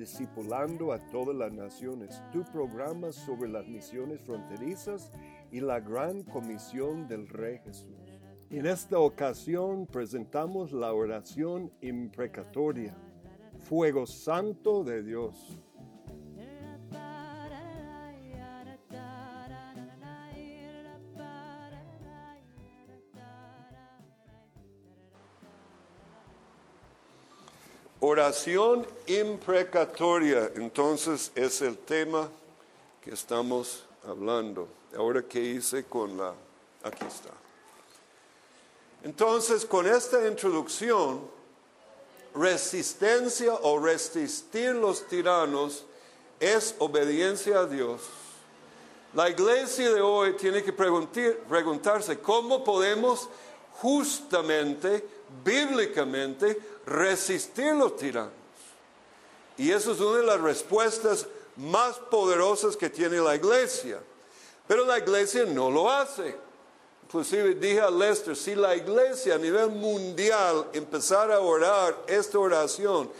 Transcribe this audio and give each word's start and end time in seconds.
Discipulando 0.00 0.94
a 0.94 0.98
todas 1.10 1.36
las 1.36 1.52
naciones, 1.52 2.22
tu 2.32 2.42
programa 2.42 3.12
sobre 3.12 3.50
las 3.50 3.68
misiones 3.68 4.22
fronterizas 4.22 5.12
y 5.52 5.60
la 5.60 5.78
gran 5.78 6.22
comisión 6.22 7.06
del 7.06 7.28
Rey 7.28 7.58
Jesús. 7.58 8.18
En 8.48 8.64
esta 8.64 8.98
ocasión 8.98 9.86
presentamos 9.86 10.72
la 10.72 10.94
oración 10.94 11.70
imprecatoria, 11.82 12.96
Fuego 13.58 14.06
Santo 14.06 14.84
de 14.84 15.02
Dios. 15.02 15.58
Oración 28.20 28.86
imprecatoria, 29.06 30.50
entonces 30.54 31.32
es 31.34 31.62
el 31.62 31.78
tema 31.78 32.28
que 33.02 33.12
estamos 33.12 33.82
hablando. 34.06 34.68
Ahora 34.94 35.22
que 35.22 35.40
hice 35.40 35.84
con 35.84 36.18
la... 36.18 36.34
Aquí 36.84 37.06
está. 37.06 37.30
Entonces, 39.04 39.64
con 39.64 39.86
esta 39.86 40.28
introducción, 40.28 41.22
resistencia 42.34 43.54
o 43.54 43.78
resistir 43.78 44.74
los 44.74 45.08
tiranos 45.08 45.86
es 46.38 46.74
obediencia 46.78 47.60
a 47.60 47.66
Dios. 47.66 48.02
La 49.14 49.30
iglesia 49.30 49.94
de 49.94 50.02
hoy 50.02 50.34
tiene 50.34 50.62
que 50.62 50.74
preguntarse 50.74 52.18
cómo 52.18 52.62
podemos 52.62 53.30
justamente, 53.80 55.08
bíblicamente, 55.42 56.79
resistir 56.90 57.74
los 57.74 57.96
tiranos. 57.96 58.32
Y 59.56 59.70
eso 59.70 59.92
es 59.92 60.00
una 60.00 60.18
de 60.18 60.26
las 60.26 60.40
respuestas 60.40 61.26
más 61.56 61.96
poderosas 62.10 62.76
que 62.76 62.90
tiene 62.90 63.18
la 63.18 63.36
iglesia. 63.36 64.00
Pero 64.66 64.84
la 64.84 64.98
iglesia 64.98 65.44
no 65.44 65.70
lo 65.70 65.90
hace. 65.90 66.34
Inclusive 67.04 67.54
dije 67.54 67.80
a 67.80 67.90
Lester, 67.90 68.36
si 68.36 68.54
la 68.54 68.74
iglesia 68.74 69.34
a 69.34 69.38
nivel 69.38 69.70
mundial 69.70 70.68
empezara 70.72 71.36
a 71.36 71.40
orar 71.40 71.96
esta 72.06 72.38
oración 72.38 73.10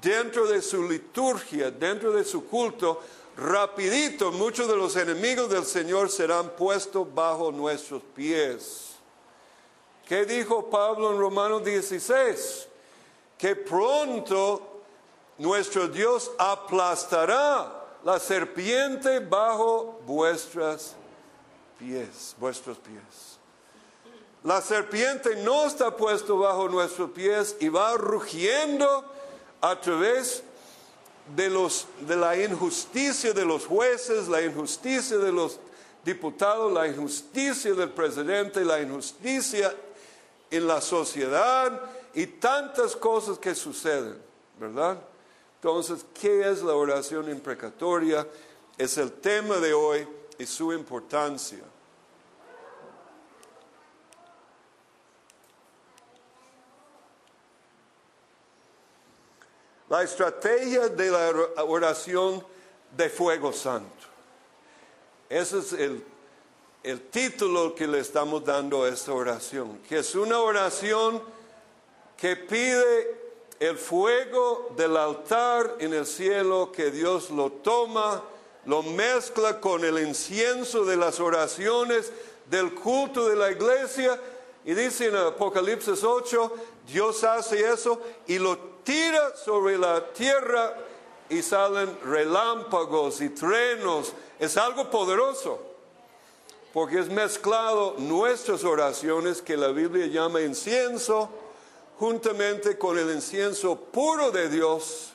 dentro 0.00 0.46
de 0.46 0.60
su 0.60 0.88
liturgia, 0.88 1.70
dentro 1.70 2.12
de 2.12 2.24
su 2.24 2.46
culto, 2.46 3.00
rapidito 3.36 4.32
muchos 4.32 4.68
de 4.68 4.76
los 4.76 4.96
enemigos 4.96 5.48
del 5.48 5.64
Señor 5.64 6.10
serán 6.10 6.50
puestos 6.50 7.12
bajo 7.14 7.52
nuestros 7.52 8.02
pies. 8.14 8.96
¿Qué 10.06 10.24
dijo 10.24 10.68
Pablo 10.68 11.12
en 11.12 11.18
Romanos 11.18 11.64
16? 11.64 12.68
Que 13.38 13.54
pronto 13.54 14.82
nuestro 15.38 15.86
Dios 15.86 16.30
aplastará 16.38 17.72
la 18.04 18.18
serpiente 18.18 19.20
bajo 19.20 20.00
vuestras 20.06 20.94
pies, 21.78 22.34
vuestros 22.38 22.76
pies. 22.78 23.38
La 24.44 24.60
serpiente 24.60 25.36
no 25.36 25.66
está 25.66 25.96
puesto 25.96 26.38
bajo 26.38 26.68
nuestros 26.68 27.10
pies 27.10 27.56
y 27.60 27.68
va 27.68 27.96
rugiendo 27.96 29.04
a 29.60 29.80
través 29.80 30.42
de, 31.34 31.50
los, 31.50 31.86
de 32.00 32.16
la 32.16 32.36
injusticia 32.36 33.32
de 33.32 33.44
los 33.44 33.66
jueces, 33.66 34.28
la 34.28 34.42
injusticia 34.42 35.18
de 35.18 35.32
los 35.32 35.58
diputados, 36.04 36.72
la 36.72 36.86
injusticia 36.86 37.74
del 37.74 37.90
presidente, 37.90 38.64
la 38.64 38.80
injusticia 38.80 39.74
en 40.50 40.66
la 40.66 40.80
sociedad 40.80 41.80
y 42.18 42.26
tantas 42.26 42.96
cosas 42.96 43.38
que 43.38 43.54
suceden, 43.54 44.20
¿verdad? 44.58 44.98
Entonces, 45.54 46.04
¿qué 46.20 46.50
es 46.50 46.62
la 46.62 46.74
oración 46.74 47.30
imprecatoria? 47.30 48.26
Es 48.76 48.98
el 48.98 49.12
tema 49.12 49.58
de 49.58 49.72
hoy 49.72 50.08
y 50.36 50.44
su 50.44 50.72
importancia. 50.72 51.60
La 59.88 60.02
estrategia 60.02 60.88
de 60.88 61.10
la 61.12 61.62
oración 61.62 62.44
de 62.96 63.08
fuego 63.08 63.52
santo. 63.52 64.08
Ese 65.28 65.58
es 65.60 65.72
el 65.72 66.04
el 66.82 67.02
título 67.10 67.74
que 67.74 67.86
le 67.86 67.98
estamos 67.98 68.44
dando 68.44 68.84
a 68.84 68.88
esta 68.88 69.12
oración, 69.12 69.78
que 69.88 69.98
es 69.98 70.14
una 70.14 70.38
oración 70.40 71.20
que 72.18 72.36
pide 72.36 73.16
el 73.60 73.78
fuego 73.78 74.72
del 74.76 74.96
altar 74.96 75.76
en 75.78 75.94
el 75.94 76.04
cielo, 76.04 76.70
que 76.72 76.90
Dios 76.90 77.30
lo 77.30 77.50
toma, 77.50 78.22
lo 78.66 78.82
mezcla 78.82 79.60
con 79.60 79.84
el 79.84 79.98
incienso 80.00 80.84
de 80.84 80.96
las 80.96 81.20
oraciones 81.20 82.12
del 82.50 82.74
culto 82.74 83.28
de 83.28 83.36
la 83.36 83.50
iglesia, 83.50 84.20
y 84.64 84.74
dice 84.74 85.06
en 85.06 85.16
Apocalipsis 85.16 86.04
8, 86.04 86.52
Dios 86.86 87.24
hace 87.24 87.70
eso 87.70 88.02
y 88.26 88.38
lo 88.38 88.58
tira 88.84 89.34
sobre 89.36 89.78
la 89.78 90.12
tierra 90.12 90.76
y 91.30 91.40
salen 91.40 91.96
relámpagos 92.04 93.20
y 93.20 93.30
trenos. 93.30 94.12
Es 94.38 94.56
algo 94.56 94.90
poderoso 94.90 95.58
porque 96.74 96.98
es 96.98 97.08
mezclado 97.08 97.94
nuestras 97.98 98.62
oraciones 98.64 99.40
que 99.40 99.56
la 99.56 99.68
Biblia 99.68 100.06
llama 100.06 100.42
incienso, 100.42 101.30
juntamente 101.98 102.78
con 102.78 102.96
el 102.96 103.10
incienso 103.10 103.76
puro 103.76 104.30
de 104.30 104.48
Dios. 104.48 105.12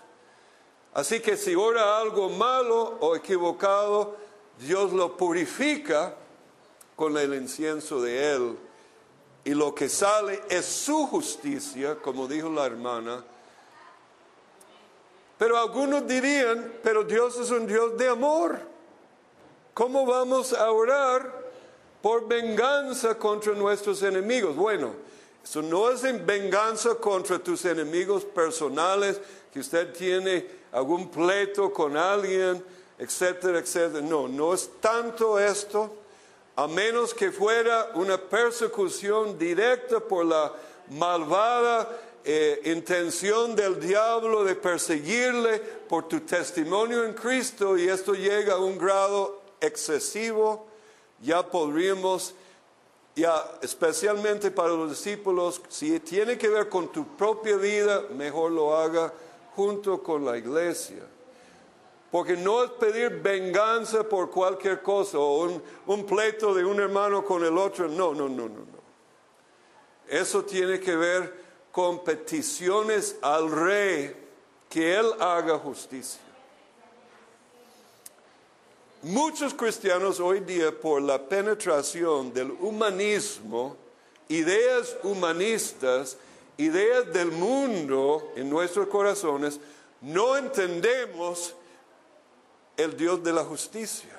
Así 0.94 1.22
que 1.22 1.38
si 1.38 1.56
ora 1.56 1.98
algo 1.98 2.30
malo 2.30 2.98
o 3.00 3.16
equivocado, 3.16 4.18
Dios 4.60 4.92
lo 4.92 5.16
purifica 5.18 6.16
con 6.96 7.18
el 7.18 7.34
incienso 7.34 8.02
de 8.02 8.34
Él. 8.34 8.58
Y 9.46 9.54
lo 9.54 9.74
que 9.74 9.90
sale 9.90 10.42
es 10.50 10.66
su 10.66 11.08
justicia, 11.08 11.96
como 11.96 12.28
dijo 12.28 12.50
la 12.50 12.66
hermana. 12.66 13.24
Pero 15.38 15.58
algunos 15.58 16.08
dirían, 16.08 16.80
pero 16.84 17.04
Dios 17.04 17.38
es 17.38 17.50
un 17.50 17.66
Dios 17.66 17.98
de 17.98 18.08
amor. 18.08 18.60
¿Cómo 19.74 20.06
vamos 20.06 20.54
a 20.54 20.72
orar 20.72 21.44
por 22.02 22.28
venganza 22.28 23.18
contra 23.18 23.54
nuestros 23.54 24.04
enemigos? 24.04 24.56
Bueno, 24.56 25.03
eso 25.44 25.62
no 25.62 25.90
es 25.92 26.04
en 26.04 26.25
venganza 26.25 26.95
contra 26.95 27.40
tus 27.40 27.66
enemigos 27.66 28.24
personales, 28.24 29.19
que 29.51 29.60
usted 29.60 29.94
tiene 29.94 30.45
algún 30.72 31.10
pleito 31.10 31.72
con 31.72 31.98
alguien, 31.98 32.63
etcétera, 32.98 33.60
etcétera. 33.60 34.01
No, 34.01 34.28
no 34.28 34.54
es 34.54 34.69
tanto 34.80 35.38
esto, 35.38 35.94
a 36.56 36.68
menos 36.68 37.13
que 37.13 37.31
fuera 37.31 37.92
una 37.95 38.18
persecución 38.18 39.38
directa 39.38 40.00
por 40.00 40.25
la 40.25 40.54
malvada 40.90 41.89
eh, 42.25 42.62
intención 42.66 43.54
del 43.56 43.80
diablo 43.80 44.46
de 44.46 44.56
perseguirle 44.56 45.60
por 45.60 46.07
tu 46.07 46.22
testimonio 46.22 47.04
en 47.04 47.13
Cristo 47.13 47.78
y 47.78 47.89
esto 47.89 48.13
llega 48.13 48.54
a 48.54 48.60
un 48.60 48.78
grado 48.78 49.42
excesivo, 49.60 50.68
ya 51.22 51.46
podríamos, 51.46 52.34
ya 53.15 53.60
especialmente 53.62 54.51
para 54.51 54.69
los 54.69 54.89
discípulos, 54.89 55.62
si 55.69 56.00
tiene 56.00 56.38
que 56.38 56.50
ver 56.50 56.69
con 56.69 56.92
tu 56.92 57.15
propia 57.15 57.56
vida, 57.57 58.04
mejor 58.15 58.51
lo 58.51 58.75
haga 58.75 59.13
junto 59.56 60.01
con 60.01 60.25
la 60.25 60.38
iglesia. 60.38 61.04
Porque 62.12 62.38
no 62.38 62.63
es 62.63 62.71
pedir 62.71 63.21
venganza 63.21 64.07
por 64.07 64.30
cualquier 64.30 64.81
cosa 64.81 65.18
o 65.18 65.45
un, 65.45 65.63
un 65.88 66.06
pleito 66.06 66.54
de 66.54 66.63
un 66.63 66.80
hermano 66.80 67.25
con 67.25 67.44
el 67.44 67.57
otro. 67.57 67.88
No, 67.88 68.13
no, 68.13 68.30
no, 68.30 68.48
no, 68.48 68.60
no. 68.60 68.83
Eso 70.07 70.44
tiene 70.44 70.80
que 70.80 70.95
ver 70.95 71.44
con 71.71 72.04
peticiones 72.04 73.18
al 73.21 73.50
rey 73.50 74.15
que 74.69 74.95
él 74.95 75.07
haga 75.19 75.57
justicia. 75.57 76.21
Muchos 79.04 79.54
cristianos 79.54 80.22
hoy 80.22 80.40
día 80.40 80.72
por 80.72 81.02
la 81.02 81.22
penetración 81.22 82.34
del 82.34 82.52
humanismo, 82.52 83.76
ideas 84.30 84.96
humanistas, 85.04 86.16
ideas 86.56 87.12
del 87.12 87.30
mundo 87.30 88.32
en 88.38 88.50
nuestros 88.50 88.88
corazones, 88.88 89.60
no 90.00 90.38
entendemos 90.38 91.54
el 92.78 92.96
Dios 92.96 93.22
de 93.22 93.34
la 93.34 93.44
justicia. 93.44 94.18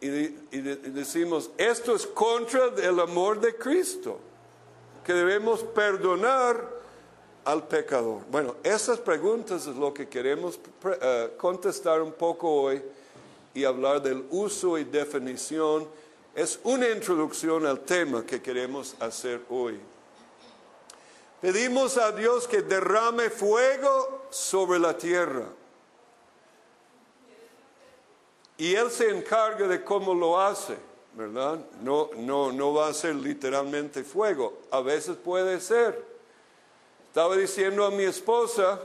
Y, 0.00 0.08
decimos, 0.08 1.50
esto 1.58 1.96
es 1.96 2.06
contra 2.06 2.66
el 2.66 3.00
amor 3.00 3.40
de 3.40 3.56
Cristo, 3.56 4.20
que 5.04 5.12
debemos 5.12 5.64
perdonar 5.64 6.73
al 7.44 7.66
pecador. 7.66 8.22
Bueno, 8.30 8.56
esas 8.62 8.98
preguntas 8.98 9.66
es 9.66 9.76
lo 9.76 9.92
que 9.92 10.08
queremos 10.08 10.58
eh, 11.00 11.32
contestar 11.36 12.00
un 12.00 12.12
poco 12.12 12.50
hoy 12.50 12.82
y 13.52 13.64
hablar 13.64 14.02
del 14.02 14.24
uso 14.30 14.78
y 14.78 14.84
definición. 14.84 15.86
Es 16.34 16.58
una 16.64 16.88
introducción 16.88 17.66
al 17.66 17.80
tema 17.80 18.24
que 18.24 18.42
queremos 18.42 18.96
hacer 19.00 19.42
hoy. 19.50 19.78
Pedimos 21.40 21.98
a 21.98 22.10
Dios 22.12 22.48
que 22.48 22.62
derrame 22.62 23.28
fuego 23.30 24.26
sobre 24.30 24.78
la 24.78 24.96
tierra. 24.96 25.44
Y 28.56 28.74
Él 28.74 28.90
se 28.90 29.10
encarga 29.10 29.66
de 29.66 29.84
cómo 29.84 30.14
lo 30.14 30.40
hace, 30.40 30.76
¿verdad? 31.12 31.58
No, 31.82 32.10
no, 32.16 32.50
no 32.50 32.72
va 32.72 32.88
a 32.88 32.94
ser 32.94 33.16
literalmente 33.16 34.04
fuego. 34.04 34.60
A 34.70 34.80
veces 34.80 35.16
puede 35.16 35.60
ser. 35.60 36.13
Estaba 37.14 37.36
diciendo 37.36 37.84
a 37.84 37.92
mi 37.92 38.02
esposa 38.02 38.80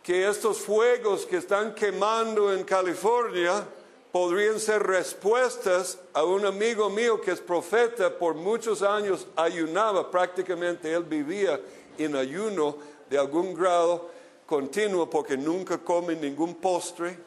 que 0.00 0.28
estos 0.28 0.58
fuegos 0.58 1.26
que 1.26 1.38
están 1.38 1.74
quemando 1.74 2.52
en 2.52 2.62
California 2.62 3.66
podrían 4.12 4.60
ser 4.60 4.80
respuestas 4.84 5.98
a 6.12 6.22
un 6.22 6.46
amigo 6.46 6.88
mío 6.88 7.20
que 7.20 7.32
es 7.32 7.40
profeta, 7.40 8.16
por 8.16 8.36
muchos 8.36 8.80
años 8.80 9.26
ayunaba, 9.34 10.08
prácticamente 10.08 10.92
él 10.92 11.02
vivía 11.02 11.60
en 11.98 12.14
ayuno 12.14 12.76
de 13.10 13.18
algún 13.18 13.54
grado 13.54 14.08
continuo 14.46 15.10
porque 15.10 15.36
nunca 15.36 15.78
come 15.78 16.14
ningún 16.14 16.54
postre 16.54 17.18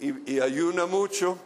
y, 0.00 0.40
ayuna 0.40 0.86
mucho. 0.86 1.38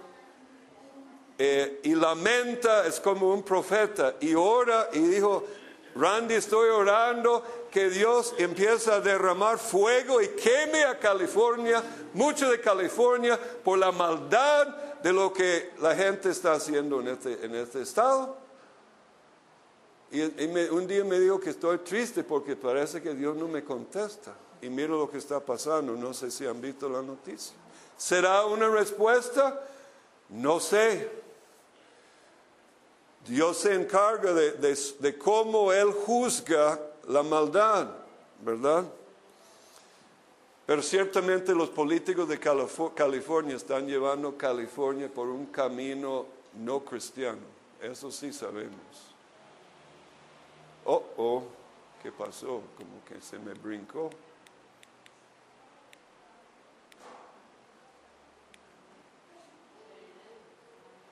Eh, 1.36 1.80
y 1.82 1.94
lamenta, 1.94 2.86
es 2.86 2.98
como 3.00 3.34
un 3.34 3.42
profeta, 3.42 4.14
y 4.18 4.32
ora 4.32 4.88
y 4.94 5.00
dijo, 5.00 5.44
Randy, 5.94 6.36
estoy 6.36 6.70
orando 6.70 7.61
que 7.72 7.88
Dios 7.88 8.34
empiece 8.36 8.90
a 8.92 9.00
derramar 9.00 9.58
fuego 9.58 10.20
y 10.20 10.28
queme 10.28 10.84
a 10.84 10.98
California, 10.98 11.82
mucho 12.12 12.50
de 12.50 12.60
California, 12.60 13.40
por 13.64 13.78
la 13.78 13.90
maldad 13.90 14.68
de 15.02 15.12
lo 15.12 15.32
que 15.32 15.72
la 15.80 15.96
gente 15.96 16.30
está 16.30 16.52
haciendo 16.52 17.00
en 17.00 17.08
este, 17.08 17.44
en 17.44 17.54
este 17.54 17.80
estado. 17.80 18.36
Y, 20.10 20.20
un 20.20 20.86
día 20.86 21.02
me 21.02 21.18
dijo 21.18 21.40
que 21.40 21.50
estoy 21.50 21.78
triste 21.78 22.22
porque 22.22 22.54
parece 22.54 23.00
que 23.00 23.14
Dios 23.14 23.34
no 23.34 23.48
me 23.48 23.64
contesta. 23.64 24.34
Y 24.60 24.68
miro 24.68 24.98
lo 24.98 25.10
que 25.10 25.16
está 25.16 25.40
pasando, 25.40 25.94
no 25.94 26.12
sé 26.12 26.30
si 26.30 26.46
han 26.46 26.60
visto 26.60 26.90
la 26.90 27.00
noticia. 27.00 27.56
¿Será 27.96 28.44
una 28.44 28.68
respuesta? 28.68 29.60
No 30.28 30.60
sé. 30.60 31.10
Dios 33.26 33.56
se 33.56 33.74
encarga 33.74 34.34
de, 34.34 35.18
cómo 35.18 35.72
Él 35.72 35.90
juzga 35.90 36.78
la 37.08 37.22
maldad, 37.22 37.88
¿verdad? 38.40 38.84
Pero 40.66 40.82
ciertamente 40.82 41.54
los 41.54 41.68
políticos 41.70 42.28
de 42.28 42.38
California 42.38 43.56
están 43.56 43.86
llevando 43.86 44.36
California 44.36 45.08
por 45.12 45.28
un 45.28 45.46
camino 45.46 46.26
no 46.54 46.80
cristiano. 46.80 47.40
Eso 47.80 48.10
sí 48.10 48.32
sabemos. 48.32 49.14
Oh, 50.84 51.02
oh, 51.16 51.42
¿qué 52.02 52.12
pasó? 52.12 52.62
Como 52.76 53.04
que 53.06 53.20
se 53.20 53.38
me 53.38 53.54
brincó. 53.54 54.10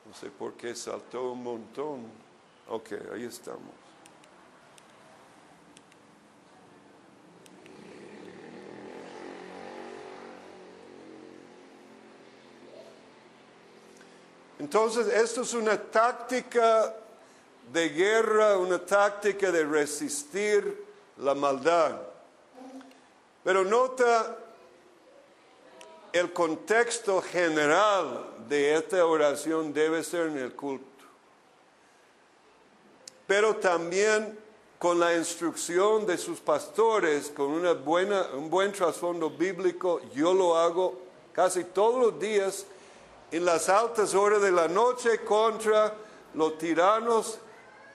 No 0.07 0.15
sé 0.15 0.31
por 0.31 0.55
qué 0.55 0.75
saltó 0.75 1.33
un 1.33 1.43
montón. 1.43 2.07
Ok, 2.69 2.93
ahí 3.13 3.25
estamos. 3.25 3.80
Entonces, 14.61 15.07
esto 15.07 15.41
es 15.41 15.55
una 15.55 15.81
táctica 15.81 16.95
de 17.73 17.89
guerra, 17.89 18.59
una 18.59 18.79
táctica 18.79 19.51
de 19.51 19.65
resistir 19.65 20.85
la 21.17 21.35
maldad. 21.35 21.99
Pero 23.43 23.65
nota 23.65 24.37
el 26.13 26.31
contexto 26.35 27.23
general 27.23 28.35
de 28.51 28.75
esta 28.75 29.07
oración 29.07 29.73
debe 29.73 30.05
ser 30.05 30.27
en 30.27 30.37
el 30.37 30.53
culto, 30.53 30.85
pero 33.27 33.57
también 33.57 34.39
con 34.79 35.01
la 35.01 35.17
instrucción 35.17 36.05
de 36.05 36.19
sus 36.19 36.39
pastores, 36.39 37.31
con 37.35 37.47
una 37.47 37.73
buena, 37.73 38.27
un 38.35 38.51
buen 38.51 38.73
trasfondo 38.73 39.31
bíblico, 39.31 40.03
yo 40.15 40.35
lo 40.35 40.59
hago 40.59 41.01
casi 41.33 41.65
todos 41.65 41.99
los 41.99 42.21
días 42.21 42.67
en 43.31 43.45
las 43.45 43.69
altas 43.69 44.15
horas 44.15 44.43
de 44.43 44.51
la 44.51 44.69
noche 44.69 45.21
contra 45.25 45.95
los 46.35 46.59
tiranos 46.59 47.39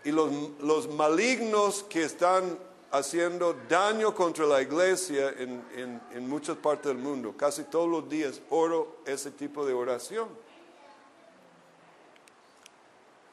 y 0.03 0.11
los, 0.11 0.31
los 0.61 0.87
malignos 0.89 1.83
que 1.83 2.03
están 2.03 2.57
haciendo 2.91 3.53
daño 3.67 4.13
contra 4.15 4.45
la 4.45 4.61
iglesia 4.61 5.33
en, 5.37 6.27
muchas 6.27 6.57
partes 6.57 6.87
del 6.87 6.97
mundo. 6.97 7.33
Casi 7.35 7.63
todos 7.63 7.89
los 7.89 8.09
días 8.09 8.41
oro 8.49 8.97
ese 9.05 9.31
tipo 9.31 9.65
de 9.65 9.73
oración. 9.73 10.29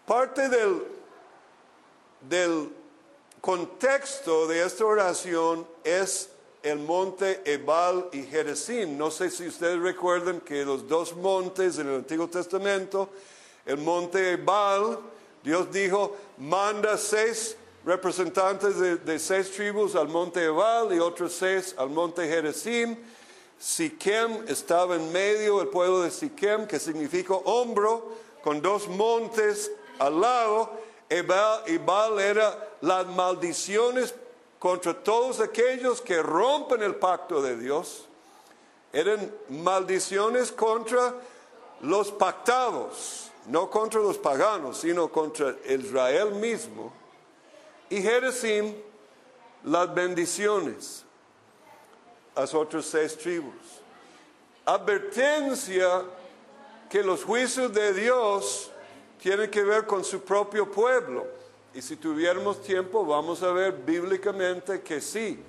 Parte 0.07 0.49
del, 0.49 0.83
del 2.29 2.73
contexto 3.41 4.47
de 4.49 4.65
esta 4.65 4.85
oración 4.85 5.67
es 5.85 6.31
el 6.63 6.79
monte 6.79 7.43
Ebal 7.45 8.09
y 8.13 8.23
Jerezim. 8.23 8.97
No 8.97 9.11
sé 9.11 9.31
si 9.31 9.47
ustedes 9.47 9.81
recuerdan 9.81 10.41
que 10.41 10.65
los 10.65 10.87
dos 10.89 11.15
montes 11.17 11.79
en 11.79 11.89
el 11.89 11.97
Antiguo 11.97 12.29
Testamento, 12.29 13.09
el 13.67 13.79
monte 13.79 14.33
Ebal, 14.33 14.99
Dios 15.43 15.71
dijo, 15.73 16.17
manda 16.39 16.97
seis 16.97 17.57
representantes 17.85 19.05
de, 19.05 19.19
seis 19.19 19.51
tribus 19.51 19.97
al 19.97 20.09
monte 20.09 20.45
Ebal 20.45 20.95
y 20.95 21.01
otros 21.01 21.33
seis 21.33 21.75
al 21.77 21.91
monte 21.91 22.29
Jerezim. 22.29 22.97
Siquem 23.59 24.45
estaba 24.49 24.97
en 24.97 25.13
medio, 25.13 25.61
el 25.61 25.69
pueblo 25.69 26.03
de 26.03 26.11
Siquem, 26.11 26.67
que 26.67 26.79
significa 26.79 27.35
hombro, 27.35 28.13
con 28.43 28.61
dos 28.61 28.89
montes 28.89 29.71
al 29.99 30.21
lado. 30.21 30.71
Ebal, 31.09 31.63
Ebal 31.67 32.19
era 32.21 32.71
las 32.81 33.07
maldiciones 33.07 34.15
contra 34.63 34.95
todos 34.95 35.41
aquellos 35.41 36.01
que 36.01 36.23
rompen 36.23 36.85
el 36.85 36.95
pacto 36.95 37.43
de 37.43 37.57
Dios. 37.57 38.07
Eran 38.93 39.35
maldiciones 39.49 40.53
contra 40.53 41.15
los 41.81 42.13
pactados, 42.13 43.33
no 43.47 43.69
contra 43.69 44.01
los 44.01 44.17
paganos, 44.19 44.79
sino 44.79 45.11
contra 45.11 45.57
Israel 45.69 46.37
mismo. 46.37 46.93
Y 47.91 48.01
Jerezim, 48.03 48.73
las 49.65 49.93
bendiciones, 49.93 51.03
las 52.37 52.55
otras 52.55 52.85
seis 52.85 53.19
tribus. 53.19 53.81
Advertencia 54.65 56.05
que 56.89 57.03
los 57.03 57.25
juicios 57.25 57.73
de 57.73 57.93
Dios 57.95 58.71
tienen 59.21 59.51
que 59.51 59.65
ver 59.65 59.89
con 59.89 60.05
su 60.05 60.21
propio 60.21 60.71
pueblo. 60.71 61.42
Y 61.75 61.81
si 61.81 61.97
tuviéramos 61.97 62.63
tiempo, 62.63 63.05
vamos 63.05 63.43
a 63.43 63.51
ver 63.53 63.73
bíblicamente 63.73 64.83
que 64.83 65.01
sí. 65.01 65.43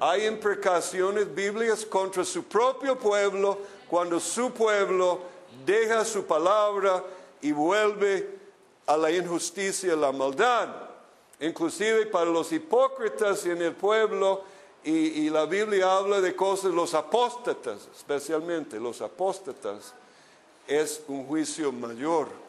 Hay 0.00 0.26
imprecaciones 0.26 1.32
bíblicas 1.32 1.86
contra 1.86 2.24
su 2.24 2.44
propio 2.44 2.98
pueblo 2.98 3.58
cuando 3.88 4.18
su 4.18 4.50
pueblo 4.52 5.20
deja 5.64 6.04
su 6.04 6.24
palabra 6.24 7.02
y 7.40 7.52
vuelve 7.52 8.28
a 8.86 8.96
la 8.96 9.10
injusticia 9.10 9.94
y 9.94 9.96
la 9.96 10.10
maldad. 10.10 10.68
Inclusive 11.38 12.06
para 12.06 12.26
los 12.26 12.50
hipócritas 12.52 13.46
en 13.46 13.62
el 13.62 13.74
pueblo, 13.74 14.42
y, 14.82 14.90
y 14.90 15.30
la 15.30 15.46
Biblia 15.46 15.96
habla 15.96 16.20
de 16.20 16.34
cosas, 16.34 16.72
los 16.72 16.94
apóstatas, 16.94 17.88
especialmente 17.96 18.78
los 18.78 19.00
apóstatas, 19.00 19.94
es 20.66 21.02
un 21.08 21.26
juicio 21.26 21.72
mayor. 21.72 22.45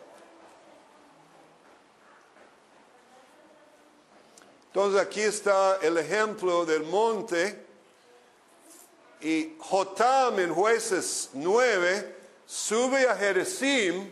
Entonces 4.78 5.02
aquí 5.02 5.22
está 5.22 5.80
el 5.82 5.98
ejemplo 5.98 6.64
del 6.64 6.84
monte 6.84 7.66
y 9.22 9.56
Jotam 9.58 10.38
en 10.38 10.54
jueces 10.54 11.32
9 11.34 12.16
sube 12.46 13.10
a 13.10 13.16
Jerezim 13.16 14.08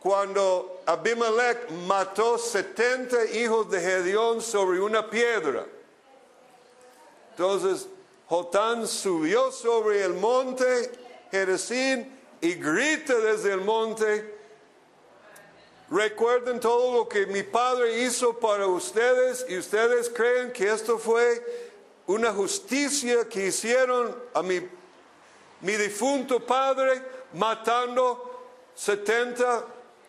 cuando 0.00 0.80
Abimelech 0.86 1.70
mató 1.86 2.38
70 2.38 3.32
hijos 3.34 3.70
de 3.70 3.82
Gedeón 3.82 4.40
sobre 4.40 4.80
una 4.80 5.10
piedra. 5.10 5.66
Entonces 7.32 7.86
Jotam 8.28 8.86
subió 8.86 9.52
sobre 9.52 10.04
el 10.04 10.14
monte 10.14 10.90
Jerezim 11.30 12.06
y 12.40 12.54
grita 12.54 13.14
desde 13.18 13.52
el 13.52 13.60
monte, 13.60 14.31
Recuerden 15.92 16.58
todo 16.58 16.96
lo 16.96 17.06
que 17.06 17.26
mi 17.26 17.42
padre 17.42 18.02
hizo 18.02 18.32
para 18.38 18.66
ustedes 18.66 19.44
y 19.46 19.58
ustedes 19.58 20.08
creen 20.08 20.50
que 20.50 20.72
esto 20.72 20.98
fue 20.98 21.70
una 22.06 22.32
justicia 22.32 23.28
que 23.28 23.48
hicieron 23.48 24.16
a 24.32 24.42
mi, 24.42 24.66
mi 25.60 25.72
difunto 25.76 26.40
padre 26.40 27.02
matando 27.34 28.46
70 28.74 29.66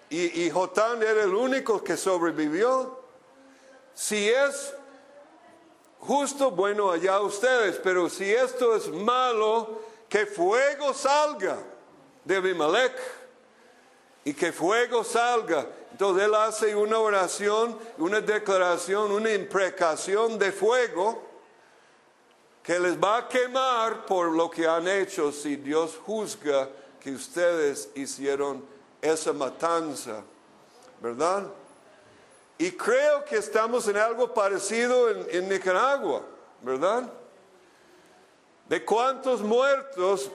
y, 0.10 0.46
y 0.46 0.50
Jotán 0.50 1.04
era 1.04 1.24
el 1.24 1.36
único 1.36 1.84
que 1.84 1.98
sobrevivió. 1.98 3.02
Si 3.94 4.30
es 4.30 4.74
justo, 6.00 6.52
bueno, 6.52 6.92
allá 6.92 7.20
ustedes, 7.20 7.76
pero 7.84 8.10
si 8.10 8.32
esto 8.34 8.74
es 8.74 8.88
malo, 8.88 9.82
que 10.08 10.26
fuego 10.28 10.94
salga 10.94 11.58
de 12.24 12.38
Abimelech 12.38 13.23
y 14.26 14.34
que 14.34 14.52
fuego 14.52 15.04
salga. 15.04 15.66
Entonces 15.92 16.26
él 16.26 16.36
hace 16.36 16.76
una 16.76 17.00
oración, 17.00 17.78
una 17.98 18.22
declaración, 18.22 19.12
una 19.12 19.32
imprecación 19.32 20.40
de 20.40 20.52
fuego 20.52 21.22
que 22.64 22.80
les 22.80 22.98
va 22.98 23.18
a 23.18 23.28
quemar 23.28 24.06
por 24.06 24.32
lo 24.32 24.50
que 24.50 24.66
han 24.66 24.88
hecho 24.88 25.32
si 25.32 25.58
Dios 25.58 26.00
juzga 26.06 26.70
que 27.00 27.12
ustedes 27.12 27.90
hicieron 27.96 28.66
esa 29.02 29.34
matanza, 29.34 30.24
¿verdad? 31.02 31.46
Y 32.58 32.72
creo 32.72 33.26
que 33.26 33.36
estamos 33.36 33.88
en 33.90 33.98
algo 33.98 34.34
parecido 34.34 35.10
en, 35.10 35.50
Nicaragua, 35.50 36.22
¿verdad? 36.62 37.12
De 38.70 38.86
cuántos 38.86 39.42
muertos 39.42 40.32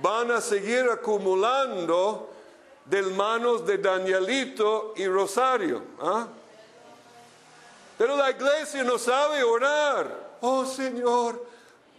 van 0.00 0.30
a 0.30 0.40
seguir 0.40 0.88
acumulando 0.90 2.30
de 2.88 3.02
manos 3.02 3.66
de 3.66 3.78
Danielito 3.78 4.94
y 4.96 5.06
Rosario. 5.06 5.82
¿ah? 6.00 6.28
Pero 7.98 8.16
la 8.16 8.30
iglesia 8.30 8.84
no 8.84 8.98
sabe 8.98 9.42
orar. 9.42 10.36
Oh 10.40 10.64
Señor, 10.64 11.44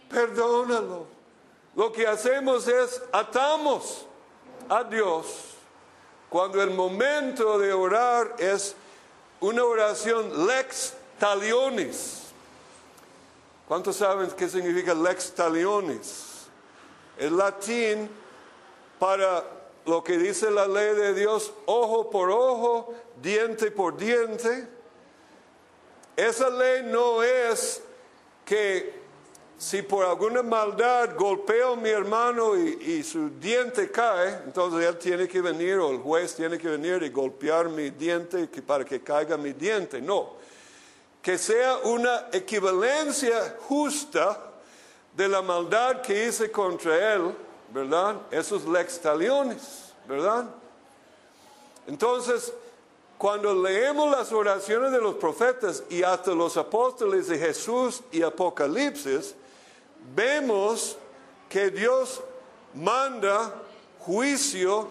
perdónalo. 0.08 1.06
Lo 1.74 1.92
que 1.92 2.06
hacemos 2.06 2.66
es 2.66 3.02
atamos 3.12 4.06
a 4.68 4.82
Dios 4.84 5.26
cuando 6.28 6.62
el 6.62 6.70
momento 6.70 7.58
de 7.58 7.72
orar 7.72 8.34
es 8.38 8.74
una 9.40 9.64
oración 9.64 10.46
lex 10.46 10.94
talionis. 11.18 12.22
¿Cuántos 13.66 13.96
saben 13.96 14.30
qué 14.30 14.48
significa 14.48 14.94
lex 14.94 15.32
talionis? 15.34 16.46
El 17.18 17.36
latín 17.36 18.08
para 18.98 19.44
lo 19.88 20.04
que 20.04 20.18
dice 20.18 20.50
la 20.50 20.68
ley 20.68 20.94
de 20.94 21.14
Dios, 21.14 21.50
ojo 21.64 22.10
por 22.10 22.30
ojo, 22.30 22.92
diente 23.22 23.70
por 23.70 23.96
diente. 23.96 24.68
Esa 26.14 26.50
ley 26.50 26.82
no 26.84 27.22
es 27.22 27.82
que 28.44 28.92
si 29.56 29.80
por 29.80 30.04
alguna 30.04 30.42
maldad 30.42 31.16
golpeo 31.16 31.72
a 31.72 31.76
mi 31.76 31.88
hermano 31.88 32.54
y, 32.54 33.02
su 33.02 33.30
diente 33.40 33.90
cae, 33.90 34.42
entonces 34.44 34.86
él 34.86 34.98
tiene 34.98 35.26
que 35.26 35.40
venir 35.40 35.78
o 35.78 35.90
el 35.90 35.98
juez 35.98 36.34
tiene 36.34 36.58
que 36.58 36.68
venir 36.68 37.02
y 37.02 37.08
golpear 37.08 37.70
mi 37.70 37.88
diente 37.88 38.46
para 38.66 38.84
que 38.84 39.00
caiga 39.00 39.38
mi 39.38 39.54
diente. 39.54 40.02
No, 40.02 40.34
que 41.22 41.38
sea 41.38 41.78
una 41.78 42.28
equivalencia 42.30 43.56
justa 43.60 44.38
de 45.16 45.28
la 45.28 45.40
maldad 45.40 46.02
que 46.02 46.28
hice 46.28 46.50
contra 46.50 47.14
él 47.14 47.47
¿verdad? 47.72 48.16
Esos 48.30 48.64
lex 48.64 49.00
taliones, 49.00 49.92
¿verdad? 50.06 50.46
Entonces, 51.86 52.52
cuando 53.16 53.54
leemos 53.54 54.10
las 54.10 54.32
oraciones 54.32 54.92
de 54.92 55.00
los 55.00 55.16
profetas 55.16 55.82
y 55.90 56.02
hasta 56.02 56.32
los 56.32 56.56
apóstoles 56.56 57.28
de 57.28 57.38
Jesús 57.38 58.02
y 58.12 58.22
Apocalipsis, 58.22 59.34
vemos 60.14 60.96
que 61.48 61.70
Dios 61.70 62.20
manda 62.74 63.52
juicio 64.00 64.86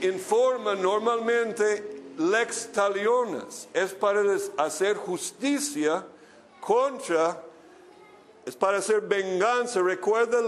en 0.00 0.18
forma 0.18 0.74
normalmente 0.74 2.00
lex 2.16 2.72
taliones, 2.72 3.68
es 3.72 3.92
para 3.92 4.22
hacer 4.56 4.96
justicia 4.96 6.04
contra 6.60 7.42
es 8.44 8.56
para 8.56 8.78
hacer 8.78 9.02
venganza. 9.02 9.80
Recuerda 9.80 10.40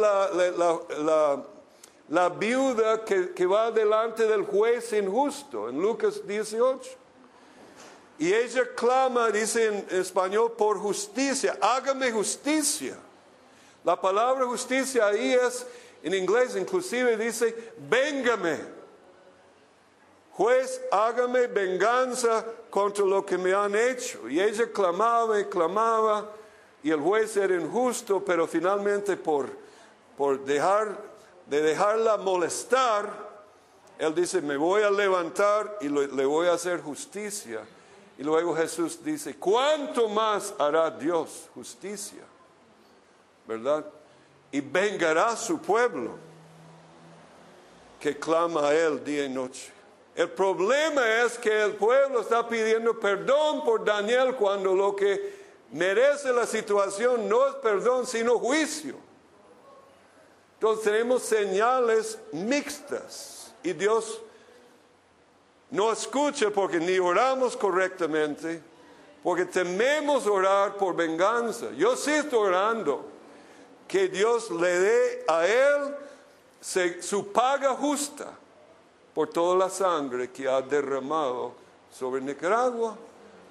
la, 2.09 2.29
viuda 2.31 3.05
que, 3.05 3.47
va 3.47 3.71
delante 3.71 4.27
del 4.27 4.45
juez 4.45 4.93
injusto 4.93 5.69
en 5.69 5.81
Lucas 5.81 6.27
18. 6.27 6.91
Y 8.19 8.33
ella 8.33 8.63
clama, 8.75 9.31
dice 9.31 9.67
en 9.67 9.87
español, 9.99 10.53
por 10.53 10.79
justicia, 10.79 11.59
hágame 11.61 12.13
justicia. 12.13 12.97
La 13.85 14.01
palabra 14.01 14.47
justicia 14.47 15.07
ahí 15.07 15.33
es, 15.33 15.67
en 16.03 16.15
inglés 16.15 16.55
inclusive 16.57 17.17
dice, 17.17 17.73
véngame. 17.89 18.83
Juez, 20.33 20.81
hágame 20.91 21.47
venganza 21.47 22.45
contra 22.71 23.05
lo 23.05 23.27
que 23.27 23.37
me 23.37 23.53
han 23.53 23.75
hecho. 23.75 24.29
Y 24.29 24.41
ella 24.41 24.71
clamaba 24.73 25.39
y 25.39 25.45
clamaba 25.45 26.31
y 26.83 26.91
el 26.91 27.01
juez 27.01 27.37
era 27.37 27.55
injusto, 27.55 28.25
pero 28.25 28.47
finalmente 28.47 29.17
por, 29.17 29.49
por 30.17 30.45
dejar, 30.45 30.99
de 31.47 31.63
dejarla 31.63 32.17
molestar, 32.17 33.31
él 33.99 34.15
dice, 34.15 34.41
me 34.41 34.57
voy 34.57 34.83
a 34.83 34.91
levantar 34.91 35.79
y 35.81 35.89
le 35.89 36.25
voy 36.25 36.49
a 36.49 36.55
hacer 36.55 36.81
justicia. 36.81 37.61
Y 38.19 38.25
luego 38.25 38.55
Jesús 38.55 39.03
dice, 39.03 39.37
¿cuánto 39.37 40.09
más 40.09 40.55
hará 40.59 40.91
Dios 40.91 41.49
justicia? 41.55 42.23
¿Verdad? 43.47 43.85
Y 44.51 44.61
vengará 44.61 45.37
su 45.37 45.59
pueblo 45.61 46.17
que 48.01 48.19
clama 48.19 48.69
a 48.69 48.75
él 48.75 49.03
día 49.05 49.25
y 49.25 49.29
noche. 49.29 49.73
El 50.15 50.31
problema 50.31 51.23
es 51.23 51.39
que 51.39 51.63
el 51.63 51.75
pueblo 51.75 52.21
está 52.21 52.47
pidiendo 52.47 52.99
perdón 52.99 53.65
por 53.65 53.85
Daniel 53.85 54.35
cuando 54.35 54.75
lo 54.75 54.95
que 54.95 55.42
merece 55.73 56.33
la 56.33 56.47
situación 56.47 57.29
no 57.29 57.49
es 57.49 57.55
perdón, 57.57 58.07
sino 58.07 58.39
juicio. 58.39 58.97
Entonces 60.55 60.85
tenemos 60.85 61.23
señales 61.23 62.19
mixtas 62.33 63.53
y 63.63 63.73
Dios 63.73 64.21
no 65.71 65.91
escucha 65.91 66.51
porque 66.51 66.79
ni 66.79 66.99
oramos 66.99 67.57
correctamente, 67.57 68.63
porque 69.23 69.47
tememos 69.47 70.27
orar 70.27 70.77
por 70.77 70.95
venganza. 70.95 71.71
Yo 71.77 71.97
sí 71.97 72.13
estoy 72.13 72.49
orando 72.49 73.07
que 73.89 74.09
Dios 74.09 74.51
le 74.51 74.79
dé 74.79 75.25
a 75.27 75.47
él 75.47 75.97
su 77.01 77.33
paga 77.33 77.75
justa 77.75 78.31
por 79.15 79.29
toda 79.29 79.57
la 79.57 79.71
sangre 79.71 80.31
que 80.31 80.49
ha 80.49 80.61
derramado 80.61 81.55
sobre 81.91 82.21
Nicaragua. 82.21 82.97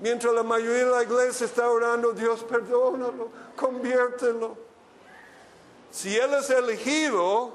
Mientras 0.01 0.33
la 0.33 0.41
mayoría 0.41 0.85
de 0.85 0.91
la 0.91 1.03
iglesia 1.03 1.45
está 1.45 1.69
orando, 1.69 2.11
Dios 2.11 2.43
perdónalo, 2.43 3.29
conviértelo. 3.55 4.57
Si 5.91 6.17
él 6.17 6.33
es 6.33 6.49
elegido 6.49 7.51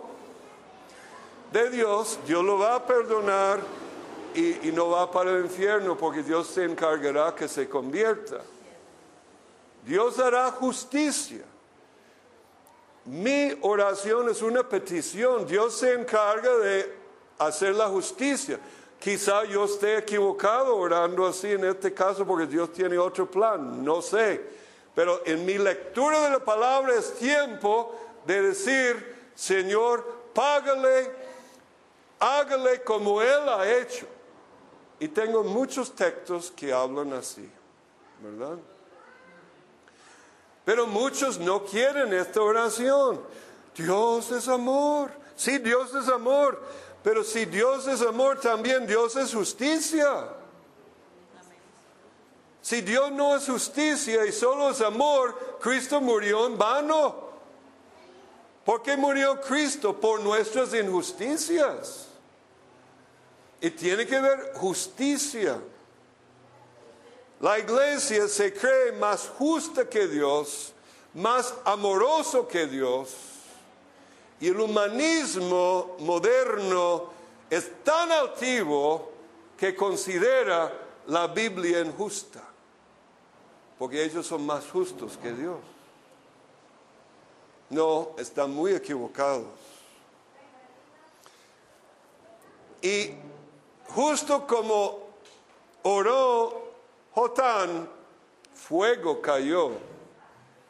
de 1.52 1.70
Dios, 1.70 2.20
Dios 2.24 2.44
lo 2.44 2.58
va 2.58 2.76
a 2.76 2.86
perdonar 2.86 3.58
y, 4.32 4.68
y, 4.68 4.72
no 4.72 4.90
va 4.90 5.10
para 5.10 5.32
el 5.32 5.46
infierno 5.46 5.96
porque 5.96 6.22
Dios 6.22 6.46
se 6.46 6.64
encargará 6.64 7.34
que 7.34 7.48
se 7.48 7.68
convierta. 7.68 8.42
Dios 9.84 10.18
hará 10.20 10.52
justicia. 10.52 11.44
Mi 13.06 13.58
oración 13.62 14.28
es 14.28 14.40
una 14.42 14.68
petición. 14.68 15.46
Dios 15.46 15.74
se 15.78 15.94
encarga 15.94 16.58
de 16.58 16.94
hacer 17.38 17.74
la 17.74 17.88
justicia. 17.88 18.60
Quizá 18.98 19.44
yo 19.44 19.64
esté 19.64 19.98
equivocado 19.98 20.76
orando 20.76 21.26
así 21.26 21.52
en 21.52 21.64
este 21.64 21.92
caso 21.92 22.26
porque 22.26 22.46
Dios 22.46 22.72
tiene 22.72 22.98
otro 22.98 23.30
plan, 23.30 23.84
no 23.84 24.02
sé. 24.02 24.42
Pero 24.94 25.20
en 25.26 25.44
mi 25.44 25.58
lectura 25.58 26.22
de 26.22 26.30
la 26.30 26.38
palabra 26.38 26.94
es 26.94 27.14
tiempo 27.14 27.94
de 28.26 28.42
decir, 28.42 29.30
Señor, 29.34 30.04
págale, 30.32 31.10
hágale 32.18 32.82
como 32.82 33.20
Él 33.20 33.48
ha 33.48 33.70
hecho. 33.70 34.06
Y 34.98 35.08
tengo 35.08 35.44
muchos 35.44 35.94
textos 35.94 36.50
que 36.50 36.72
hablan 36.72 37.12
así, 37.12 37.48
¿verdad? 38.22 38.56
Pero 40.64 40.86
muchos 40.86 41.38
no 41.38 41.64
quieren 41.64 42.12
esta 42.12 42.40
oración. 42.40 43.20
Dios 43.76 44.32
es 44.32 44.48
amor. 44.48 45.10
Sí, 45.36 45.58
Dios 45.58 45.94
es 45.94 46.08
amor. 46.08 46.60
Pero 47.06 47.22
si 47.22 47.44
Dios 47.44 47.86
es 47.86 48.02
amor, 48.02 48.40
también 48.40 48.84
Dios 48.84 49.14
es 49.14 49.32
justicia. 49.32 50.26
Si 52.60 52.80
Dios 52.80 53.12
no 53.12 53.36
es 53.36 53.46
justicia 53.46 54.26
y 54.26 54.32
solo 54.32 54.70
es 54.70 54.80
amor, 54.80 55.58
Cristo 55.60 56.00
murió 56.00 56.48
en 56.48 56.58
vano. 56.58 57.14
¿Por 58.64 58.82
qué 58.82 58.96
murió 58.96 59.40
Cristo? 59.40 60.00
Por 60.00 60.18
nuestras 60.18 60.74
injusticias. 60.74 62.08
Y 63.60 63.70
tiene 63.70 64.04
que 64.04 64.20
ver 64.20 64.54
justicia. 64.54 65.60
La 67.38 67.56
iglesia 67.60 68.26
se 68.26 68.52
cree 68.52 68.90
más 68.90 69.28
justa 69.38 69.88
que 69.88 70.08
Dios, 70.08 70.72
más 71.14 71.54
amoroso 71.64 72.48
que 72.48 72.66
Dios. 72.66 73.35
Y 74.40 74.48
el 74.48 74.60
humanismo 74.60 75.96
moderno 76.00 77.10
es 77.48 77.82
tan 77.82 78.12
altivo 78.12 79.10
que 79.56 79.74
considera 79.74 80.72
la 81.06 81.26
Biblia 81.28 81.80
injusta, 81.80 82.42
porque 83.78 84.04
ellos 84.04 84.26
son 84.26 84.44
más 84.44 84.68
justos 84.68 85.16
que 85.16 85.32
Dios. 85.32 85.58
No, 87.70 88.10
están 88.18 88.50
muy 88.50 88.72
equivocados. 88.72 89.46
Y 92.82 93.12
justo 93.88 94.46
como 94.46 95.06
oró 95.82 96.72
Jotán, 97.12 97.88
fuego 98.54 99.20
cayó 99.22 99.72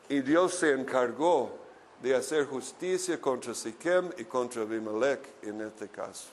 y 0.08 0.20
Dios 0.20 0.54
se 0.54 0.72
encargó 0.72 1.65
de 2.06 2.14
hacer 2.14 2.46
justicia 2.46 3.20
contra 3.20 3.52
Siquem 3.52 4.12
y 4.16 4.22
contra 4.22 4.62
Abimelech 4.62 5.26
en 5.42 5.60
este 5.60 5.88
caso. 5.88 6.28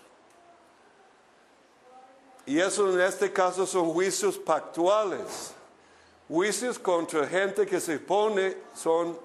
Y 2.46 2.60
eso 2.60 2.94
en 2.94 3.02
este 3.02 3.34
caso 3.34 3.66
son 3.66 3.92
juicios 3.92 4.38
pactuales, 4.38 5.52
juicios 6.28 6.78
contra 6.78 7.26
gente 7.26 7.66
que 7.66 7.80
se 7.80 7.98
pone 7.98 8.56
son 8.76 9.18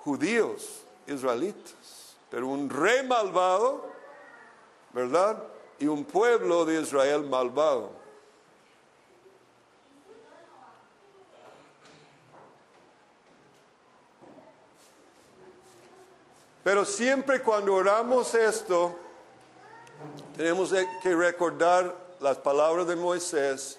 judíos, 0.00 0.82
israelitas, 1.06 2.14
pero 2.30 2.46
un 2.46 2.68
rey 2.68 3.02
malvado, 3.06 3.86
¿verdad? 4.92 5.42
Y 5.78 5.86
un 5.86 6.04
pueblo 6.04 6.66
de 6.66 6.82
Israel 6.82 7.22
malvado. 7.22 7.90
Pero 16.64 16.86
siempre 16.86 17.42
cuando 17.42 17.74
oramos 17.74 18.34
esto, 18.34 18.98
tenemos 20.34 20.72
que 21.02 21.14
recordar 21.14 21.94
las 22.20 22.38
palabras 22.38 22.86
de 22.86 22.96
Moisés, 22.96 23.78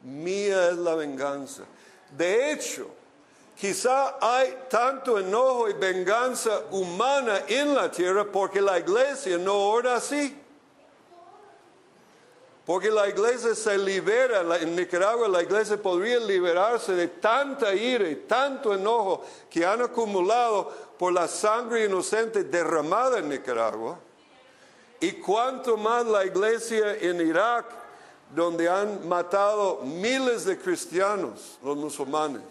mía 0.00 0.70
es 0.70 0.76
la 0.78 0.94
venganza. 0.94 1.64
De 2.16 2.50
hecho, 2.50 2.88
quizá 3.54 4.16
hay 4.18 4.64
tanto 4.70 5.18
enojo 5.18 5.68
y 5.68 5.74
venganza 5.74 6.62
humana 6.70 7.42
en 7.46 7.74
la 7.74 7.90
tierra 7.90 8.24
porque 8.24 8.62
la 8.62 8.78
iglesia 8.78 9.36
no 9.36 9.54
ora 9.54 9.96
así. 9.96 10.41
Porque 12.64 12.92
la 12.92 13.08
iglesia 13.08 13.56
se 13.56 13.76
libera, 13.76 14.42
en 14.60 14.76
Nicaragua 14.76 15.26
la 15.26 15.42
iglesia 15.42 15.76
podría 15.76 16.20
liberarse 16.20 16.92
de 16.94 17.08
tanta 17.08 17.74
ira 17.74 18.08
y 18.08 18.16
tanto 18.16 18.72
enojo 18.72 19.24
que 19.50 19.66
han 19.66 19.82
acumulado 19.82 20.70
por 20.96 21.12
la 21.12 21.26
sangre 21.26 21.86
inocente 21.86 22.44
derramada 22.44 23.18
en 23.18 23.30
Nicaragua. 23.30 23.98
Y 25.00 25.12
cuanto 25.12 25.76
más 25.76 26.06
la 26.06 26.24
iglesia 26.24 26.96
en 27.00 27.26
Irak, 27.26 27.66
donde 28.32 28.68
han 28.68 29.08
matado 29.08 29.80
miles 29.82 30.44
de 30.44 30.56
cristianos, 30.56 31.58
los 31.64 31.76
musulmanes, 31.76 32.42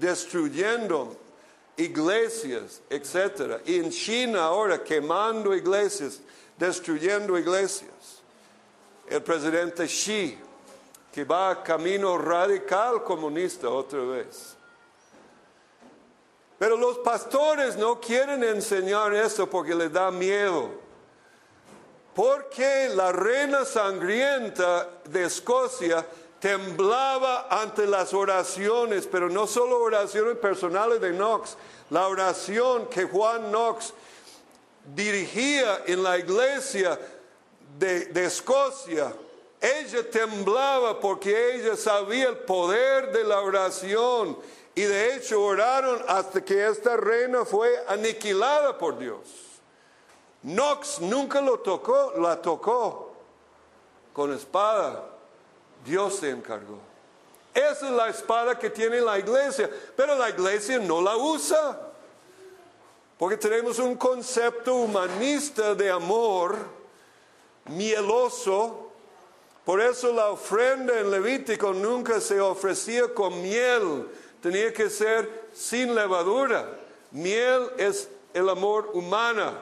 destruyendo 0.00 1.14
iglesias, 1.76 2.80
etc. 2.88 3.60
Y 3.66 3.76
en 3.76 3.90
China 3.90 4.44
ahora 4.44 4.82
quemando 4.82 5.54
iglesias, 5.54 6.20
destruyendo 6.56 7.38
iglesias 7.38 8.13
el 9.08 9.22
presidente 9.22 9.86
Xi, 9.86 10.38
que 11.12 11.24
va 11.24 11.62
camino 11.62 12.18
radical 12.18 13.02
comunista 13.04 13.68
otra 13.68 14.00
vez. 14.00 14.56
Pero 16.58 16.76
los 16.76 16.98
pastores 16.98 17.76
no 17.76 18.00
quieren 18.00 18.42
enseñar 18.42 19.12
eso 19.14 19.48
porque 19.48 19.74
les 19.74 19.92
da 19.92 20.10
miedo. 20.10 20.70
Porque 22.14 22.88
la 22.94 23.12
reina 23.12 23.64
sangrienta 23.64 24.88
de 25.04 25.24
Escocia 25.24 26.06
temblaba 26.38 27.48
ante 27.50 27.86
las 27.86 28.14
oraciones, 28.14 29.06
pero 29.06 29.28
no 29.28 29.46
solo 29.46 29.80
oraciones 29.80 30.36
personales 30.36 31.00
de 31.00 31.10
Knox, 31.10 31.56
la 31.90 32.06
oración 32.06 32.86
que 32.86 33.04
Juan 33.04 33.50
Knox 33.50 33.92
dirigía 34.94 35.82
en 35.86 36.02
la 36.02 36.18
iglesia 36.18 36.98
de, 37.78 38.24
Escocia, 38.24 39.12
ella 39.60 40.10
temblaba 40.10 41.00
porque 41.00 41.54
ella 41.54 41.76
sabía 41.76 42.28
el 42.28 42.38
poder 42.38 43.12
de 43.12 43.24
la 43.24 43.40
oración 43.40 44.38
y 44.74 44.82
de 44.82 45.14
hecho 45.14 45.42
oraron 45.42 46.02
hasta 46.08 46.44
que 46.44 46.66
esta 46.66 46.96
reina 46.96 47.44
fue 47.44 47.70
aniquilada 47.88 48.76
por 48.76 48.98
Dios. 48.98 49.20
Knox 50.42 51.00
nunca 51.00 51.40
lo 51.40 51.60
tocó, 51.60 52.12
la 52.18 52.40
tocó 52.40 53.12
con 54.12 54.32
espada. 54.32 55.10
Dios 55.84 56.16
se 56.16 56.30
encargó. 56.30 56.78
Esa 57.54 57.86
es 57.86 57.92
la 57.92 58.08
espada 58.08 58.58
que 58.58 58.68
tiene 58.68 59.00
la 59.00 59.18
iglesia, 59.18 59.70
pero 59.96 60.16
la 60.16 60.28
iglesia 60.28 60.78
no 60.78 61.00
la 61.00 61.16
usa. 61.16 61.80
Porque 63.16 63.36
tenemos 63.36 63.78
un 63.78 63.96
concepto 63.96 64.74
humanista 64.74 65.74
de 65.74 65.90
amor 65.90 66.83
mieloso. 67.66 68.90
Por 69.64 69.80
eso 69.80 70.12
la 70.12 70.30
ofrenda 70.30 70.98
en 71.00 71.10
Levítico 71.10 71.72
nunca 71.72 72.20
se 72.20 72.40
ofrecía 72.40 73.12
con 73.14 73.40
miel, 73.40 74.08
tenía 74.42 74.72
que 74.72 74.90
ser 74.90 75.48
sin 75.54 75.94
levadura. 75.94 76.78
Miel 77.12 77.70
es 77.78 78.08
el 78.34 78.48
amor 78.48 78.90
humano. 78.92 79.52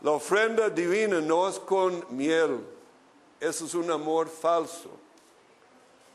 La 0.00 0.12
ofrenda 0.12 0.70
divina 0.70 1.20
no 1.20 1.48
es 1.48 1.58
con 1.58 2.04
miel. 2.10 2.60
Eso 3.40 3.66
es 3.66 3.74
un 3.74 3.90
amor 3.90 4.28
falso, 4.28 4.90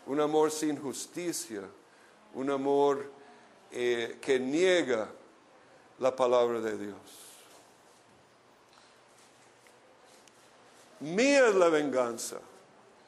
un 0.07 0.19
amor 0.19 0.51
sin 0.51 0.77
justicia, 0.81 1.61
un 2.33 2.49
amor 2.49 3.05
eh, 3.71 4.17
que 4.21 4.39
niega 4.39 5.09
la 5.99 6.15
palabra 6.15 6.59
de 6.59 6.77
Dios. 6.77 7.22
Mía 11.03 11.49
es 11.49 11.55
la 11.55 11.67
venganza, 11.67 12.37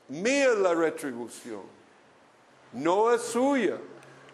mía 0.09 0.51
es 0.51 0.57
la 0.57 0.73
retribución. 0.73 1.63
no 2.73 3.13
es 3.13 3.21
suya, 3.21 3.77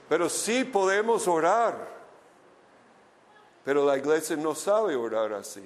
pero 0.10 0.28
sí 0.30 0.64
podemos 0.64 1.28
orar. 1.28 1.88
Pero 3.64 3.86
la 3.86 4.00
iglesia 4.00 4.36
no 4.36 4.56
sabe 4.56 4.96
orar 4.96 5.34
así. 5.34 5.64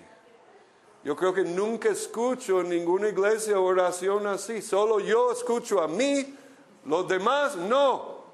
Yo 1.06 1.16
creo 1.16 1.34
que 1.34 1.46
nunca 1.46 1.88
escucho 1.88 2.60
en 2.60 2.68
ninguna 2.68 3.08
iglesia 3.08 3.58
oración 3.58 4.28
así. 4.28 4.62
Solo 4.62 5.00
yo 5.00 5.32
escucho 5.32 5.82
a 5.82 5.88
mí, 5.88 6.38
los 6.84 7.08
demás 7.08 7.56
no. 7.56 8.26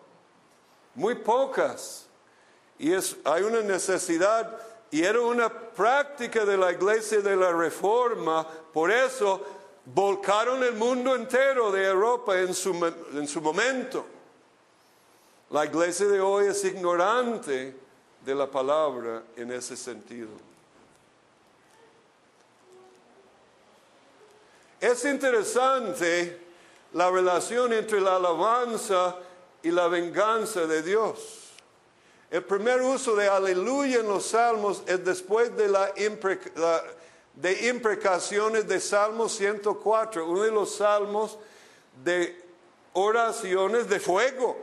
Muy 0.95 1.13
pocas. 1.13 2.07
Y 2.79 2.93
es, 2.93 3.15
hay 3.23 3.43
una 3.43 3.61
necesidad, 3.61 4.57
y 4.91 5.03
era 5.03 5.21
una 5.21 5.49
práctica 5.49 6.45
de 6.45 6.57
la 6.57 6.73
iglesia 6.73 7.21
de 7.21 7.35
la 7.35 7.51
reforma. 7.53 8.45
Por 8.45 8.91
eso 8.91 9.41
volcaron 9.85 10.61
el 10.63 10.73
mundo 10.73 11.15
entero 11.15 11.71
de 11.71 11.85
Europa 11.85 12.37
en 12.37 12.53
su, 12.53 12.73
en 13.13 13.27
su 13.27 13.41
momento. 13.41 14.05
La 15.49 15.65
iglesia 15.65 16.07
de 16.07 16.19
hoy 16.19 16.47
es 16.47 16.63
ignorante 16.65 17.73
de 18.23 18.35
la 18.35 18.47
palabra 18.47 19.23
en 19.37 19.51
ese 19.53 19.77
sentido. 19.77 20.29
Es 24.81 25.05
interesante 25.05 26.37
la 26.93 27.09
relación 27.09 27.71
entre 27.71 28.01
la 28.01 28.17
alabanza 28.17 29.15
y 29.63 29.71
la 29.71 29.87
venganza 29.87 30.65
de 30.65 30.81
Dios. 30.81 31.40
El 32.31 32.45
primer 32.45 32.81
uso 32.81 33.13
de 33.13 33.27
aleluya 33.27 33.99
en 33.99 34.07
los 34.07 34.27
salmos 34.27 34.83
es 34.87 35.03
después 35.03 35.53
de 35.57 35.67
la, 35.67 35.93
de 37.35 37.67
imprecaciones 37.67 38.65
de 38.69 38.79
Salmo 38.79 39.27
104, 39.27 40.25
uno 40.25 40.41
de 40.43 40.51
los 40.51 40.75
salmos 40.75 41.37
de 42.01 42.41
oraciones 42.93 43.89
de 43.89 43.99
fuego, 43.99 44.57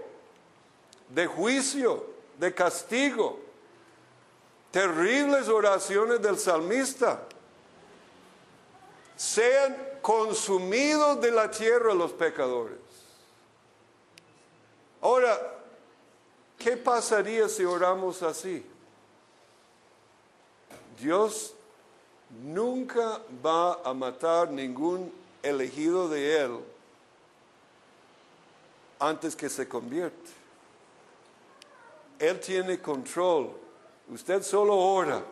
de 1.11 1.27
juicio, 1.27 2.07
de 2.39 2.55
castigo, 2.55 3.39
terribles 4.71 5.47
oraciones 5.49 6.23
del 6.23 6.39
salmista. 6.39 7.21
Sean 9.15 9.77
consumidos 10.01 11.21
de 11.21 11.33
la 11.33 11.51
tierra 11.51 11.93
los 11.93 12.13
pecadores. 12.13 12.79
Ahora, 15.03 15.58
¿qué 16.69 16.77
pasaría 16.77 17.49
si 17.49 17.65
oramos 17.65 18.23
así? 18.23 18.63
Dios 21.01 21.55
nunca 22.45 23.23
va 23.43 23.81
a 23.83 23.95
matar 23.95 24.51
ningún 24.51 25.11
elegido 25.43 26.11
de 26.11 26.43
Él 26.43 26.59
antes 28.99 29.35
que 29.35 29.49
se 29.49 29.67
convierte. 29.67 30.31
Él 32.19 32.39
tiene 32.39 32.79
control. 32.83 33.51
Usted 34.11 34.43
solo 34.43 34.77
ora 34.77 35.25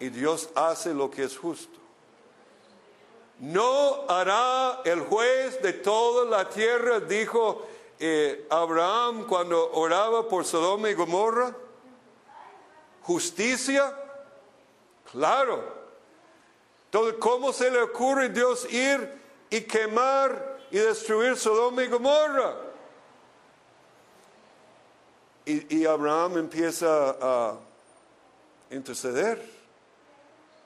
y 0.00 0.08
Dios 0.08 0.48
hace 0.56 0.92
lo 0.92 1.12
que 1.12 1.22
es 1.22 1.38
justo. 1.38 1.78
No 3.38 4.08
hará 4.08 4.80
el 4.84 5.00
juez 5.02 5.62
de 5.62 5.74
toda 5.74 6.24
la 6.24 6.48
tierra, 6.48 6.98
dijo 6.98 7.68
eh, 7.98 8.46
Abraham 8.50 9.26
cuando 9.26 9.72
oraba 9.72 10.28
por 10.28 10.44
Sodoma 10.44 10.90
y 10.90 10.94
Gomorra. 10.94 11.54
Justicia, 13.02 13.94
claro. 15.10 15.62
Entonces, 16.86 17.16
¿cómo 17.20 17.52
se 17.52 17.70
le 17.70 17.82
ocurre 17.82 18.26
a 18.26 18.28
Dios 18.28 18.72
ir 18.72 19.20
y 19.50 19.60
quemar 19.62 20.58
y 20.70 20.78
destruir 20.78 21.36
Sodoma 21.36 21.84
y 21.84 21.88
Gomorra? 21.88 22.56
y 25.46 25.84
Abraham 25.84 26.38
empieza 26.38 27.18
a 27.20 27.58
interceder. 28.70 29.44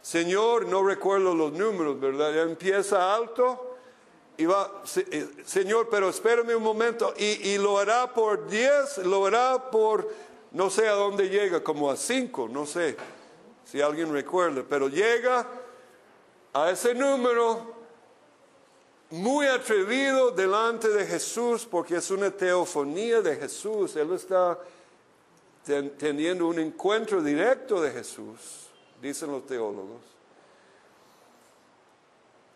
Señor, 0.03 0.67
no 0.67 0.83
recuerdo 0.85 1.35
los 1.35 1.53
números, 1.53 2.01
¿verdad? 2.01 2.43
Empieza 2.43 3.15
alto 3.15 3.68
y 4.39 4.47
va, 4.47 4.83
eh, 4.97 5.29
Señor, 5.45 5.89
pero 5.91 6.09
espérame 6.09 6.57
un 6.57 6.63
momento, 6.63 7.13
y, 7.19 7.59
lo 7.59 7.79
hará 7.79 8.15
por 8.15 8.49
10, 8.49 8.99
lo 8.99 9.27
hará 9.27 9.71
por, 9.71 10.09
no 10.53 10.71
sé 10.71 10.89
a 10.89 10.93
dónde 10.93 11.29
llega, 11.29 11.63
como 11.63 11.91
a 11.91 11.97
5, 11.97 12.49
no 12.49 12.65
sé 12.65 12.97
si 13.65 13.83
alguien 13.83 14.11
recuerda, 14.11 14.65
pero 14.67 14.89
llega 14.89 15.47
a 16.55 16.71
ese 16.71 16.95
número 16.95 17.75
muy 19.11 19.47
atrevido 19.47 20.31
delante 20.31 20.89
de 20.89 21.05
Jesús, 21.05 21.67
porque 21.71 21.97
es 21.97 22.11
una 22.11 22.31
teofonía 22.31 23.21
de 23.21 23.37
Jesús, 23.37 23.97
Él 23.97 24.13
está 24.13 24.59
teniendo 25.99 26.47
un 26.47 26.59
encuentro 26.59 27.21
directo 27.23 27.81
de 27.83 27.91
Jesús 27.91 28.69
dicen 29.01 29.31
los 29.31 29.47
teólogos. 29.47 30.03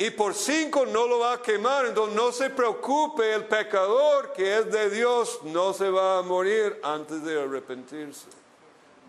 Y 0.02 0.10
por 0.10 0.34
cinco 0.34 0.84
no 0.84 1.06
lo 1.06 1.20
va 1.20 1.34
a 1.34 1.42
quemar, 1.42 1.86
entonces 1.86 2.16
no 2.16 2.32
se 2.32 2.50
preocupe, 2.50 3.34
el 3.34 3.44
pecador 3.44 4.32
que 4.32 4.58
es 4.58 4.72
de 4.72 4.90
Dios 4.90 5.38
no 5.44 5.72
se 5.72 5.88
va 5.88 6.18
a 6.18 6.22
morir 6.22 6.76
antes 6.82 7.22
de 7.22 7.40
arrepentirse. 7.40 8.26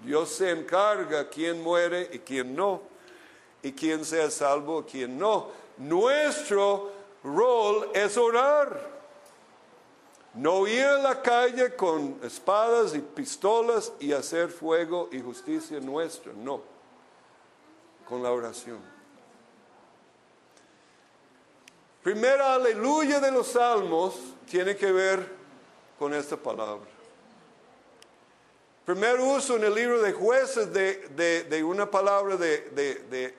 Dios 0.06 0.30
se 0.30 0.52
encarga 0.52 1.28
quién 1.30 1.64
muere 1.64 2.12
y 2.12 2.20
quién 2.20 2.56
no, 2.56 2.84
y 3.64 3.72
quién 3.72 4.06
sea 4.06 4.30
salvo 4.30 4.82
y 4.82 4.92
quién 4.92 5.18
no. 5.18 5.48
Nuestro 5.78 6.92
rol 7.24 7.90
es 7.96 8.16
orar. 8.16 8.80
No 10.36 10.68
ir 10.68 10.86
a 10.86 11.00
la 11.00 11.24
calle 11.24 11.76
con 11.76 12.20
espadas 12.22 12.94
y 12.94 13.00
pistolas 13.00 13.94
y 14.00 14.14
hacer 14.14 14.50
fuego 14.50 15.10
y 15.12 15.20
justicia 15.22 15.80
nuestra, 15.80 16.34
no 16.34 16.62
con 18.08 18.22
la 18.22 18.32
oración. 18.32 18.93
Primera 22.04 22.56
aleluya 22.56 23.20
de 23.20 23.32
los 23.32 23.48
salmos 23.48 24.16
tiene 24.50 24.76
que 24.76 24.92
ver 24.92 25.26
con 25.98 26.14
esta 26.14 26.36
palabra. 26.36 26.90
Primer 28.86 29.20
uso 29.20 29.56
en 29.56 29.64
el 29.64 29.74
libro 29.74 30.02
de 30.02 30.12
jueces 30.12 30.74
de, 30.74 31.64
una 31.64 31.90
palabra 31.90 32.36
de, 32.36 33.34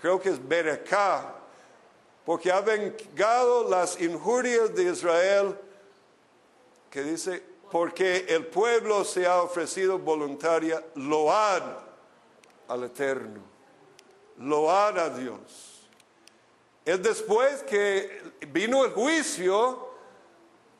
creo 0.00 0.18
que 0.18 0.30
es 0.30 0.48
berecá, 0.48 1.34
porque 2.24 2.50
ha 2.50 2.62
vengado 2.62 3.68
las 3.68 4.00
injurias 4.00 4.74
de 4.74 4.84
Israel, 4.84 5.58
que 6.90 7.02
dice, 7.02 7.42
porque 7.70 8.24
el 8.28 8.46
pueblo 8.46 9.04
se 9.04 9.26
ha 9.26 9.42
ofrecido 9.42 9.98
voluntaria, 9.98 10.82
load 10.94 11.62
al 12.68 12.84
Eterno 12.84 13.50
loar 14.40 14.98
a 14.98 15.10
Dios. 15.10 15.69
Es 16.84 17.02
después 17.02 17.62
que 17.62 18.22
vino 18.48 18.84
el 18.84 18.92
juicio 18.92 19.90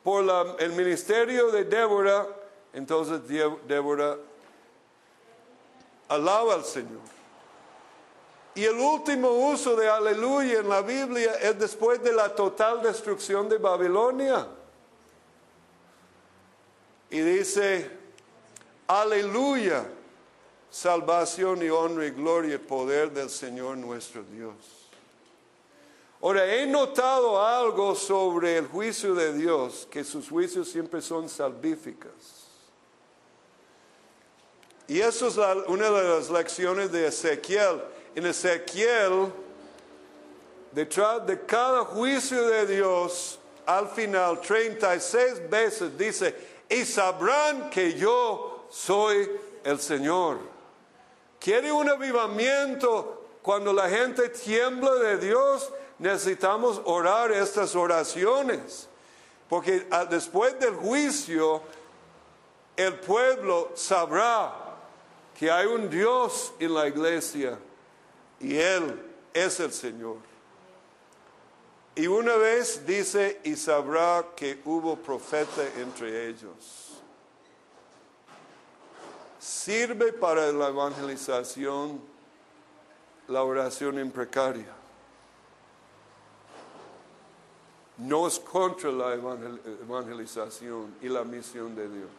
por 0.03 0.25
el 0.59 0.71
ministerio 0.73 1.51
de 1.51 1.63
Débora, 1.63 2.27
entonces 2.73 3.21
Débora 3.67 4.17
alaba 6.09 6.55
al 6.55 6.65
Señor. 6.65 7.01
Y 8.53 8.65
el 8.65 8.75
último 8.75 9.29
uso 9.29 9.75
de 9.75 9.87
aleluya 9.87 10.59
en 10.59 10.67
la 10.67 10.81
Biblia 10.81 11.33
es 11.35 11.57
después 11.57 12.03
de 12.03 12.11
la 12.11 12.35
total 12.35 12.81
destrucción 12.81 13.47
de 13.47 13.57
Babilonia. 13.57 14.47
Y 17.09 17.19
dice, 17.19 17.89
aleluya 18.87 19.85
salvación 20.71 21.61
y 21.61 21.69
honra 21.69 22.05
y 22.05 22.11
gloria 22.11 22.55
y 22.55 22.57
poder 22.57 23.11
del 23.11 23.29
Señor 23.29 23.77
nuestro 23.77 24.23
Dios. 24.23 24.80
Ahora, 26.21 26.45
he 26.45 26.67
notado 26.67 27.43
algo 27.43 27.95
sobre 27.95 28.57
el 28.57 28.67
juicio 28.67 29.15
de 29.15 29.33
Dios, 29.33 29.87
que 29.89 30.03
sus 30.03 30.29
juicios 30.29 30.69
siempre 30.69 31.01
son 31.01 31.27
salvíficas. 31.27 32.41
Y 34.87 34.99
eso 34.99 35.27
es 35.27 35.37
una 35.67 35.89
de 35.89 36.03
las 36.03 36.29
lecciones 36.29 36.91
de 36.91 37.07
Ezequiel. 37.07 37.81
En 38.13 38.25
Ezequiel, 38.27 39.31
detrás 40.71 41.25
de 41.25 41.43
cada 41.43 41.85
juicio 41.85 42.47
de 42.47 42.67
Dios, 42.67 43.39
al 43.65 43.87
final, 43.87 44.41
36 44.41 45.49
veces 45.49 45.97
dice, 45.97 46.35
y 46.69 46.85
sabrán 46.85 47.69
que 47.69 47.93
yo 47.93 48.67
soy 48.69 49.31
el 49.63 49.79
Señor. 49.79 50.37
¿Quiere 51.39 51.71
un 51.71 51.89
avivamiento 51.89 53.25
cuando 53.41 53.73
la 53.73 53.89
gente 53.89 54.29
tiembla 54.29 54.93
de 54.95 55.17
Dios? 55.17 55.71
Necesitamos 56.01 56.81
orar 56.85 57.31
estas 57.31 57.75
oraciones. 57.75 58.87
Porque 59.47 59.87
ah, 59.91 60.03
después 60.03 60.59
del 60.59 60.73
juicio, 60.73 61.61
el 62.75 62.95
pueblo 62.95 63.71
sabrá 63.75 64.51
que 65.37 65.51
hay 65.51 65.67
un 65.67 65.91
Dios 65.91 66.53
en 66.57 66.73
la 66.73 66.87
iglesia 66.87 67.59
y 68.39 68.57
Él 68.57 68.99
es 69.31 69.59
el 69.59 69.71
Señor. 69.71 70.17
Y 71.93 72.07
una 72.07 72.35
vez 72.35 72.83
dice, 72.83 73.39
y 73.43 73.55
sabrá 73.55 74.25
que 74.35 74.59
hubo 74.65 74.95
profeta 74.95 75.61
entre 75.77 76.29
ellos. 76.29 76.99
Sirve 79.39 80.13
para 80.13 80.51
la 80.51 80.69
evangelización 80.69 82.01
la 83.27 83.43
oración 83.43 83.99
imprecaria. 83.99 84.80
No 88.01 88.27
es 88.27 88.39
contra 88.39 88.91
la 88.91 89.15
evangel- 89.15 89.59
evangelización 89.83 90.95
y 91.01 91.09
la 91.09 91.23
misión 91.23 91.75
de 91.75 91.87
Dios. 91.87 92.09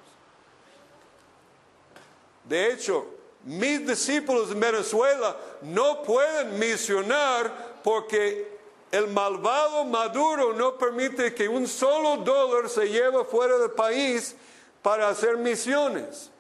De 2.45 2.73
hecho, 2.73 3.07
mis 3.45 3.87
discípulos 3.87 4.51
en 4.51 4.61
Venezuela 4.61 5.37
no 5.63 6.03
pueden 6.03 6.59
misionar 6.59 7.81
porque 7.83 8.59
el 8.93 9.09
malvado 9.09 9.85
Maduro 9.85 10.53
no 10.53 10.77
permite 10.77 11.35
que 11.35 11.49
un 11.49 11.67
solo 11.67 12.19
dólar 12.19 12.69
se 12.69 12.89
lleve 12.89 13.25
fuera 13.25 13.59
del 13.59 13.71
país 13.71 14.37
para 14.83 15.09
hacer 15.09 15.37
misiones. 15.37 16.31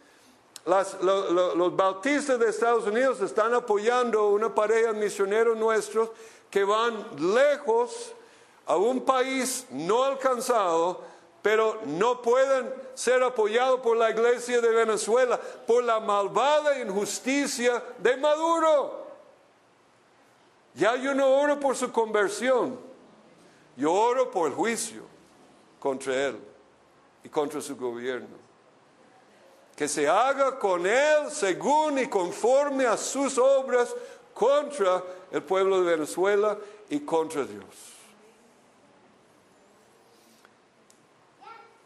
Los 0.64 1.74
bautistas 1.74 2.38
de 2.38 2.48
Estados 2.48 2.86
Unidos 2.86 3.20
están 3.20 3.54
apoyando 3.54 4.28
una 4.28 4.54
pareja 4.54 4.92
de 4.92 5.00
misioneros 5.00 5.56
nuestros 5.56 6.10
que 6.50 6.62
van 6.62 7.04
lejos 7.34 8.12
a 8.72 8.76
un 8.76 9.04
país 9.04 9.66
no 9.68 10.02
alcanzado, 10.02 11.02
pero 11.42 11.82
no 11.84 12.22
pueden 12.22 12.72
ser 12.94 13.22
apoyados 13.22 13.80
por 13.80 13.98
la 13.98 14.08
iglesia 14.08 14.62
de 14.62 14.70
Venezuela 14.70 15.38
por 15.66 15.84
la 15.84 16.00
malvada 16.00 16.78
injusticia 16.78 17.82
de 17.98 18.16
Maduro. 18.16 19.06
Ya 20.74 20.96
yo 20.96 21.14
no 21.14 21.28
oro 21.28 21.60
por 21.60 21.76
su 21.76 21.92
conversión, 21.92 22.80
yo 23.76 23.92
oro 23.92 24.30
por 24.30 24.48
el 24.48 24.54
juicio 24.54 25.02
contra 25.78 26.28
él 26.28 26.40
y 27.22 27.28
contra 27.28 27.60
su 27.60 27.76
gobierno 27.76 28.40
que 29.76 29.86
se 29.86 30.08
haga 30.08 30.58
con 30.58 30.86
él 30.86 31.30
según 31.30 31.98
y 31.98 32.06
conforme 32.06 32.86
a 32.86 32.96
sus 32.96 33.36
obras 33.36 33.94
contra 34.32 35.02
el 35.30 35.42
pueblo 35.42 35.82
de 35.82 35.96
Venezuela 35.96 36.56
y 36.88 37.00
contra 37.00 37.44
Dios. 37.44 37.91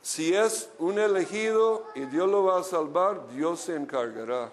Si 0.06 0.32
es 0.32 0.70
un 0.78 1.00
elegido 1.00 1.88
y 1.96 2.02
Dios 2.02 2.30
lo 2.30 2.44
va 2.44 2.60
a 2.60 2.62
salvar, 2.62 3.26
Dios 3.30 3.58
se 3.58 3.74
encargará. 3.74 4.52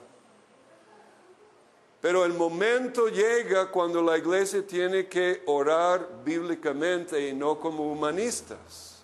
Pero 2.01 2.25
el 2.25 2.33
momento 2.33 3.07
llega 3.07 3.69
cuando 3.69 4.01
la 4.01 4.17
iglesia 4.17 4.65
tiene 4.65 5.07
que 5.07 5.43
orar 5.45 6.09
bíblicamente 6.25 7.29
y 7.29 7.35
no 7.35 7.59
como 7.59 7.83
humanistas. 7.91 9.03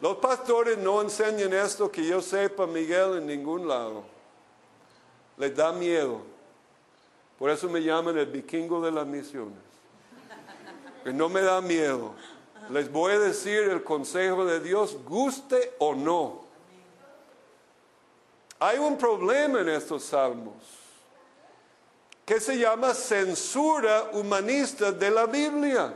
Los 0.00 0.16
pastores 0.16 0.76
no 0.78 1.00
enseñan 1.00 1.52
esto 1.52 1.88
que 1.88 2.04
yo 2.04 2.20
sepa, 2.20 2.66
Miguel, 2.66 3.18
en 3.18 3.28
ningún 3.28 3.68
lado. 3.68 4.02
Les 5.36 5.54
da 5.54 5.70
miedo. 5.72 6.20
Por 7.38 7.50
eso 7.50 7.70
me 7.70 7.80
llaman 7.80 8.18
el 8.18 8.26
vikingo 8.26 8.80
de 8.80 8.90
las 8.90 9.06
misiones. 9.06 9.62
Que 11.04 11.12
no 11.12 11.28
me 11.28 11.42
da 11.42 11.60
miedo. 11.60 12.12
Les 12.70 12.90
voy 12.90 13.12
a 13.12 13.18
decir 13.18 13.62
el 13.64 13.84
consejo 13.84 14.44
de 14.44 14.60
Dios, 14.60 14.96
guste 15.04 15.74
o 15.78 15.94
no. 15.94 16.44
Hay 18.58 18.78
un 18.78 18.96
problema 18.96 19.60
en 19.60 19.68
estos 19.68 20.04
salmos 20.04 20.54
que 22.24 22.40
se 22.40 22.58
llama 22.58 22.92
censura 22.92 24.10
humanista 24.12 24.90
de 24.90 25.10
la 25.10 25.26
Biblia. 25.26 25.94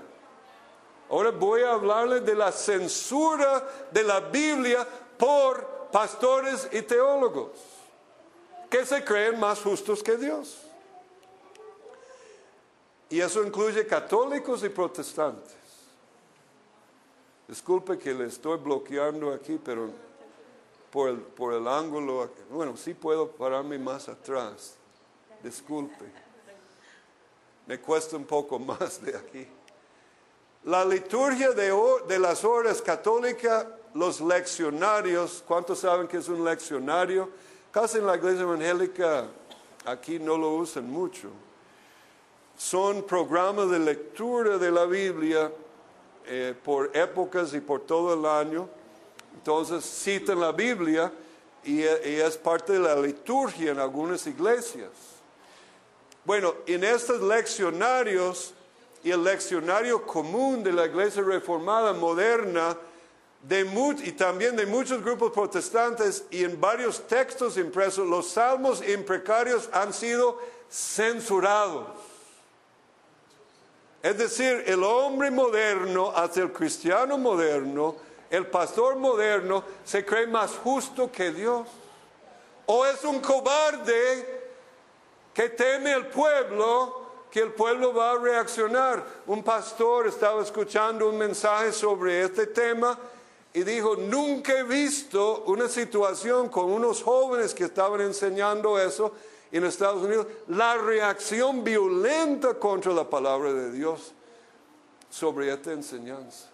Ahora 1.10 1.30
voy 1.30 1.62
a 1.62 1.72
hablarles 1.72 2.24
de 2.24 2.36
la 2.36 2.52
censura 2.52 3.66
de 3.90 4.04
la 4.04 4.20
Biblia 4.20 4.86
por 5.18 5.88
pastores 5.90 6.68
y 6.70 6.82
teólogos 6.82 7.50
que 8.70 8.86
se 8.86 9.02
creen 9.02 9.40
más 9.40 9.60
justos 9.60 10.04
que 10.04 10.16
Dios. 10.16 10.58
Y 13.08 13.20
eso 13.20 13.42
incluye 13.42 13.84
católicos 13.88 14.62
y 14.62 14.68
protestantes. 14.68 15.59
Disculpe 17.50 17.98
que 17.98 18.14
le 18.14 18.26
estoy 18.26 18.58
bloqueando 18.58 19.32
aquí, 19.32 19.58
pero 19.62 19.90
por 20.88 21.08
el, 21.08 21.16
por 21.16 21.52
el 21.52 21.66
ángulo, 21.66 22.30
bueno, 22.48 22.76
sí 22.76 22.94
puedo 22.94 23.28
pararme 23.28 23.76
más 23.76 24.08
atrás. 24.08 24.76
Disculpe. 25.42 26.04
Me 27.66 27.80
cuesta 27.80 28.16
un 28.16 28.24
poco 28.24 28.56
más 28.60 29.02
de 29.02 29.16
aquí. 29.16 29.48
La 30.62 30.84
liturgia 30.84 31.50
de, 31.50 31.76
de 32.06 32.18
las 32.20 32.44
horas 32.44 32.80
católicas, 32.80 33.66
los 33.94 34.20
leccionarios, 34.20 35.42
¿cuántos 35.44 35.80
saben 35.80 36.06
que 36.06 36.18
es 36.18 36.28
un 36.28 36.44
leccionario? 36.44 37.30
Casi 37.72 37.98
en 37.98 38.06
la 38.06 38.14
iglesia 38.14 38.42
evangélica 38.42 39.26
aquí 39.86 40.20
no 40.20 40.38
lo 40.38 40.50
usan 40.50 40.88
mucho. 40.88 41.30
Son 42.56 43.02
programas 43.02 43.68
de 43.70 43.80
lectura 43.80 44.56
de 44.56 44.70
la 44.70 44.84
Biblia 44.84 45.50
eh, 46.26 46.54
por 46.64 46.90
épocas 46.96 47.54
y 47.54 47.60
por 47.60 47.80
todo 47.80 48.14
el 48.14 48.24
año. 48.26 48.68
Entonces 49.34 49.84
citan 49.84 50.40
la 50.40 50.52
Biblia 50.52 51.12
y, 51.64 51.82
eh, 51.82 52.00
y 52.04 52.14
es 52.20 52.36
parte 52.36 52.74
de 52.74 52.78
la 52.78 52.96
liturgia 52.96 53.72
en 53.72 53.78
algunas 53.78 54.26
iglesias. 54.26 54.90
Bueno, 56.24 56.54
en 56.66 56.84
estos 56.84 57.20
leccionarios 57.22 58.54
y 59.02 59.10
el 59.10 59.24
leccionario 59.24 60.04
común 60.06 60.62
de 60.62 60.72
la 60.72 60.86
iglesia 60.86 61.22
reformada 61.22 61.92
moderna 61.92 62.76
de 63.42 63.60
y 64.04 64.12
también 64.12 64.54
de 64.54 64.66
muchos 64.66 65.02
grupos 65.02 65.32
protestantes 65.32 66.24
y 66.30 66.44
en 66.44 66.60
varios 66.60 67.06
textos 67.06 67.56
impresos, 67.56 68.06
los 68.06 68.28
salmos 68.28 68.86
imprecarios 68.86 69.68
han 69.72 69.92
sido 69.92 70.38
censurados. 70.68 71.86
Es 74.02 74.16
decir, 74.16 74.64
el 74.66 74.82
hombre 74.82 75.30
moderno, 75.30 76.10
hasta 76.14 76.40
el 76.40 76.52
cristiano 76.52 77.18
moderno, 77.18 77.96
el 78.30 78.46
pastor 78.46 78.96
moderno, 78.96 79.62
se 79.84 80.04
cree 80.04 80.26
más 80.26 80.52
justo 80.52 81.10
que 81.12 81.30
Dios. 81.30 81.66
O 82.66 82.86
es 82.86 83.04
un 83.04 83.20
cobarde 83.20 84.40
que 85.34 85.50
teme 85.50 85.92
al 85.92 86.06
pueblo, 86.06 87.26
que 87.30 87.40
el 87.40 87.52
pueblo 87.52 87.92
va 87.92 88.12
a 88.12 88.18
reaccionar. 88.18 89.04
Un 89.26 89.42
pastor 89.42 90.06
estaba 90.06 90.42
escuchando 90.42 91.08
un 91.08 91.18
mensaje 91.18 91.72
sobre 91.72 92.22
este 92.22 92.46
tema 92.46 92.98
y 93.52 93.64
dijo, 93.64 93.96
nunca 93.96 94.56
he 94.56 94.62
visto 94.62 95.42
una 95.46 95.68
situación 95.68 96.48
con 96.48 96.72
unos 96.72 97.02
jóvenes 97.02 97.52
que 97.52 97.64
estaban 97.64 98.00
enseñando 98.00 98.78
eso 98.78 99.12
en 99.52 99.64
Estados 99.64 100.02
Unidos, 100.02 100.26
la 100.48 100.76
reacción 100.76 101.64
violenta 101.64 102.54
contra 102.54 102.92
la 102.92 103.08
palabra 103.08 103.52
de 103.52 103.72
Dios 103.72 104.12
sobre 105.08 105.52
esta 105.52 105.72
enseñanza. 105.72 106.48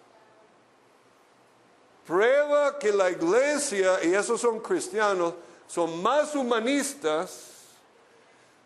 Prueba 2.07 2.79
que 2.79 2.93
la 2.93 3.11
iglesia, 3.11 4.03
y 4.05 4.15
esos 4.15 4.41
son 4.41 4.61
cristianos, 4.61 5.35
son 5.67 6.01
más 6.03 6.35
humanistas 6.35 7.57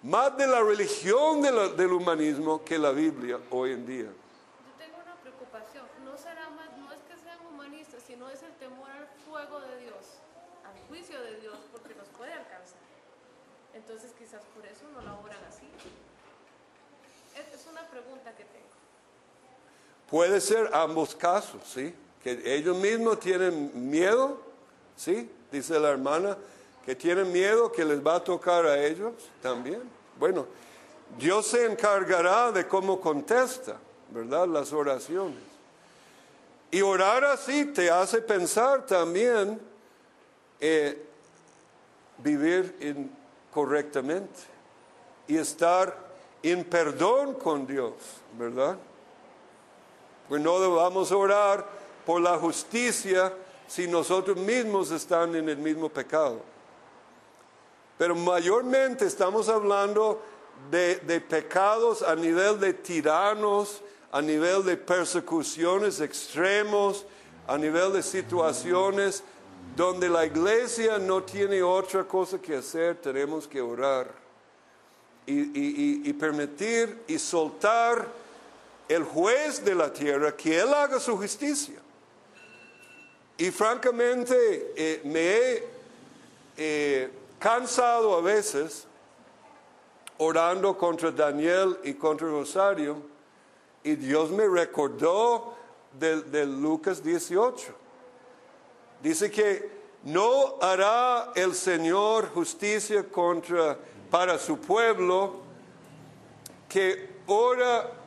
más 0.03 0.35
de 0.37 0.47
la 0.47 0.63
religión 0.63 1.43
del 1.43 1.93
humanismo 1.93 2.65
que 2.65 2.79
la 2.79 2.91
Biblia 2.91 3.39
hoy 3.51 3.73
en 3.73 3.87
día. 3.87 4.09
Yo 4.09 4.73
tengo 4.79 4.97
una 4.97 5.15
preocupación. 5.21 5.85
No 6.05 6.17
será 6.17 6.49
más, 6.51 6.73
no 6.79 6.91
es 6.93 7.01
que 7.03 7.23
sean 7.23 7.39
humanistas, 7.47 8.03
sino 8.07 8.29
es 8.31 8.43
el 8.43 8.53
temor 8.55 8.91
al 8.91 9.07
fuego 9.29 9.61
de 9.61 9.77
Dios, 9.81 10.25
al 10.65 10.89
juicio 10.89 11.21
de 11.21 11.41
Dios, 11.41 11.59
porque 11.71 11.95
nos 11.95 12.09
puede 12.17 12.33
alcanzar. 12.33 12.81
Entonces 13.75 14.13
quizás 14.19 14.43
por 14.55 14.65
eso 14.65 14.89
no 14.95 15.03
la 15.03 15.15
oran 15.21 15.45
así. 15.45 15.69
Es, 17.37 17.61
es 17.61 17.67
una 17.67 17.87
pregunta 17.89 18.35
que 18.35 18.45
tengo. 18.45 18.81
Puede 20.11 20.41
ser 20.41 20.71
ambos 20.73 21.15
casos, 21.15 21.61
¿sí? 21.73 21.95
Que 22.23 22.43
ellos 22.45 22.77
mismos 22.77 23.21
tienen 23.21 23.71
miedo, 23.91 24.41
¿sí? 24.97 25.31
Dice 25.53 25.79
la 25.79 25.91
hermana, 25.91 26.37
que 26.85 26.95
tienen 26.95 27.31
miedo 27.31 27.71
que 27.71 27.85
les 27.85 28.05
va 28.05 28.17
a 28.17 28.25
tocar 28.25 28.67
a 28.67 28.85
ellos 28.85 29.13
también. 29.41 29.83
Bueno, 30.19 30.47
Dios 31.19 31.47
se 31.47 31.65
encargará 31.65 32.51
de 32.53 32.67
cómo 32.67 33.01
contesta, 33.01 33.77
¿verdad? 34.11 34.49
Las 34.49 34.73
oraciones. 34.73 35.39
Y 36.71 36.83
orar 36.83 37.25
así 37.25 37.67
te 37.67 37.91
hace 37.91 38.21
pensar 38.23 38.87
también 38.87 39.61
eh, 40.61 41.05
vivir 42.19 43.09
correctamente 43.53 44.41
y 45.27 45.37
estar 45.37 45.97
en 46.43 46.65
perdón 46.65 47.35
con 47.35 47.67
Dios, 47.67 47.95
¿verdad? 48.39 48.77
Pues 50.31 50.41
no 50.41 50.75
vamos 50.77 51.11
orar 51.11 51.67
por 52.07 52.21
la 52.21 52.39
justicia 52.39 53.33
si 53.67 53.89
nosotros 53.89 54.37
mismos 54.37 54.93
estamos 54.93 55.35
en 55.35 55.49
el 55.49 55.57
mismo 55.59 55.89
pecado. 55.89 56.41
Pero 57.99 58.15
mayormente 58.15 59.07
estamos 59.07 59.49
hablando 59.49 60.23
de, 60.71 60.99
de 60.99 61.21
pecados 61.21 62.03
a 62.05 62.15
nivel 62.15 62.61
de 62.61 62.73
tiranos, 62.75 63.83
a 64.13 64.23
nivel 64.23 64.65
de 64.65 64.77
persecuciones 64.77 66.01
extremos, 66.01 67.05
a 67.49 67.59
nivel 67.59 67.93
de 67.93 68.03
situaciones 68.05 69.25
donde 69.75 70.09
la 70.09 70.27
iglesia 70.27 71.01
no 71.01 71.25
tiene 71.25 71.61
otra 71.61 72.05
cosa 72.05 72.39
que 72.41 72.55
hacer, 72.55 72.99
tenemos 73.01 73.49
que 73.49 73.61
orar 73.61 74.09
y- 75.27 75.41
y- 75.41 76.03
y 76.09 76.13
permitir 76.13 77.03
y 77.09 77.19
soltar 77.19 78.20
el 78.91 79.05
juez 79.05 79.65
de 79.65 79.73
la 79.73 79.93
tierra 79.93 80.37
que 80.37 80.59
él 80.59 80.75
haga 80.75 80.99
su 80.99 81.17
justicia. 81.17 81.77
Y 83.39 83.53
francamente 83.53 84.73
eh, 84.77 85.01
me 85.05 85.21
he 85.21 85.69
eh, 86.57 87.11
cansado 87.39 88.17
a 88.17 88.21
veces 88.21 88.89
orando 90.19 90.77
contra 90.77 91.13
Daniel 91.13 91.79
y 91.85 91.95
contra 91.95 92.27
Rosario 92.27 92.97
y 93.85 93.95
Dios 93.95 94.33
me 94.33 94.49
recordó 94.49 95.55
de, 95.97 96.23
de 96.23 96.45
Lucas 96.45 97.01
18. 97.01 97.73
Dice 99.01 99.31
que 99.31 99.71
no 100.03 100.57
hará 100.61 101.31
el 101.37 101.55
Señor 101.55 102.29
justicia 102.31 103.09
contra 103.09 103.79
para 104.11 104.37
su 104.37 104.59
pueblo 104.59 105.37
que 106.69 107.09
ora 107.29 108.00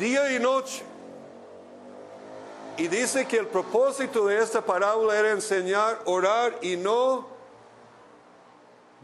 día 0.00 0.34
y 0.34 0.38
noche. 0.40 0.82
Y 2.78 2.88
dice 2.88 3.28
que 3.28 3.36
el 3.36 3.46
propósito 3.46 4.26
de 4.26 4.42
esta 4.42 4.64
parábola 4.64 5.18
era 5.18 5.30
enseñar, 5.32 6.00
orar 6.06 6.58
y 6.62 6.76
no 6.76 7.28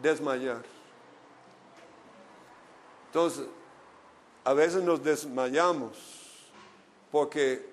desmayar. 0.03 0.63
Entonces, 3.09 3.45
a 4.45 4.55
veces 4.55 4.83
nos 4.83 5.05
desmayamos 5.05 5.93
porque, 7.13 7.69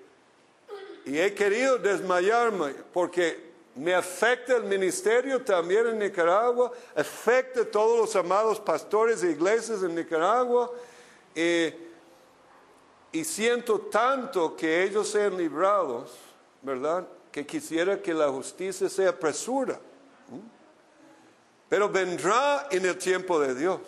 y 1.06 1.18
he 1.18 1.32
querido 1.34 1.78
desmayarme 1.78 2.74
porque 2.92 3.52
me 3.74 3.94
afecta 3.94 4.56
el 4.56 4.64
ministerio 4.64 5.42
también 5.42 5.86
en 5.86 5.98
Nicaragua, 5.98 6.70
afecta 6.94 7.62
a 7.62 7.64
todos 7.64 7.98
los 7.98 8.16
amados 8.16 8.60
pastores 8.60 9.22
e 9.22 9.30
iglesias 9.30 9.82
en 9.82 9.94
Nicaragua. 9.94 10.70
eh, 11.34 11.93
y 13.14 13.22
siento 13.22 13.78
tanto 13.78 14.56
que 14.56 14.82
ellos 14.82 15.08
sean 15.08 15.36
librados, 15.36 16.10
¿verdad? 16.62 17.06
Que 17.30 17.46
quisiera 17.46 18.02
que 18.02 18.12
la 18.12 18.28
justicia 18.28 18.88
sea 18.88 19.16
presura. 19.16 19.78
Pero 21.68 21.88
vendrá 21.88 22.66
en 22.72 22.84
el 22.84 22.98
tiempo 22.98 23.38
de 23.38 23.54
Dios, 23.54 23.78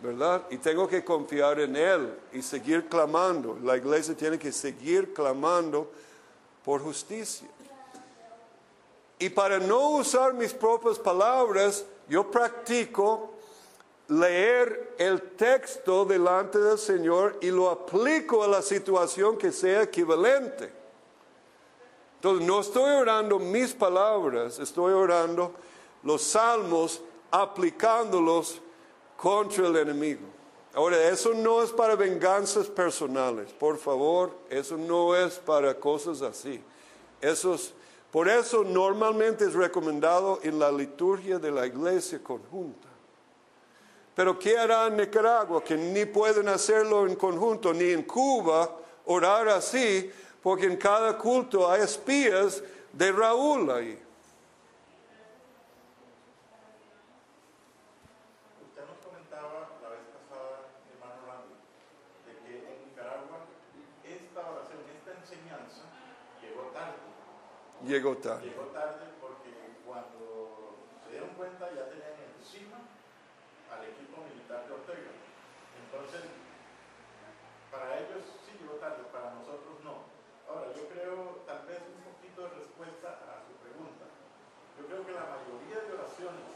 ¿verdad? 0.00 0.46
Y 0.50 0.58
tengo 0.58 0.86
que 0.86 1.04
confiar 1.04 1.58
en 1.58 1.74
Él 1.74 2.14
y 2.32 2.42
seguir 2.42 2.88
clamando. 2.88 3.58
La 3.60 3.76
iglesia 3.76 4.16
tiene 4.16 4.38
que 4.38 4.52
seguir 4.52 5.12
clamando 5.12 5.90
por 6.64 6.82
justicia. 6.82 7.48
Y 9.18 9.30
para 9.30 9.58
no 9.58 9.96
usar 9.96 10.32
mis 10.32 10.54
propias 10.54 10.96
palabras, 10.96 11.84
yo 12.08 12.30
practico 12.30 13.34
leer 14.10 14.94
el 14.98 15.22
texto 15.36 16.04
delante 16.04 16.58
del 16.58 16.78
Señor 16.78 17.38
y 17.40 17.50
lo 17.50 17.70
aplico 17.70 18.42
a 18.42 18.48
la 18.48 18.60
situación 18.60 19.38
que 19.38 19.52
sea 19.52 19.82
equivalente. 19.82 20.72
Entonces, 22.16 22.46
no 22.46 22.60
estoy 22.60 22.90
orando 22.90 23.38
mis 23.38 23.72
palabras, 23.72 24.58
estoy 24.58 24.92
orando 24.92 25.54
los 26.02 26.22
salmos 26.22 27.00
aplicándolos 27.30 28.60
contra 29.16 29.66
el 29.66 29.76
enemigo. 29.76 30.26
Ahora, 30.74 31.08
eso 31.08 31.32
no 31.32 31.62
es 31.62 31.70
para 31.70 31.94
venganzas 31.94 32.66
personales, 32.66 33.52
por 33.52 33.78
favor, 33.78 34.32
eso 34.50 34.76
no 34.76 35.16
es 35.16 35.38
para 35.38 35.74
cosas 35.74 36.20
así. 36.20 36.62
Eso 37.20 37.54
es- 37.54 37.72
por 38.10 38.28
eso 38.28 38.64
normalmente 38.64 39.44
es 39.44 39.54
recomendado 39.54 40.40
en 40.42 40.58
la 40.58 40.70
liturgia 40.70 41.38
de 41.38 41.50
la 41.50 41.66
iglesia 41.66 42.22
conjunta. 42.22 42.89
Pero 44.20 44.38
¿qué 44.38 44.58
hará 44.58 44.88
en 44.88 44.98
Nicaragua? 44.98 45.64
Que 45.64 45.78
ni 45.78 46.04
pueden 46.04 46.46
hacerlo 46.48 47.06
en 47.06 47.16
conjunto, 47.16 47.72
ni 47.72 47.90
en 47.90 48.02
Cuba 48.02 48.70
orar 49.06 49.48
así, 49.48 50.12
porque 50.42 50.66
en 50.66 50.76
cada 50.76 51.16
culto 51.16 51.70
hay 51.70 51.80
espías 51.80 52.62
de 52.92 53.12
Raúl 53.12 53.70
ahí. 53.70 53.98
Usted 58.60 58.82
nos 58.84 58.98
comentaba 59.00 59.70
la 59.80 59.88
vez 59.88 60.04
pasada, 60.12 60.68
hermano 60.92 61.24
Randy, 61.24 61.56
de 62.26 62.32
que 62.44 62.52
en 62.74 62.90
Nicaragua 62.90 63.48
esta 64.04 64.40
oración, 64.40 64.84
esta 65.00 65.16
enseñanza 65.16 65.88
llegó 66.42 66.68
tarde. 66.76 67.00
Llegó 67.88 68.16
tarde. 68.18 68.44
Llegó 68.44 68.64
tarde 68.64 69.16
porque 69.18 69.48
cuando 69.86 70.76
se 71.06 71.10
dieron 71.12 71.30
cuenta 71.30 71.72
ya 71.72 71.88
tenían 71.88 72.20
encima 72.36 72.84
al 73.70 73.86
equipo 73.86 74.18
militar 74.26 74.66
de 74.66 74.74
Ortega. 74.74 75.14
Entonces, 75.78 76.26
para 77.70 78.02
ellos 78.02 78.26
sí 78.42 78.58
llegó 78.58 78.82
tarde, 78.82 79.06
para 79.14 79.30
nosotros 79.38 79.78
no. 79.86 80.10
Ahora, 80.50 80.74
yo 80.74 80.90
creo, 80.90 81.46
tal 81.46 81.62
vez 81.70 81.78
un 81.86 82.02
poquito 82.02 82.50
de 82.50 82.66
respuesta 82.66 83.22
a 83.30 83.46
su 83.46 83.54
pregunta. 83.62 84.10
Yo 84.74 84.90
creo 84.90 85.06
que 85.06 85.14
la 85.14 85.38
mayoría 85.38 85.86
de 85.86 85.94
oraciones 86.02 86.50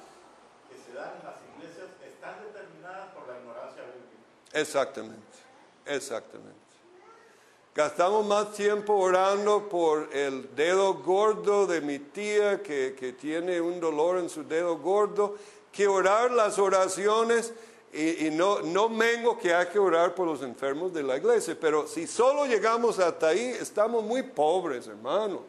las 0.94 1.37
iglesias 1.57 1.88
están 2.07 2.37
determinadas 2.44 3.12
por 3.12 3.26
la 3.26 3.40
ignorancia. 3.40 3.83
Exactamente, 4.52 5.38
exactamente. 5.87 6.64
Gastamos 7.74 8.24
más 8.24 8.52
tiempo 8.52 8.94
orando 8.94 9.68
por 9.68 10.09
el 10.14 10.54
dedo 10.54 10.94
gordo 10.94 11.66
de 11.66 11.80
mi 11.80 11.98
tía 11.98 12.62
que, 12.62 12.94
que 12.96 13.12
tiene 13.14 13.61
un 13.61 13.80
dolor 13.80 14.18
en 14.18 14.28
su 14.28 14.44
dedo 14.44 14.78
gordo, 14.78 15.37
que 15.72 15.88
orar 15.88 16.30
las 16.30 16.61
oraciones 16.61 17.52
y, 17.92 18.28
y 18.28 18.30
no, 18.30 18.61
no 18.61 18.88
mengo 18.88 19.37
que 19.37 19.52
hay 19.52 19.66
que 19.66 19.80
orar 19.80 20.14
por 20.14 20.28
los 20.28 20.42
enfermos 20.42 20.92
de 20.92 21.02
la 21.02 21.16
iglesia, 21.16 21.57
pero 21.61 21.88
si 21.88 22.07
solo 22.07 22.46
llegamos 22.46 23.00
hasta 23.00 23.28
ahí, 23.28 23.57
estamos 23.61 24.04
muy 24.04 24.22
pobres, 24.22 24.87
hermanos. 24.87 25.42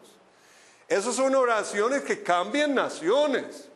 Esas 0.87 1.15
son 1.15 1.35
oraciones 1.35 2.01
que 2.01 2.23
cambian 2.23 2.73
naciones. 2.73 3.69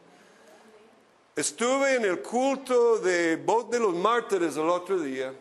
Estuve 1.39 1.95
en 1.95 2.03
el 2.03 2.21
culto 2.21 2.97
de 2.97 3.37
Voz 3.37 3.69
de 3.69 3.79
los 3.79 3.95
Mártires 3.95 4.57
el 4.57 4.67
otro 4.67 4.99
día 4.99 5.33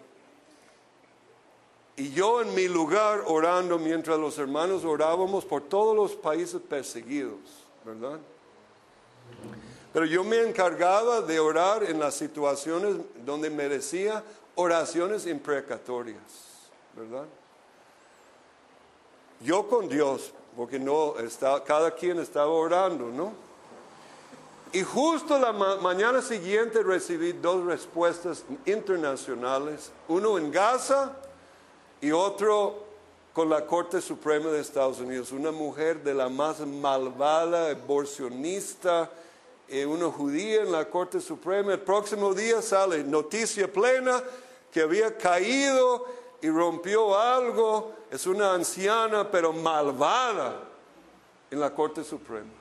y 1.97 2.13
yo 2.13 2.41
en 2.41 2.55
mi 2.55 2.69
lugar 2.69 3.25
orando 3.27 3.81
mientras 3.81 4.17
los 4.17 4.39
hermanos 4.39 4.85
orábamos 4.85 5.45
por 5.45 5.63
todos 5.63 5.97
los 5.97 6.15
países 6.15 6.61
perseguidos, 6.61 7.41
¿verdad? 7.85 8.21
Pero 9.93 10.07
yo 10.07 10.23
me 10.23 10.41
encargaba 10.41 11.21
de 11.21 11.41
orar 11.41 11.83
en 11.83 11.99
las 11.99 12.15
situaciones 12.15 12.99
donde 13.27 13.51
merecía 13.51 14.23
oraciones 14.55 15.27
imprecatorias, 15.27 16.23
¿verdad? 16.95 17.25
Yo 19.41 19.67
con 19.67 19.89
Dios, 19.89 20.33
porque 20.57 20.79
no 20.79 21.19
está, 21.19 21.65
cada 21.65 21.91
quien 21.91 22.21
estaba 22.21 22.53
orando, 22.53 23.07
¿no? 23.07 23.48
Y 24.73 24.83
justo 24.83 25.39
la 25.39 25.53
ma- 25.53 25.77
mañana 25.77 26.21
siguiente 26.21 26.83
recibí 26.83 27.33
dos 27.33 27.65
respuestas 27.65 28.45
internacionales, 28.67 29.91
uno 30.09 30.37
en 30.37 30.51
Gaza 30.53 31.17
y 32.01 32.11
otro 32.11 32.85
con 33.33 33.49
la 33.49 33.65
Corte 33.65 34.01
Suprema 34.03 34.51
de 34.51 34.61
Estados 34.61 35.01
Unidos, 35.01 35.33
una 35.33 35.53
mujer 35.53 36.03
de 36.03 36.13
la 36.13 36.29
más 36.29 36.61
malvada, 36.61 37.71
aborcionista, 37.71 39.11
eh, 39.69 39.87
una 39.87 40.11
judía 40.11 40.63
en 40.63 40.73
la 40.73 40.85
Corte 40.87 41.21
Suprema. 41.21 41.73
El 41.73 41.81
próximo 41.81 42.35
día 42.35 42.61
sale 42.61 43.05
noticia 43.05 43.73
plena 43.73 44.23
que 44.73 44.83
había 44.83 45.17
caído 45.17 46.05
y 46.43 46.51
rompió 46.51 47.17
algo, 47.19 47.93
es 48.11 48.27
una 48.27 48.53
anciana 48.55 49.31
pero 49.31 49.53
malvada 49.53 50.61
en 51.51 51.61
la 51.61 51.75
Corte 51.75 52.05
Suprema. 52.05 52.58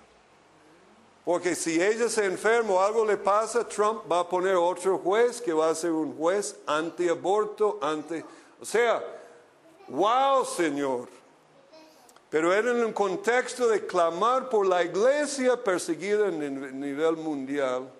Porque 1.27 1.55
si 1.55 1.81
ella 1.81 2.07
se 2.07 2.23
enferma 2.23 2.75
o 2.75 2.79
algo 2.79 3.03
le 3.03 3.17
pasa, 3.17 3.67
Trump 3.67 4.09
va 4.09 4.21
a 4.21 4.29
poner 4.29 4.55
otro 4.55 4.97
juez 4.97 5.41
que 5.41 5.51
va 5.51 5.69
a 5.69 5.75
ser 5.75 5.91
un 5.91 6.15
juez 6.15 6.55
antiaborto, 6.65 7.79
anti... 7.81 8.23
O 8.61 8.63
sea, 8.63 9.03
wow, 9.89 10.45
Señor. 10.45 11.09
Pero 12.29 12.53
era 12.53 12.71
en 12.71 12.81
un 12.81 12.93
contexto 12.93 13.67
de 13.67 13.85
clamar 13.85 14.47
por 14.47 14.65
la 14.65 14.85
iglesia 14.85 15.61
perseguida 15.61 16.29
en 16.29 16.41
el 16.41 16.79
nivel 16.79 17.17
mundial. 17.17 17.91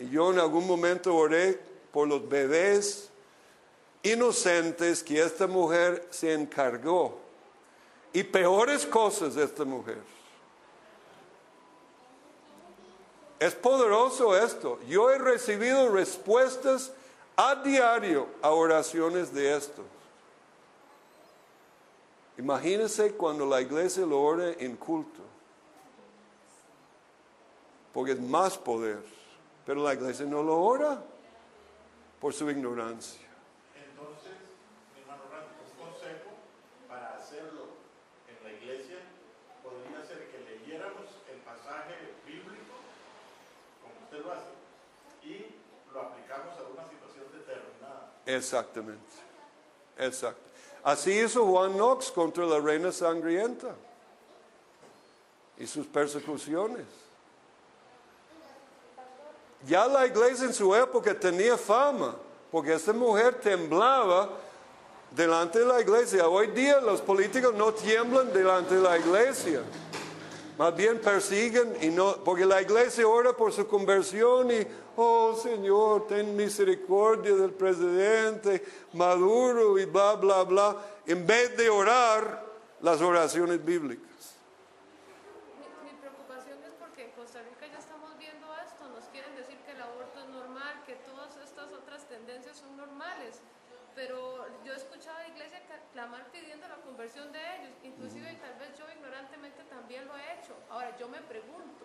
Y 0.00 0.10
yo 0.10 0.32
en 0.32 0.40
algún 0.40 0.66
momento 0.66 1.14
oré 1.14 1.56
por 1.92 2.08
los 2.08 2.28
bebés 2.28 3.08
inocentes 4.02 5.04
que 5.04 5.22
esta 5.22 5.46
mujer 5.46 6.08
se 6.10 6.32
encargó. 6.32 7.20
Y 8.12 8.24
peores 8.24 8.84
cosas 8.84 9.36
de 9.36 9.44
esta 9.44 9.64
mujer. 9.64 9.98
Es 13.44 13.54
poderoso 13.54 14.34
esto. 14.34 14.80
Yo 14.88 15.10
he 15.10 15.18
recibido 15.18 15.90
respuestas 15.90 16.92
a 17.36 17.56
diario 17.56 18.26
a 18.40 18.50
oraciones 18.50 19.34
de 19.34 19.54
estos. 19.54 19.84
Imagínense 22.38 23.12
cuando 23.12 23.44
la 23.44 23.60
iglesia 23.60 24.06
lo 24.06 24.22
ore 24.22 24.56
en 24.64 24.76
culto, 24.76 25.20
porque 27.92 28.12
es 28.12 28.20
más 28.20 28.56
poder, 28.56 29.04
pero 29.66 29.82
la 29.82 29.92
iglesia 29.92 30.24
no 30.24 30.42
lo 30.42 30.58
ora 30.58 31.02
por 32.20 32.32
su 32.32 32.48
ignorancia. 32.50 33.20
Entonces, 33.76 34.32
mi 34.94 35.02
hermano 35.02 35.22
Randy, 35.30 35.52
un 35.68 35.84
consejo 35.84 36.30
para 36.88 37.18
hacerlo 37.18 37.76
en 38.26 38.42
la 38.42 38.52
iglesia 38.56 39.00
podría 39.62 40.02
ser 40.02 40.30
que 40.30 40.38
leyéramos 40.40 41.04
el 41.30 41.38
pasaje 41.40 41.94
bíblico, 42.26 42.72
como 43.80 43.94
usted 44.02 44.24
lo 44.24 44.32
hace, 44.32 44.50
y 45.22 45.54
lo 45.92 46.00
aplicamos 46.00 46.58
a 46.58 46.62
una 46.66 46.82
situación 46.90 47.30
determinada. 47.30 48.13
Exactamente. 48.26 49.00
Exacto. 49.98 50.40
Así 50.82 51.12
hizo 51.12 51.46
Juan 51.46 51.72
Knox 51.72 52.10
contra 52.10 52.44
la 52.44 52.60
reina 52.60 52.92
sangrienta 52.92 53.74
y 55.58 55.66
sus 55.66 55.86
persecuciones. 55.86 56.84
Ya 59.66 59.86
la 59.86 60.06
iglesia 60.06 60.46
en 60.46 60.52
su 60.52 60.74
época 60.74 61.18
tenía 61.18 61.56
fama, 61.56 62.14
porque 62.50 62.74
esta 62.74 62.92
mujer 62.92 63.40
temblaba 63.40 64.28
delante 65.10 65.60
de 65.60 65.64
la 65.64 65.80
iglesia. 65.80 66.28
Hoy 66.28 66.48
día 66.48 66.80
los 66.80 67.00
políticos 67.00 67.54
no 67.54 67.72
tiemblan 67.72 68.32
delante 68.32 68.74
de 68.74 68.82
la 68.82 68.98
iglesia. 68.98 69.62
Más 70.58 70.76
bien 70.76 71.00
persiguen 71.00 71.76
y 71.82 71.88
no, 71.88 72.14
porque 72.22 72.46
la 72.46 72.62
iglesia 72.62 73.08
ora 73.08 73.32
por 73.32 73.52
su 73.52 73.66
conversión 73.66 74.52
y, 74.52 74.64
oh 74.96 75.34
Señor, 75.34 76.06
ten 76.06 76.36
misericordia 76.36 77.34
del 77.34 77.50
presidente 77.52 78.64
Maduro 78.92 79.76
y 79.80 79.84
bla, 79.86 80.14
bla, 80.14 80.44
bla, 80.44 80.76
en 81.06 81.26
vez 81.26 81.56
de 81.56 81.68
orar 81.68 82.44
las 82.82 83.00
oraciones 83.00 83.64
bíblicas. 83.64 84.36
Mi, 85.58 85.90
mi 85.90 85.98
preocupación 85.98 86.58
es 86.62 86.70
porque 86.78 87.06
en 87.06 87.10
Costa 87.18 87.40
Rica 87.42 87.66
ya 87.72 87.78
estamos 87.80 88.16
viendo 88.16 88.46
esto, 88.64 88.88
nos 88.94 89.04
quieren 89.10 89.34
decir 89.34 89.58
que 89.66 89.72
el 89.72 89.82
aborto 89.82 90.20
es 90.22 90.28
normal, 90.28 90.82
que 90.86 90.94
todas 91.02 91.34
estas 91.42 91.72
otras 91.72 92.04
tendencias 92.08 92.58
son 92.58 92.76
normales, 92.76 93.40
pero 93.96 94.46
yo 94.64 94.72
he 94.72 94.76
escuchado 94.76 95.16
a 95.18 95.22
la 95.22 95.28
iglesia 95.28 95.62
ca- 95.68 95.80
clamar 95.92 96.26
pidiendo 96.30 96.66
la 96.68 96.76
conversión 96.82 97.30
de 97.32 97.38
ellos, 97.38 97.72
inclusive 97.84 98.32
y 98.32 98.36
tal 98.36 98.54
vez 98.58 98.76
yo 98.78 98.84
ignorantemente 98.90 99.62
también 99.70 100.06
lo 100.08 100.16
he 100.16 100.34
hecho. 100.34 100.52
Ahora 100.94 100.98
yo 100.98 101.08
me 101.08 101.20
pregunto, 101.22 101.84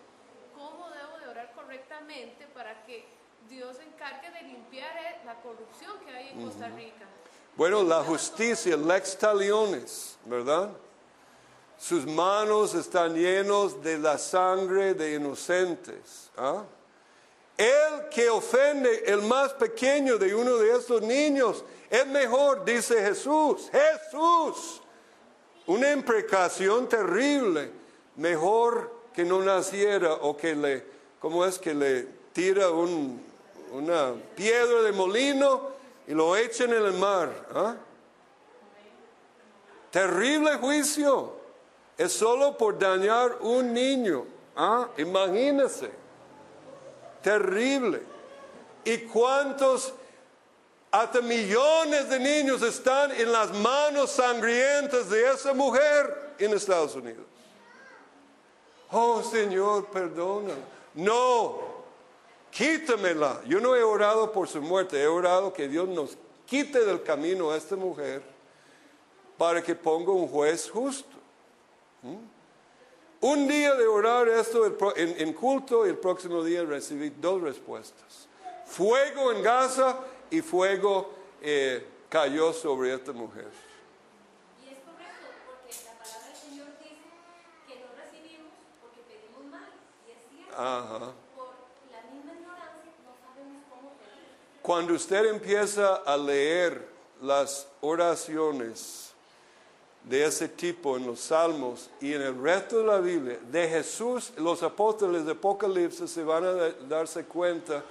¿cómo 0.54 0.88
debo 0.90 1.18
de 1.18 1.28
orar 1.28 1.52
correctamente 1.54 2.46
para 2.54 2.84
que 2.84 3.04
Dios 3.48 3.76
se 3.76 3.82
encargue 3.82 4.30
de 4.30 4.42
limpiar 4.42 4.96
eh, 4.98 5.20
la 5.24 5.34
corrupción 5.40 5.98
que 6.04 6.10
hay 6.10 6.28
en 6.28 6.44
Costa 6.44 6.68
Rica? 6.68 7.06
Bueno, 7.56 7.82
la 7.82 8.04
justicia, 8.04 8.76
lex 8.76 9.16
taliones, 9.18 10.16
¿verdad? 10.24 10.70
Sus 11.76 12.06
manos 12.06 12.74
están 12.74 13.14
llenos 13.14 13.82
de 13.82 13.98
la 13.98 14.16
sangre 14.18 14.94
de 14.94 15.14
inocentes. 15.14 16.30
¿ah? 16.36 16.62
El 17.56 18.08
que 18.10 18.28
ofende 18.28 19.04
el 19.06 19.22
más 19.22 19.52
pequeño 19.54 20.18
de 20.18 20.34
uno 20.34 20.56
de 20.56 20.76
estos 20.76 21.02
niños 21.02 21.64
es 21.88 22.06
mejor, 22.06 22.64
dice 22.64 23.02
Jesús. 23.02 23.70
Jesús. 23.72 24.80
Una 25.66 25.90
imprecación 25.92 26.88
terrible. 26.88 27.72
Mejor 28.16 28.99
que 29.14 29.24
no 29.24 29.40
naciera 29.42 30.14
o 30.14 30.36
que 30.36 30.54
le, 30.54 30.84
¿cómo 31.20 31.44
es 31.44 31.58
que 31.58 31.74
le 31.74 32.06
tira 32.32 32.70
un- 32.70 33.20
una 33.72 34.14
piedra 34.36 34.82
de 34.82 34.92
molino 34.92 35.70
y 36.06 36.12
lo 36.14 36.36
echen 36.36 36.72
en 36.72 36.84
el 36.84 36.92
mar? 36.94 37.30
¿ah? 37.54 37.76
Terrible 39.90 40.56
juicio. 40.56 41.34
Es 41.98 42.12
solo 42.12 42.56
por 42.56 42.78
dañar 42.78 43.38
un 43.40 43.72
niño. 43.72 44.24
¿ah? 44.56 44.88
Imagínense. 44.96 45.90
Terrible. 47.22 48.02
¿Y 48.84 48.98
cuántos, 48.98 49.92
hasta 50.90 51.20
millones 51.20 52.08
de 52.08 52.18
niños 52.18 52.62
están 52.62 53.10
en 53.12 53.30
las 53.30 53.52
manos 53.52 54.10
sangrientas 54.12 55.10
de 55.10 55.30
esa 55.30 55.52
mujer 55.52 56.34
en 56.38 56.54
Estados 56.54 56.94
Unidos? 56.94 57.26
Oh 58.92 59.22
Señor, 59.22 59.86
perdona. 59.86 60.54
No, 60.94 61.58
quítamela. 62.50 63.40
Yo 63.46 63.60
no 63.60 63.76
he 63.76 63.82
orado 63.82 64.32
por 64.32 64.48
su 64.48 64.60
muerte, 64.60 65.00
he 65.00 65.06
orado 65.06 65.52
que 65.52 65.68
Dios 65.68 65.88
nos 65.88 66.16
quite 66.46 66.84
del 66.84 67.02
camino 67.02 67.50
a 67.50 67.56
esta 67.56 67.76
mujer 67.76 68.22
para 69.38 69.62
que 69.62 69.74
ponga 69.74 70.12
un 70.12 70.26
juez 70.26 70.68
justo. 70.68 71.16
¿Mm? 72.02 72.16
Un 73.22 73.46
día 73.46 73.74
de 73.74 73.86
orar 73.86 74.28
esto 74.28 74.66
en 74.96 75.32
culto 75.34 75.86
y 75.86 75.90
el 75.90 75.98
próximo 75.98 76.42
día 76.42 76.64
recibí 76.64 77.10
dos 77.10 77.42
respuestas. 77.42 78.28
Fuego 78.64 79.32
en 79.32 79.42
Gaza 79.42 79.98
y 80.30 80.40
fuego 80.40 81.10
eh, 81.42 81.86
cayó 82.08 82.52
sobre 82.52 82.94
esta 82.94 83.12
mujer. 83.12 83.48
Y 84.64 84.72
es 84.72 84.78
correcto, 84.78 85.26
porque 85.44 85.74
la 85.84 85.98
palabra 86.02 86.26
del 86.28 86.36
Señor 86.36 86.68
dice 86.78 86.96
que 87.66 87.74
no 87.80 87.86
recibimos 87.98 88.52
porque 88.80 89.00
pedimos 89.02 89.44
mal. 89.50 89.68
Y 90.06 90.12
es 90.12 90.18
cierto, 90.30 90.49
Ajá. 90.49 90.49
por 90.49 90.49
la 90.49 90.49
misma 90.49 90.49
ignorancia 90.49 90.49
no 90.49 90.49
sabemos 90.49 90.49
cómo 90.49 90.49
pedir. 90.60 91.14
Cuando 94.62 94.94
usted 94.94 95.24
empieza 95.26 95.96
a 95.96 96.16
leer 96.16 96.86
las 97.22 97.66
oraciones 97.80 99.12
de 100.04 100.24
ese 100.24 100.48
tipo 100.48 100.96
en 100.96 101.06
los 101.06 101.20
salmos 101.20 101.90
y 102.00 102.12
en 102.14 102.22
el 102.22 102.40
resto 102.42 102.78
de 102.78 102.84
la 102.86 102.98
Biblia, 102.98 103.38
de 103.50 103.68
Jesús, 103.68 104.32
los 104.36 104.62
apóstoles 104.62 105.24
de 105.26 105.32
Apocalipsis 105.32 106.10
se 106.10 106.22
van 106.24 106.44
a 106.44 106.52
da- 106.52 106.72
darse 106.88 107.24
cuenta 107.24 107.82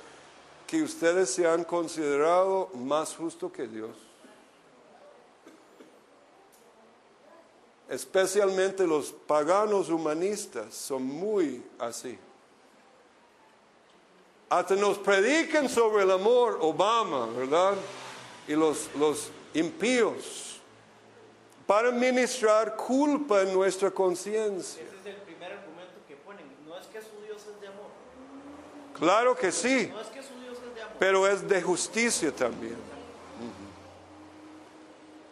que 0.65 0.81
ustedes 0.83 1.29
se 1.31 1.47
han 1.47 1.63
considerado 1.63 2.69
más 2.75 3.15
justo 3.15 3.51
que 3.51 3.67
Dios. 3.67 3.91
Especialmente 7.89 8.85
los 8.85 9.11
paganos 9.11 9.89
humanistas 9.89 10.75
son 10.75 11.03
muy 11.03 11.63
así. 11.79 12.17
Hasta 14.49 14.75
nos 14.75 14.97
predican 14.97 15.69
sobre 15.69 16.03
el 16.03 16.11
amor 16.11 16.57
Obama, 16.61 17.27
¿verdad? 17.27 17.75
Y 18.47 18.53
los, 18.53 18.89
los 18.97 19.29
impíos 19.53 20.59
para 21.67 21.91
ministrar 21.91 22.75
culpa 22.75 23.41
en 23.43 23.53
nuestra 23.53 23.91
conciencia. 23.91 24.81
Ese 24.83 25.09
es 25.09 25.15
el 25.15 25.21
primer 25.21 25.51
argumento 25.51 25.93
que 26.07 26.15
ponen. 26.15 26.45
No 26.67 26.75
es 26.77 26.87
que 26.87 26.99
su 26.99 27.23
Dios 27.23 27.41
es 27.41 27.61
de 27.61 27.67
amor. 27.67 27.91
Claro 28.97 29.35
que 29.35 29.51
sí, 29.51 29.87
No 29.93 30.01
es 30.01 30.07
que 30.07 30.23
su 30.23 30.33
Dios 30.41 30.57
es 30.67 30.75
de 30.75 30.81
amor. 30.81 30.95
pero 30.97 31.27
es 31.27 31.47
de 31.47 31.61
justicia 31.61 32.31
también. 32.31 32.89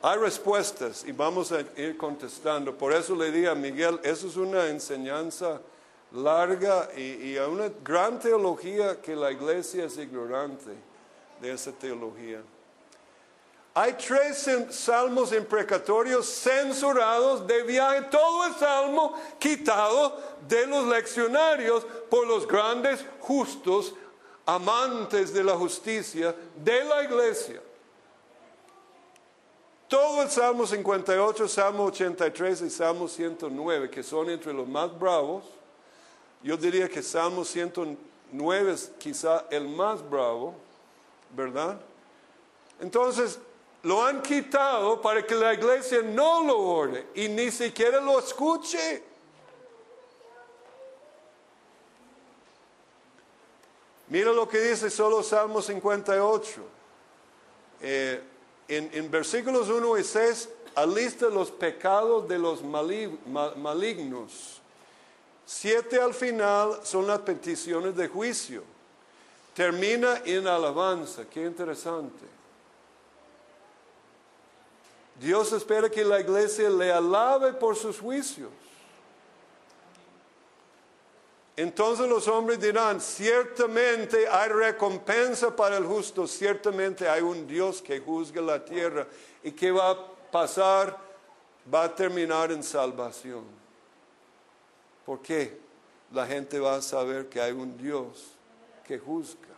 Hay 0.04 0.20
respuestas 0.20 1.04
y 1.06 1.12
vamos 1.12 1.52
a 1.52 1.62
ir 1.76 1.98
contestando. 1.98 2.78
Por 2.78 2.94
eso 2.94 3.16
le 3.16 3.32
dije 3.32 3.48
a 3.50 3.56
Miguel, 3.56 4.00
eso 4.04 4.28
es 4.28 4.36
una 4.38 4.68
enseñanza 4.68 5.60
larga 6.12 6.90
y, 6.96 7.38
a 7.38 7.48
una 7.48 7.70
gran 7.84 8.20
teología 8.20 9.02
que 9.02 9.16
la 9.16 9.32
iglesia 9.32 9.86
es 9.86 9.98
ignorante 9.98 10.72
de 11.42 11.52
esa 11.52 11.72
teología. 11.72 12.42
Hay 13.74 13.94
tres 13.94 14.50
salmos 14.72 15.32
imprecatorios 15.34 16.26
censurados 16.26 17.46
de 17.46 17.62
viaje, 17.62 18.02
todo 18.10 18.48
el 18.48 18.56
salmo 18.56 19.14
quitado 19.38 20.18
de 20.48 20.66
los 20.66 20.88
leccionarios 20.88 21.86
por 22.10 22.26
los 22.26 22.48
grandes 22.48 23.06
justos 23.20 23.94
amantes 24.48 25.32
de 25.32 25.44
la 25.44 25.56
justicia 25.56 26.34
de 26.56 26.84
la 26.86 27.04
iglesia. 27.04 27.62
Todo 29.88 30.24
el 30.24 30.30
Salmo 30.30 30.66
58, 30.66 31.48
Salmo 31.48 31.86
83 31.86 32.62
y 32.62 32.70
Salmo 32.70 33.08
109, 33.08 33.90
que 33.90 34.04
son 34.04 34.30
entre 34.30 34.54
los 34.54 34.68
más 34.68 34.98
bravos, 34.98 35.46
yo 36.44 36.56
diría 36.58 36.88
que 36.88 37.02
Salmo 37.04 37.44
109 37.44 38.72
es 38.74 38.92
quizá 39.00 39.46
el 39.50 39.68
más 39.68 40.08
bravo, 40.08 40.56
¿verdad? 41.36 41.80
Entonces, 42.80 43.40
lo 43.84 44.04
han 44.06 44.22
quitado 44.22 45.02
para 45.02 45.26
que 45.26 45.36
la 45.36 45.54
iglesia 45.54 46.02
no 46.02 46.44
lo 46.44 46.58
ore 46.60 47.08
y 47.16 47.28
ni 47.28 47.52
siquiera 47.52 48.00
lo 48.02 48.20
escuche. 48.20 49.04
Mira 54.10 54.32
lo 54.32 54.48
que 54.48 54.60
dice 54.60 54.90
solo 54.90 55.22
Salmo 55.22 55.62
58. 55.62 56.62
Eh, 57.82 58.22
en, 58.70 58.90
en 58.94 59.12
versículos 59.12 59.70
1 59.70 59.98
y 59.98 60.04
6 60.04 60.50
alista 60.76 61.28
los 61.30 61.52
pecados 61.52 62.28
de 62.28 62.38
los 62.40 62.64
mali- 62.64 63.18
ma- 63.28 63.54
malignos. 63.56 64.62
Siete 65.50 65.98
al 65.98 66.14
final 66.14 66.82
son 66.84 67.08
las 67.08 67.20
peticiones 67.20 67.96
de 67.96 68.10
juicio. 68.10 68.66
Termina 69.54 70.22
en 70.26 70.46
alabanza. 70.46 71.24
Qué 71.24 71.46
interesante. 71.46 72.26
Dios 75.16 75.54
espera 75.54 75.90
que 75.90 76.04
la 76.04 76.20
iglesia 76.20 76.70
le 76.70 76.92
alabe 76.92 77.54
por 77.54 77.78
sus 77.78 77.98
juicios. 77.98 78.50
Entonces 81.56 82.10
los 82.10 82.28
hombres 82.28 82.60
dirán, 82.60 83.00
ciertamente 83.00 84.28
hay 84.28 84.50
recompensa 84.50 85.56
para 85.56 85.78
el 85.78 85.86
justo, 85.86 86.28
ciertamente 86.28 87.08
hay 87.08 87.22
un 87.22 87.48
Dios 87.48 87.82
que 87.82 88.02
juzga 88.02 88.42
la 88.42 88.64
tierra 88.66 89.08
y 89.42 89.54
que 89.54 89.72
va 89.72 89.92
a 89.92 90.08
pasar, 90.30 90.98
va 91.74 91.86
a 91.86 91.96
terminar 91.96 92.52
en 92.52 92.62
salvación. 92.62 93.57
¿Por 95.08 95.22
qué? 95.22 95.58
La 96.12 96.28
gente 96.28 96.60
va 96.60 96.76
a 96.76 96.82
saber 96.82 97.30
que 97.30 97.40
hay 97.40 97.54
un 97.54 97.78
Dios 97.78 98.34
que 98.86 99.00
juzga. 99.00 99.56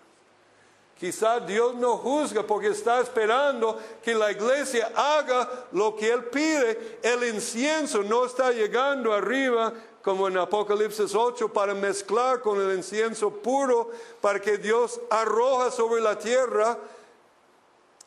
Quizá 0.96 1.40
Dios 1.40 1.74
no 1.74 1.98
juzga 1.98 2.46
porque 2.46 2.68
está 2.68 3.00
esperando 3.00 3.80
que 4.04 4.14
la 4.14 4.32
iglesia 4.32 4.92
haga 4.96 5.66
lo 5.72 5.96
que 5.96 6.12
Él 6.12 6.26
pide. 6.26 7.00
El 7.02 7.24
incienso 7.34 8.04
no 8.04 8.26
está 8.26 8.52
llegando 8.52 9.12
arriba 9.12 9.74
como 10.04 10.28
en 10.28 10.38
Apocalipsis 10.38 11.16
8 11.16 11.52
para 11.52 11.74
mezclar 11.74 12.42
con 12.42 12.62
el 12.62 12.78
incienso 12.78 13.32
puro 13.32 13.90
para 14.22 14.40
que 14.40 14.60
Dios 14.60 15.02
arroja 15.10 15.72
sobre 15.72 16.00
la 16.00 16.20
tierra. 16.20 16.78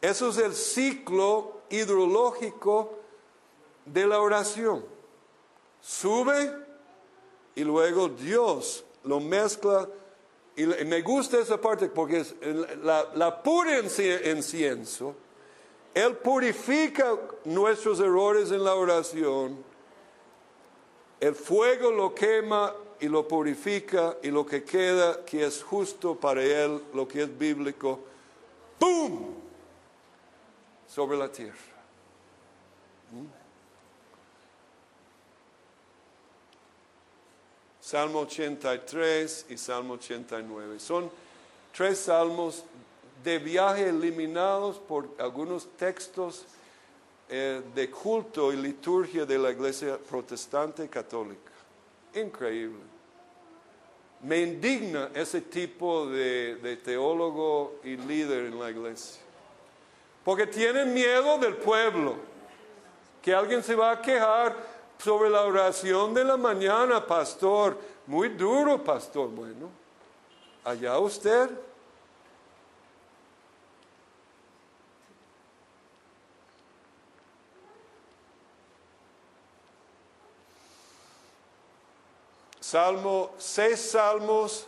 Eso 0.00 0.28
es 0.28 0.38
el 0.38 0.54
ciclo 0.54 1.62
hidrológico 1.70 3.00
de 3.84 4.06
la 4.06 4.20
oración. 4.20 4.84
Sube 5.80 6.70
y 7.54 7.64
luego 7.64 8.08
Dios 8.08 8.84
lo 9.04 9.20
mezcla 9.20 9.88
y 10.54 10.66
me 10.66 11.00
gusta 11.00 11.38
esa 11.38 11.60
parte 11.60 11.88
porque 11.88 12.20
es 12.20 12.34
la, 12.82 13.08
la 13.14 13.42
pura 13.42 13.78
incienso, 13.78 15.14
Él 15.94 16.16
purifica 16.16 17.16
nuestros 17.44 18.00
errores 18.00 18.50
en 18.50 18.62
la 18.62 18.74
oración, 18.74 19.64
el 21.20 21.34
fuego 21.34 21.90
lo 21.90 22.14
quema 22.14 22.74
y 23.00 23.08
lo 23.08 23.26
purifica 23.26 24.18
y 24.22 24.30
lo 24.30 24.44
que 24.44 24.62
queda 24.62 25.24
que 25.24 25.44
es 25.46 25.62
justo 25.62 26.14
para 26.14 26.42
Él, 26.42 26.82
lo 26.92 27.08
que 27.08 27.22
es 27.22 27.38
bíblico, 27.38 28.00
¡pum! 28.78 29.34
sobre 30.86 31.16
la 31.16 31.32
tierra. 31.32 31.71
Salmo 37.92 38.20
83 38.20 39.46
y 39.50 39.58
Salmo 39.58 39.94
89. 39.94 40.80
Son 40.80 41.10
tres 41.76 41.98
salmos 41.98 42.64
de 43.22 43.38
viaje 43.38 43.86
eliminados 43.86 44.78
por 44.78 45.10
algunos 45.18 45.76
textos 45.76 46.46
eh, 47.28 47.60
de 47.74 47.90
culto 47.90 48.50
y 48.50 48.56
liturgia 48.56 49.26
de 49.26 49.38
la 49.38 49.50
iglesia 49.50 49.98
protestante 49.98 50.88
católica. 50.88 51.52
Increíble. 52.14 52.80
Me 54.22 54.40
indigna 54.40 55.10
ese 55.14 55.42
tipo 55.42 56.06
de, 56.06 56.56
de 56.62 56.78
teólogo 56.78 57.78
y 57.84 57.98
líder 57.98 58.46
en 58.46 58.58
la 58.58 58.70
iglesia. 58.70 59.20
Porque 60.24 60.46
tienen 60.46 60.94
miedo 60.94 61.36
del 61.36 61.56
pueblo. 61.56 62.14
Que 63.20 63.34
alguien 63.34 63.62
se 63.62 63.74
va 63.74 63.90
a 63.90 64.00
quejar 64.00 64.71
sobre 65.02 65.30
la 65.30 65.42
oración 65.42 66.14
de 66.14 66.24
la 66.24 66.36
mañana, 66.36 67.04
pastor. 67.04 67.76
Muy 68.06 68.28
duro, 68.28 68.82
pastor. 68.82 69.28
Bueno, 69.28 69.68
allá 70.64 70.98
usted. 70.98 71.50
Salmo, 82.60 83.32
seis 83.38 83.90
salmos 83.90 84.66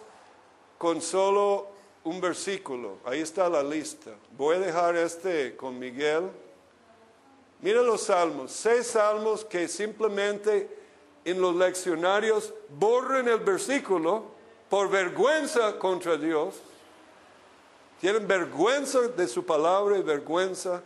con 0.77 1.01
solo 1.01 1.69
un 2.03 2.21
versículo. 2.21 2.99
Ahí 3.05 3.21
está 3.21 3.49
la 3.49 3.63
lista. 3.63 4.11
Voy 4.37 4.57
a 4.57 4.59
dejar 4.59 4.97
este 4.97 5.57
con 5.57 5.79
Miguel. 5.79 6.31
Mira 7.65 7.81
los 7.81 8.03
salmos, 8.03 8.53
seis 8.53 8.89
salmos 8.89 9.43
que 9.43 9.69
simplemente 9.69 10.69
en 11.25 11.41
los 11.41 11.57
leccionarios 11.57 12.53
borren 12.69 13.27
el 13.27 13.39
versículo 13.39 14.25
por 14.69 14.91
vergüenza 14.91 15.79
contra 15.79 16.19
Dios. 16.19 16.57
Tienen 18.03 18.29
vergüenza 18.29 19.09
de 19.09 19.27
su 19.27 19.47
palabra 19.47 19.97
y 19.97 20.03
vergüenza 20.03 20.83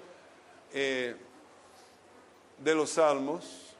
eh, 0.72 1.16
de 2.58 2.74
los 2.76 2.90
salmos. 2.90 3.74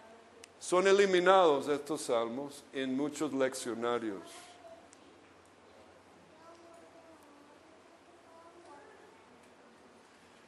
Son 0.59 0.89
eliminados 0.89 1.69
estos 1.69 2.01
salmos 2.01 2.65
en 2.73 2.97
muchos 2.97 3.33
leccionarios. 3.33 4.25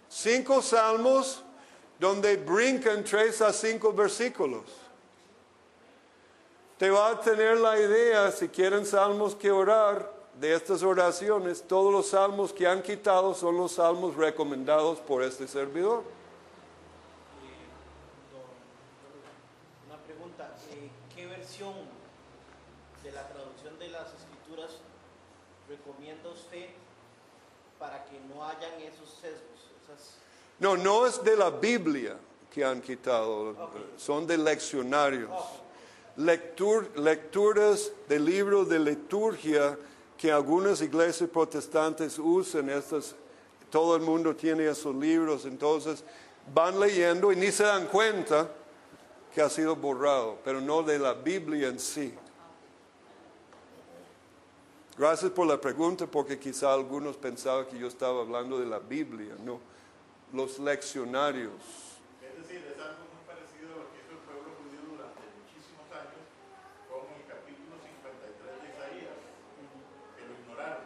Cinco 0.09 0.61
salmos 0.61 1.45
donde 2.01 2.39
brincan 2.39 3.05
tres 3.05 3.43
a 3.43 3.53
cinco 3.53 3.93
versículos. 3.93 4.65
Te 6.79 6.89
va 6.89 7.11
a 7.11 7.21
tener 7.21 7.59
la 7.59 7.79
idea, 7.79 8.33
si 8.33 8.49
quieren 8.49 8.87
salmos 8.87 9.35
que 9.35 9.51
orar, 9.51 10.19
de 10.41 10.55
estas 10.55 10.83
oraciones, 10.83 11.63
todos 11.69 11.93
los 11.93 12.09
salmos 12.09 12.55
que 12.55 12.67
han 12.67 12.83
quitado 12.83 13.35
son 13.35 13.59
los 13.59 13.73
salmos 13.73 14.17
recomendados 14.17 14.99
por 15.01 15.23
este 15.23 15.47
servidor. 15.47 16.03
Una 19.87 19.99
pregunta, 19.99 20.57
eh, 20.71 20.89
¿qué 21.15 21.27
versión 21.27 21.75
de 23.05 23.13
la 23.13 23.29
traducción 23.29 23.79
de 23.79 23.89
las 23.89 24.09
escrituras 24.15 24.79
recomienda 25.69 26.31
usted 26.31 26.71
para 27.79 28.07
que 28.07 28.19
no 28.33 28.43
hayan 28.43 28.81
esos 28.81 29.11
sesgos? 29.21 29.69
Esas... 29.85 30.15
No, 30.61 30.77
no 30.77 31.07
es 31.07 31.23
de 31.25 31.37
la 31.37 31.51
Biblia 31.51 32.17
que 32.53 32.65
han 32.65 32.81
quitado, 32.81 33.55
son 33.97 34.27
de 34.27 34.37
leccionarios. 34.37 35.31
Lectur- 36.17 36.95
lecturas 36.97 37.91
de 38.09 38.19
libros 38.19 38.69
de 38.69 38.79
liturgia 38.79 39.79
que 40.19 40.31
algunas 40.31 40.83
iglesias 40.83 41.31
protestantes 41.31 42.19
usan, 42.19 42.69
estas, 42.69 43.15
todo 43.71 43.97
el 43.97 44.03
mundo 44.03 44.37
tiene 44.37 44.67
esos 44.69 44.95
libros, 44.95 45.47
entonces 45.47 46.05
van 46.53 46.79
leyendo 46.79 47.33
y 47.33 47.37
ni 47.37 47.51
se 47.51 47.63
dan 47.63 47.87
cuenta 47.87 48.51
que 49.35 49.41
ha 49.41 49.49
sido 49.49 49.77
borrado, 49.77 50.37
pero 50.45 50.61
no 50.61 50.83
de 50.83 50.99
la 50.99 51.15
Biblia 51.15 51.69
en 51.69 51.79
sí. 51.79 52.13
Gracias 54.99 55.31
por 55.31 55.47
la 55.47 55.59
pregunta, 55.59 56.07
porque 56.07 56.39
quizá 56.39 56.75
algunos 56.75 57.17
pensaban 57.17 57.65
que 57.67 57.79
yo 57.79 57.87
estaba 57.87 58.21
hablando 58.21 58.59
de 58.59 58.67
la 58.67 58.79
Biblia, 58.81 59.35
no, 59.43 59.61
los 60.33 60.59
leccionarios. 60.59 61.53
Es 62.23 62.37
decir, 62.43 62.65
es 62.65 62.81
algo 62.81 63.05
muy 63.11 63.23
parecido 63.27 63.75
a 63.75 63.77
lo 63.79 63.91
que 63.91 63.99
hizo 63.99 64.13
el 64.13 64.23
pueblo 64.25 64.51
judío 64.63 64.81
durante 64.91 65.21
muchísimos 65.41 65.87
años 65.91 66.25
con 66.89 67.03
el 67.15 67.27
capítulo 67.27 67.77
53 67.83 68.63
de 68.63 68.69
Isaías, 68.71 69.19
que 70.17 70.23
lo 70.27 70.33
ignoraron. 70.39 70.85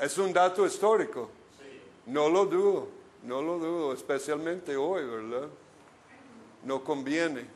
Es 0.00 0.18
un 0.18 0.32
dato 0.32 0.66
histórico. 0.66 1.30
Sí. 1.58 1.80
No 2.06 2.28
lo 2.28 2.46
dudo, 2.46 2.88
no 3.22 3.42
lo 3.42 3.58
dudo, 3.58 3.92
especialmente 3.92 4.76
hoy, 4.76 5.04
¿verdad? 5.04 5.48
No 6.62 6.82
conviene. 6.82 7.46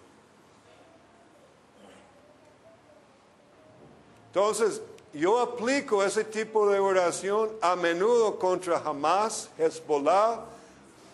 Entonces, 4.26 4.82
yo 5.12 5.40
aplico 5.40 6.04
ese 6.04 6.24
tipo 6.24 6.70
de 6.70 6.78
oración 6.78 7.50
a 7.60 7.76
menudo 7.76 8.38
contra 8.38 8.78
Hamas, 8.78 9.48
Hezbollah, 9.58 10.40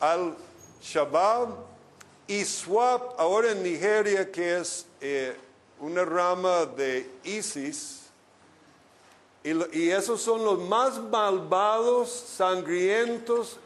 Al-Shabaab 0.00 1.50
y 2.26 2.44
SWAP, 2.44 3.18
ahora 3.18 3.52
en 3.52 3.62
Nigeria, 3.62 4.30
que 4.30 4.58
es 4.58 4.86
eh, 5.00 5.36
una 5.80 6.04
rama 6.04 6.66
de 6.66 7.08
ISIS. 7.24 8.00
Y, 9.42 9.90
esos 9.90 10.22
son 10.22 10.42
los 10.42 10.58
más 10.58 10.98
malvados, 10.98 12.10
sangrientos, 12.10 13.58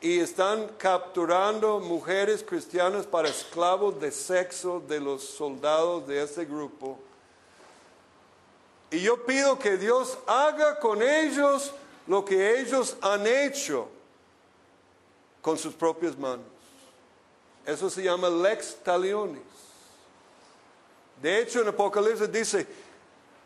y 0.00 0.20
están 0.20 0.68
capturando 0.78 1.80
mujeres 1.80 2.44
cristianas 2.44 3.06
para 3.06 3.28
esclavos 3.28 3.98
de 4.00 4.12
sexo 4.12 4.80
de 4.86 5.00
los 5.00 5.24
soldados 5.24 6.06
de 6.06 6.22
este 6.22 6.44
grupo. 6.44 6.98
Y 8.94 9.00
yo 9.00 9.16
pido 9.26 9.58
que 9.58 9.76
Dios 9.76 10.16
haga 10.24 10.78
con 10.78 11.02
ellos 11.02 11.72
lo 12.06 12.24
que 12.24 12.60
ellos 12.60 12.96
han 13.00 13.26
hecho 13.26 13.88
con 15.42 15.58
sus 15.58 15.74
propias 15.74 16.16
manos. 16.16 16.46
Eso 17.66 17.90
se 17.90 18.04
llama 18.04 18.30
lex 18.30 18.76
talionis. 18.84 19.42
De 21.20 21.40
hecho, 21.40 21.62
en 21.62 21.68
Apocalipsis 21.70 22.30
dice, 22.30 22.68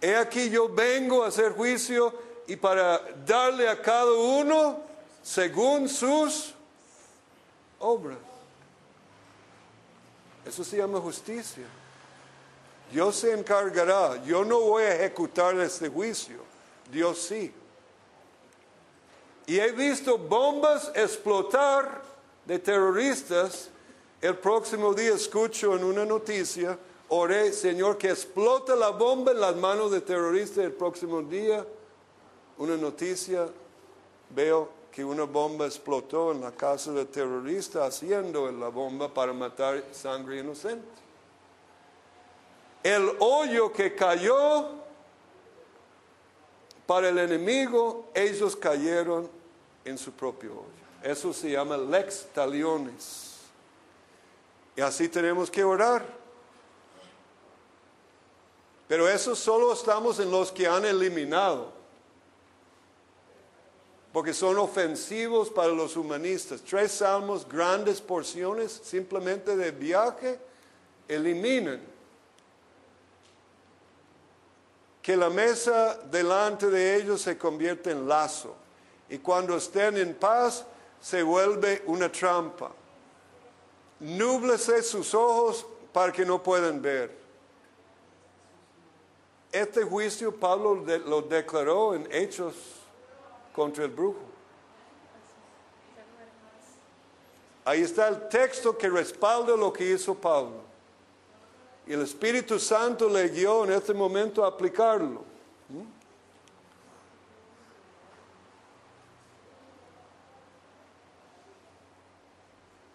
he 0.02 0.14
aquí 0.16 0.50
yo 0.50 0.68
vengo 0.68 1.24
a 1.24 1.28
hacer 1.28 1.52
juicio 1.52 2.12
y 2.46 2.54
para 2.54 2.98
darle 3.24 3.70
a 3.70 3.80
cada 3.80 4.12
uno 4.12 4.80
según 5.22 5.88
sus 5.88 6.52
obras. 7.78 8.18
Eso 10.44 10.62
se 10.62 10.76
llama 10.76 11.00
justicia. 11.00 11.64
Dios 12.90 13.16
se 13.16 13.32
encargará. 13.32 14.22
Yo 14.24 14.44
no 14.44 14.60
voy 14.60 14.84
a 14.84 14.94
ejecutar 14.94 15.58
este 15.60 15.88
juicio. 15.88 16.38
Dios 16.90 17.18
sí. 17.18 17.52
Y 19.46 19.58
he 19.58 19.72
visto 19.72 20.18
bombas 20.18 20.90
explotar 20.94 22.02
de 22.44 22.58
terroristas. 22.58 23.70
El 24.20 24.36
próximo 24.36 24.94
día 24.94 25.14
escucho 25.14 25.76
en 25.76 25.84
una 25.84 26.04
noticia, 26.04 26.78
oré, 27.08 27.52
Señor, 27.52 27.98
que 27.98 28.10
explote 28.10 28.74
la 28.74 28.90
bomba 28.90 29.32
en 29.32 29.40
las 29.40 29.56
manos 29.56 29.90
de 29.90 30.00
terroristas. 30.00 30.64
El 30.64 30.72
próximo 30.72 31.22
día, 31.22 31.64
una 32.58 32.76
noticia, 32.76 33.48
veo 34.30 34.68
que 34.90 35.04
una 35.04 35.24
bomba 35.24 35.66
explotó 35.66 36.32
en 36.32 36.40
la 36.40 36.50
casa 36.52 36.92
del 36.92 37.06
terrorista 37.06 37.86
haciendo 37.86 38.50
la 38.50 38.68
bomba 38.68 39.12
para 39.12 39.32
matar 39.32 39.84
sangre 39.92 40.40
inocente. 40.40 41.07
El 42.82 43.10
hoyo 43.18 43.72
que 43.72 43.94
cayó 43.94 44.68
para 46.86 47.08
el 47.10 47.18
enemigo, 47.18 48.06
ellos 48.14 48.56
cayeron 48.56 49.28
en 49.84 49.98
su 49.98 50.12
propio 50.12 50.52
hoyo. 50.52 50.88
Eso 51.02 51.32
se 51.32 51.50
llama 51.50 51.76
lex 51.76 52.26
taliones. 52.32 53.36
Y 54.74 54.80
así 54.80 55.08
tenemos 55.08 55.50
que 55.50 55.64
orar. 55.64 56.04
Pero 58.86 59.08
eso 59.08 59.36
solo 59.36 59.72
estamos 59.72 60.18
en 60.18 60.30
los 60.30 60.50
que 60.50 60.66
han 60.66 60.84
eliminado. 60.84 61.72
Porque 64.12 64.32
son 64.32 64.56
ofensivos 64.56 65.50
para 65.50 65.68
los 65.68 65.96
humanistas. 65.96 66.62
Tres 66.62 66.92
salmos, 66.92 67.46
grandes 67.46 68.00
porciones, 68.00 68.80
simplemente 68.82 69.54
de 69.56 69.70
viaje, 69.70 70.40
eliminan. 71.06 71.97
Que 75.08 75.16
la 75.16 75.30
mesa 75.30 75.98
delante 76.10 76.68
de 76.68 76.96
ellos 76.96 77.22
se 77.22 77.38
convierte 77.38 77.92
en 77.92 78.06
lazo. 78.06 78.54
Y 79.08 79.16
cuando 79.16 79.56
estén 79.56 79.96
en 79.96 80.14
paz, 80.14 80.66
se 81.00 81.22
vuelve 81.22 81.82
una 81.86 82.12
trampa. 82.12 82.70
Núblese 84.00 84.82
sus 84.82 85.14
ojos 85.14 85.64
para 85.94 86.12
que 86.12 86.26
no 86.26 86.42
puedan 86.42 86.82
ver. 86.82 87.16
Este 89.50 89.82
juicio 89.82 90.30
Pablo 90.30 90.74
lo 90.74 91.22
declaró 91.22 91.94
en 91.94 92.06
Hechos 92.12 92.54
contra 93.54 93.86
el 93.86 93.90
brujo. 93.90 94.20
Ahí 97.64 97.80
está 97.80 98.08
el 98.08 98.28
texto 98.28 98.76
que 98.76 98.90
respalda 98.90 99.56
lo 99.56 99.72
que 99.72 99.90
hizo 99.90 100.14
Pablo. 100.14 100.67
El 101.88 102.02
Espíritu 102.02 102.58
Santo 102.58 103.08
le 103.08 103.28
guió 103.28 103.64
en 103.64 103.72
este 103.72 103.94
momento 103.94 104.44
a 104.44 104.48
aplicarlo. 104.48 105.24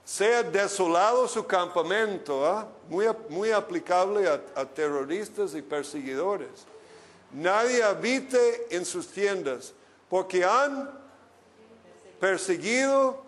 Sea 0.05 0.43
desolado 0.43 1.27
su 1.27 1.43
campamento, 1.47 2.45
¿ah? 2.45 2.67
muy, 2.87 3.51
aplicable 3.51 4.27
a, 4.27 4.39
a 4.53 4.63
terroristas 4.63 5.55
y 5.55 5.63
perseguidores. 5.63 6.67
Nadie 7.31 7.81
habite 7.81 8.67
en 8.69 8.85
sus 8.85 9.07
tiendas, 9.07 9.73
porque 10.07 10.45
han 10.45 10.91
perseguido. 12.19 13.23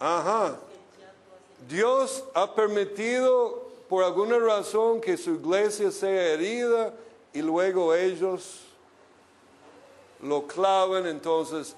Ajá. 0.00 0.58
Dios 1.68 2.24
ha 2.34 2.54
permitido 2.54 3.70
por 3.88 4.04
alguna 4.04 4.38
razón 4.38 5.00
que 5.00 5.16
su 5.16 5.32
iglesia 5.34 5.90
sea 5.90 6.32
herida 6.32 6.94
y 7.32 7.42
luego 7.42 7.94
ellos 7.94 8.60
lo 10.20 10.46
clavan, 10.46 11.06
entonces 11.06 11.74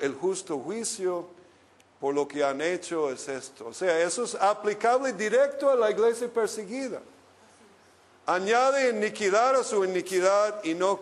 el 0.00 0.14
justo 0.14 0.58
juicio 0.58 1.26
por 2.00 2.14
lo 2.14 2.26
que 2.26 2.44
han 2.44 2.60
hecho 2.60 3.10
es 3.10 3.28
esto. 3.28 3.66
O 3.66 3.72
sea, 3.72 4.00
eso 4.00 4.24
es 4.24 4.34
aplicable 4.34 5.12
directo 5.12 5.68
a 5.68 5.76
la 5.76 5.90
iglesia 5.90 6.28
perseguida. 6.28 7.00
Añade 8.26 8.90
iniquidad 8.90 9.56
a 9.56 9.64
su 9.64 9.84
iniquidad 9.84 10.62
y 10.64 10.74
no, 10.74 11.00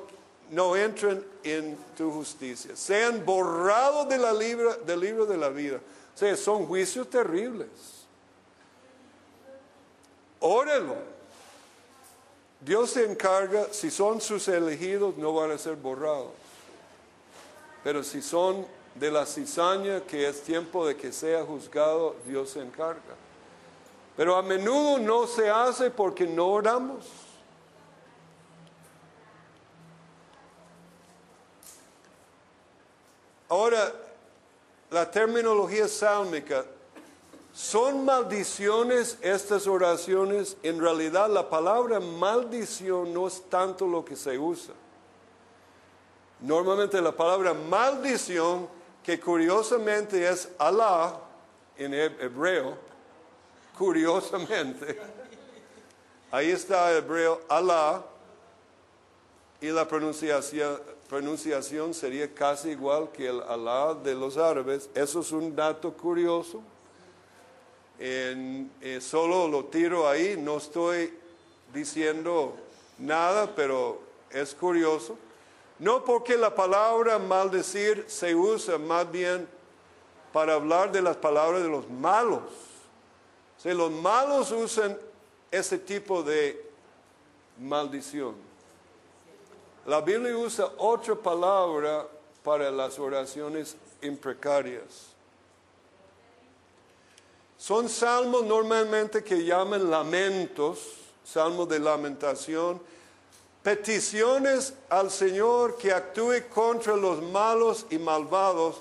no 0.51 0.77
entren 0.77 1.25
en 1.43 1.77
tu 1.97 2.11
justicia. 2.11 2.77
Sean 2.77 3.25
borrados 3.25 4.09
de 4.09 4.19
del 4.87 5.01
libro 5.01 5.27
de 5.27 5.37
la 5.37 5.49
vida. 5.49 5.81
O 6.15 6.19
sea, 6.19 6.37
son 6.37 6.67
juicios 6.67 7.11
terribles. 7.11 7.96
Órelo. 10.41 10.97
Dios 12.61 12.91
se 12.91 13.05
encarga, 13.05 13.67
si 13.73 13.91
son 13.91 14.21
sus 14.21 14.49
elegidos, 14.49 15.17
no 15.17 15.33
van 15.35 15.51
a 15.51 15.59
ser 15.59 15.77
borrados. 15.77 16.31
Pero 17.85 18.03
si 18.03 18.23
son 18.23 18.67
de 18.95 19.11
la 19.11 19.27
cizaña, 19.27 20.01
que 20.01 20.27
es 20.27 20.43
tiempo 20.43 20.87
de 20.87 20.97
que 20.97 21.13
sea 21.13 21.45
juzgado, 21.45 22.17
Dios 22.27 22.51
se 22.51 22.61
encarga. 22.61 23.15
Pero 24.17 24.37
a 24.37 24.43
menudo 24.43 24.99
no 24.99 25.27
se 25.27 25.51
hace 25.51 25.91
porque 25.91 26.27
no 26.27 26.49
oramos. 26.49 27.05
Ahora, 33.49 33.93
la 34.91 35.09
terminología 35.11 35.87
sálmica, 35.87 36.65
¿son 37.57 38.05
maldiciones 38.05 39.17
estas 39.23 39.67
oraciones? 39.67 40.59
En 40.63 40.79
realidad 40.79 41.31
la 41.31 41.49
palabra 41.49 41.99
maldición 42.01 43.15
no 43.15 43.27
es 43.27 43.43
tanto 43.49 43.87
lo 43.87 44.05
que 44.05 44.15
se 44.15 44.39
usa. 44.39 44.75
Normalmente 46.41 47.01
la 47.01 47.13
palabra 47.13 47.55
maldición, 47.55 48.69
que 49.03 49.19
curiosamente 49.19 50.29
es 50.29 50.51
Alá 50.59 51.19
en 51.79 51.95
he- 51.95 52.05
hebreo, 52.21 52.77
curiosamente, 53.79 55.01
ahí 56.31 56.51
está 56.51 56.93
hebreo 56.93 57.41
Alá, 57.49 58.03
y 59.63 59.69
la 59.69 59.89
pronunciación, 59.89 60.79
pronunciación 61.09 61.95
sería 61.95 62.35
casi 62.35 62.71
igual 62.71 63.11
que 63.13 63.29
el 63.29 63.41
Alá 63.41 63.95
de 63.95 64.15
los 64.15 64.37
árabes. 64.37 64.91
Eso 64.95 65.21
es 65.21 65.33
un 65.33 65.57
dato 65.57 65.91
curioso. 65.95 66.61
Eh, 67.99 68.99
solo 69.01 69.49
lo 69.49 69.65
tiro 69.67 70.09
ahí, 70.09 70.37
no 70.37 70.59
estoy 70.59 71.13
diciendo 71.73 72.57
nada, 72.99 73.55
pero 73.55 74.01
es 74.31 74.55
curioso. 74.55 75.17
No 75.79 76.05
porque 76.05 76.37
la 76.37 76.55
palabra 76.55 77.19
maldecir 77.19 78.05
se 78.09 78.35
usa 78.35 78.79
más 78.79 79.11
bien 79.11 79.49
para 80.33 80.55
hablar 80.55 80.91
de 80.93 81.03
las 81.03 81.17
palabras 81.17 81.63
de 81.63 81.69
los 81.69 81.89
malos. 81.89 82.43
O 83.57 83.61
sea, 83.61 83.75
los 83.75 83.91
malos 83.91 84.51
usan 84.53 84.99
ese 85.51 85.79
tipo 85.79 86.23
de 86.23 86.63
maldición. 87.59 88.35
La 89.87 90.01
Biblia 90.01 90.37
usa 90.37 90.71
otra 90.79 91.15
palabra 91.15 92.07
para 92.43 92.71
las 92.71 92.99
oraciones 92.99 93.77
imprecarias. 94.03 95.16
Son 97.67 97.89
salmos 97.89 98.45
normalmente 98.45 99.25
que 99.25 99.45
llaman 99.45 99.91
lamentos, 99.91 100.79
salmos 101.25 101.69
de 101.69 101.81
lamentación, 101.81 102.81
peticiones 103.61 104.73
al 104.89 105.11
Señor 105.11 105.77
que 105.77 105.93
actúe 105.93 106.49
contra 106.49 106.95
los 106.95 107.21
malos 107.21 107.85
y 107.91 107.99
malvados, 107.99 108.77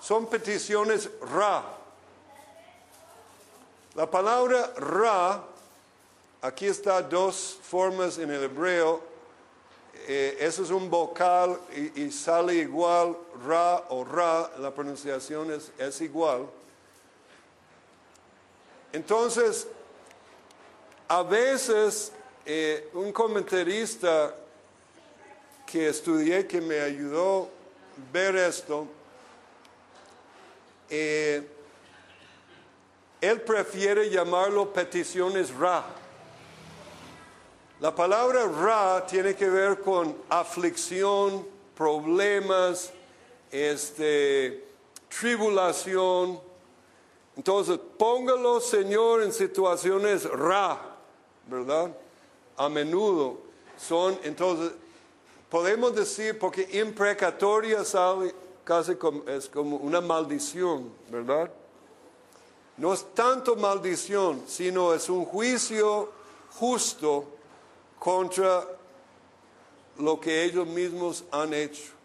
son 0.00 0.24
peticiones 0.24 1.10
ra. 1.34 1.62
La 3.94 4.10
palabra 4.10 4.72
ra, 4.74 5.44
aquí 6.40 6.64
está 6.64 7.02
dos 7.02 7.58
formas 7.62 8.16
en 8.16 8.30
el 8.30 8.44
hebreo, 8.44 9.02
eh, 10.08 10.38
eso 10.40 10.62
es 10.62 10.70
un 10.70 10.88
vocal 10.88 11.60
y, 11.94 12.10
sale 12.10 12.54
igual, 12.54 13.14
ra 13.46 13.84
o 13.90 14.02
ra, 14.02 14.50
la 14.60 14.70
pronunciación 14.70 15.52
es 15.78 16.00
igual. 16.00 16.48
Entonces, 18.92 19.68
a 21.08 21.22
veces 21.22 22.12
eh, 22.44 22.88
un 22.94 23.12
comentarista 23.12 24.34
que 25.66 25.88
estudié 25.88 26.46
que 26.46 26.60
me 26.60 26.80
ayudó 26.80 27.44
a 27.44 28.12
ver 28.12 28.34
esto, 28.36 28.88
eh, 30.88 31.46
él 33.20 33.40
prefiere 33.42 34.10
llamarlo 34.10 34.72
peticiones 34.72 35.54
ra. 35.54 35.84
La 37.80 37.94
palabra 37.94 38.46
ra 38.46 39.06
tiene 39.06 39.34
que 39.34 39.48
ver 39.48 39.80
con 39.80 40.16
aflicción, 40.28 41.46
problemas, 41.76 42.92
este, 43.50 44.64
tribulación. 45.08 46.40
Entonces, 47.40 47.80
póngalo, 47.96 48.60
Señor, 48.60 49.22
en 49.22 49.32
situaciones 49.32 50.28
ra, 50.28 50.78
¿verdad? 51.46 51.90
A 52.58 52.68
menudo 52.68 53.38
son, 53.78 54.18
entonces, 54.24 54.72
podemos 55.48 55.94
decir, 55.94 56.38
porque 56.38 56.68
imprecatoria 56.78 57.82
sabe, 57.82 58.34
casi 58.62 58.94
es 59.26 59.48
como 59.48 59.76
una 59.76 60.02
maldición, 60.02 60.92
¿verdad? 61.08 61.50
No 62.76 62.92
es 62.92 63.06
tanto 63.14 63.56
maldición, 63.56 64.42
sino 64.46 64.92
es 64.92 65.08
un 65.08 65.24
juicio 65.24 66.10
justo 66.58 67.24
contra 67.98 68.68
lo 69.96 70.20
que 70.20 70.44
ellos 70.44 70.66
mismos 70.66 71.24
han 71.30 71.54
hecho. 71.54 71.99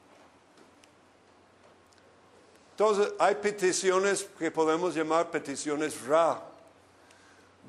Entonces, 2.77 3.13
hay 3.19 3.35
peticiones 3.35 4.27
que 4.37 4.51
podemos 4.51 4.93
llamar 4.93 5.31
peticiones 5.31 6.05
ra, 6.05 6.41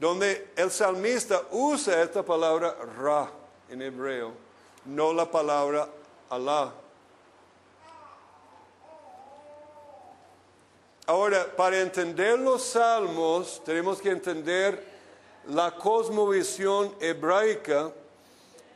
donde 0.01 0.51
el 0.57 0.69
salmista 0.69 1.43
usa 1.53 2.03
esta 2.03 2.25
palabra 2.25 2.77
ra 2.99 3.31
en 3.69 3.83
hebreo, 3.83 4.33
no 4.85 5.13
la 5.13 5.31
palabra 5.31 5.89
Alá. 6.29 6.73
Ahora, 11.07 11.55
para 11.55 11.81
entender 11.81 12.37
los 12.37 12.65
salmos, 12.65 13.63
tenemos 13.65 14.01
que 14.01 14.11
entender 14.11 14.85
la 15.47 15.73
cosmovisión 15.77 16.93
hebraica 16.99 17.93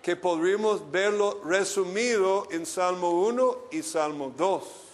que 0.00 0.14
podríamos 0.14 0.88
verlo 0.92 1.40
resumido 1.44 2.46
en 2.52 2.66
Salmo 2.66 3.10
1 3.10 3.56
y 3.72 3.82
Salmo 3.82 4.32
2. 4.36 4.89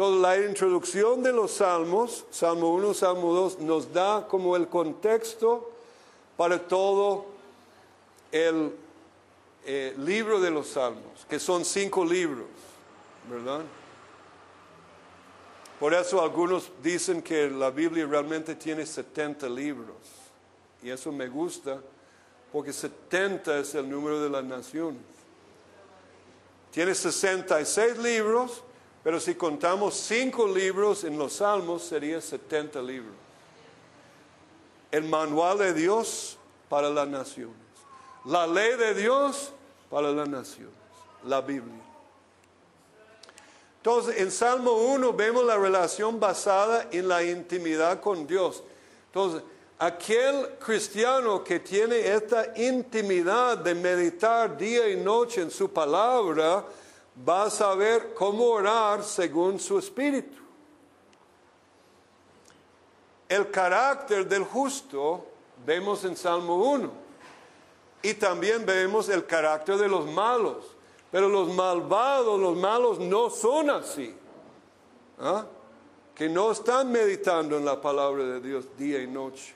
Entonces, 0.00 0.22
la 0.22 0.38
introducción 0.38 1.22
de 1.22 1.30
los 1.30 1.50
salmos, 1.50 2.24
Salmo 2.30 2.72
1, 2.72 2.94
Salmo 2.94 3.34
2, 3.34 3.58
nos 3.58 3.92
da 3.92 4.26
como 4.26 4.56
el 4.56 4.66
contexto 4.66 5.70
para 6.38 6.58
todo 6.58 7.26
el 8.32 8.72
eh, 9.66 9.94
libro 9.98 10.40
de 10.40 10.50
los 10.50 10.68
salmos, 10.68 11.26
que 11.28 11.38
son 11.38 11.66
cinco 11.66 12.02
libros, 12.02 12.46
¿verdad? 13.30 13.60
Por 15.78 15.92
eso 15.92 16.22
algunos 16.22 16.70
dicen 16.82 17.20
que 17.20 17.50
la 17.50 17.68
Biblia 17.68 18.06
realmente 18.06 18.54
tiene 18.54 18.86
70 18.86 19.50
libros. 19.50 19.96
Y 20.82 20.88
eso 20.88 21.12
me 21.12 21.28
gusta, 21.28 21.78
porque 22.50 22.72
70 22.72 23.58
es 23.58 23.74
el 23.74 23.90
número 23.90 24.22
de 24.22 24.30
las 24.30 24.44
naciones. 24.44 25.02
Tiene 26.70 26.94
66 26.94 27.98
libros, 27.98 28.62
pero 29.02 29.18
si 29.18 29.34
contamos 29.34 29.94
5 29.94 30.48
libros 30.48 31.04
en 31.04 31.16
los 31.18 31.34
salmos, 31.34 31.82
sería 31.82 32.20
70 32.20 32.82
libros. 32.82 33.14
El 34.90 35.04
manual 35.04 35.58
de 35.58 35.72
Dios 35.72 36.36
para 36.68 36.90
las 36.90 37.08
naciones. 37.08 37.56
La 38.24 38.46
ley 38.46 38.76
de 38.76 38.94
Dios 38.94 39.52
para 39.88 40.10
las 40.12 40.28
naciones. 40.28 40.74
La 41.24 41.40
Biblia. 41.40 41.80
Entonces, 43.78 44.18
en 44.18 44.30
Salmo 44.30 44.72
1 44.72 45.14
vemos 45.14 45.44
la 45.44 45.56
relación 45.56 46.20
basada 46.20 46.88
en 46.92 47.08
la 47.08 47.22
intimidad 47.22 48.00
con 48.00 48.26
Dios. 48.26 48.62
Entonces, 49.06 49.42
aquel 49.78 50.50
cristiano 50.58 51.42
que 51.42 51.60
tiene 51.60 51.96
esta 52.14 52.52
intimidad 52.56 53.56
de 53.56 53.74
meditar 53.74 54.58
día 54.58 54.90
y 54.90 54.96
noche 54.96 55.40
en 55.40 55.50
su 55.50 55.72
palabra, 55.72 56.66
va 57.28 57.44
a 57.44 57.50
saber 57.50 58.14
cómo 58.14 58.46
orar 58.46 59.02
según 59.02 59.58
su 59.58 59.78
espíritu. 59.78 60.38
El 63.28 63.50
carácter 63.50 64.28
del 64.28 64.44
justo 64.44 65.24
vemos 65.64 66.04
en 66.04 66.16
Salmo 66.16 66.56
1. 66.56 66.90
Y 68.02 68.14
también 68.14 68.64
vemos 68.64 69.08
el 69.08 69.26
carácter 69.26 69.76
de 69.76 69.88
los 69.88 70.06
malos. 70.06 70.64
Pero 71.10 71.28
los 71.28 71.48
malvados, 71.54 72.40
los 72.40 72.56
malos 72.56 72.98
no 72.98 73.30
son 73.30 73.70
así. 73.70 74.14
¿ah? 75.18 75.46
Que 76.14 76.28
no 76.28 76.52
están 76.52 76.90
meditando 76.90 77.56
en 77.56 77.64
la 77.64 77.80
palabra 77.80 78.24
de 78.24 78.40
Dios 78.40 78.66
día 78.76 79.02
y 79.02 79.06
noche. 79.06 79.54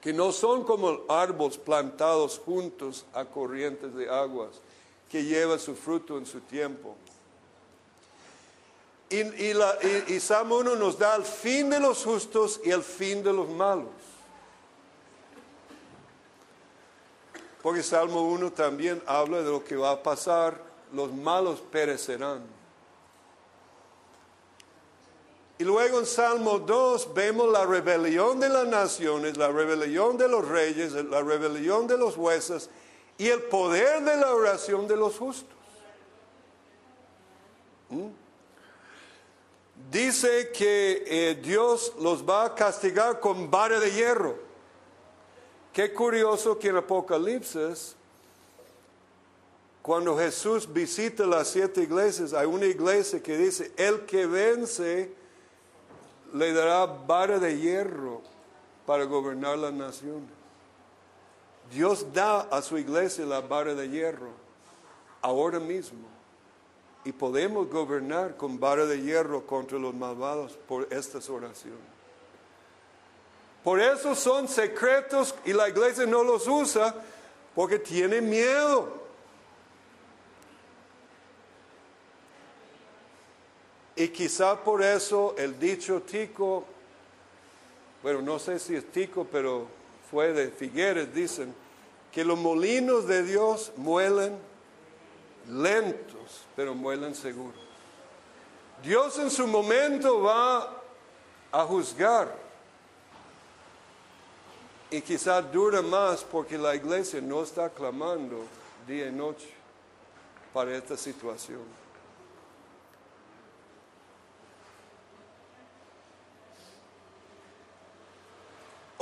Que 0.00 0.12
no 0.12 0.32
son 0.32 0.64
como 0.64 1.00
árboles 1.08 1.58
plantados 1.58 2.38
juntos 2.38 3.04
a 3.12 3.24
corrientes 3.24 3.94
de 3.94 4.08
aguas, 4.08 4.60
que 5.10 5.24
lleva 5.24 5.58
su 5.58 5.74
fruto 5.74 6.16
en 6.16 6.24
su 6.24 6.40
tiempo. 6.40 6.96
Y, 9.08 9.22
y, 9.22 10.20
Salmo 10.20 10.58
1 10.58 10.76
nos 10.76 10.96
da 10.96 11.16
el 11.16 11.24
fin 11.24 11.68
de 11.68 11.80
los 11.80 12.04
justos 12.04 12.60
y 12.64 12.70
el 12.70 12.84
fin 12.84 13.24
de 13.24 13.32
los 13.32 13.48
malos. 13.48 13.88
Porque 17.60 17.82
Salmo 17.82 18.22
1 18.22 18.52
también 18.52 19.02
habla 19.04 19.38
de 19.38 19.50
lo 19.50 19.64
que 19.64 19.74
va 19.74 19.90
a 19.90 20.02
pasar, 20.02 20.62
los 20.92 21.12
malos 21.12 21.60
perecerán. 21.60 22.44
Y 25.58 25.64
luego 25.64 25.98
en 25.98 26.06
Salmo 26.06 26.60
2 26.60 27.12
vemos 27.12 27.50
la 27.50 27.66
rebelión 27.66 28.38
de 28.38 28.48
las 28.48 28.66
naciones, 28.66 29.36
la 29.36 29.48
rebelión 29.48 30.16
de 30.16 30.28
los 30.28 30.46
reyes, 30.46 30.92
la 30.92 31.20
rebelión 31.20 31.88
de 31.88 31.98
los 31.98 32.14
jueces 32.14 32.70
y 33.20 33.28
el 33.28 33.42
poder 33.42 34.02
de 34.02 34.16
la 34.16 34.32
oración 34.32 34.88
de 34.88 34.96
los 34.96 35.18
justos. 35.18 35.54
¿Mm? 37.90 38.06
Dice 39.90 40.50
que 40.52 41.04
eh, 41.06 41.34
Dios 41.34 41.92
los 42.00 42.26
va 42.26 42.46
a 42.46 42.54
castigar 42.54 43.20
con 43.20 43.50
vara 43.50 43.78
de 43.78 43.90
hierro. 43.90 44.36
Qué 45.70 45.92
curioso 45.92 46.58
que 46.58 46.68
en 46.68 46.78
Apocalipsis, 46.78 47.94
cuando 49.82 50.16
Jesús 50.16 50.72
visita 50.72 51.26
las 51.26 51.48
siete 51.48 51.82
iglesias, 51.82 52.32
hay 52.32 52.46
una 52.46 52.64
iglesia 52.64 53.22
que 53.22 53.36
dice, 53.36 53.70
el 53.76 54.06
que 54.06 54.24
vence 54.24 55.12
le 56.32 56.54
dará 56.54 56.86
vara 56.86 57.38
de 57.38 57.58
hierro 57.58 58.22
para 58.86 59.04
gobernar 59.04 59.58
las 59.58 59.74
naciones. 59.74 60.39
Dios 61.70 62.12
da 62.12 62.40
a 62.50 62.62
su 62.62 62.76
iglesia 62.78 63.24
la 63.24 63.40
vara 63.40 63.74
de 63.74 63.88
hierro 63.88 64.30
ahora 65.22 65.60
mismo. 65.60 66.08
Y 67.04 67.12
podemos 67.12 67.68
gobernar 67.70 68.36
con 68.36 68.60
vara 68.60 68.84
de 68.84 69.00
hierro 69.00 69.46
contra 69.46 69.78
los 69.78 69.94
malvados 69.94 70.58
por 70.68 70.86
estas 70.92 71.30
oraciones. 71.30 71.78
Por 73.64 73.80
eso 73.80 74.14
son 74.14 74.48
secretos 74.48 75.34
y 75.44 75.52
la 75.52 75.68
iglesia 75.68 76.06
no 76.06 76.24
los 76.24 76.46
usa 76.46 76.94
porque 77.54 77.78
tiene 77.78 78.20
miedo. 78.20 79.00
Y 83.96 84.08
quizá 84.08 84.56
por 84.62 84.82
eso 84.82 85.34
el 85.36 85.58
dicho 85.58 86.00
tico, 86.02 86.64
bueno, 88.02 88.22
no 88.22 88.38
sé 88.38 88.58
si 88.58 88.74
es 88.74 88.90
tico, 88.90 89.26
pero 89.30 89.66
fue 90.10 90.32
de 90.32 90.50
Figueres, 90.50 91.14
dicen 91.14 91.54
que 92.12 92.24
los 92.24 92.38
molinos 92.38 93.06
de 93.06 93.22
Dios 93.22 93.72
muelen 93.76 94.36
lentos, 95.48 96.44
pero 96.56 96.74
muelen 96.74 97.14
seguros. 97.14 97.60
Dios 98.82 99.18
en 99.18 99.30
su 99.30 99.46
momento 99.46 100.22
va 100.22 100.82
a 101.52 101.64
juzgar 101.64 102.34
y 104.90 105.00
quizá 105.00 105.40
dura 105.40 105.82
más 105.82 106.24
porque 106.24 106.58
la 106.58 106.74
iglesia 106.74 107.20
no 107.20 107.42
está 107.42 107.68
clamando 107.68 108.44
día 108.86 109.06
y 109.06 109.12
noche 109.12 109.48
para 110.52 110.76
esta 110.76 110.96
situación. 110.96 111.79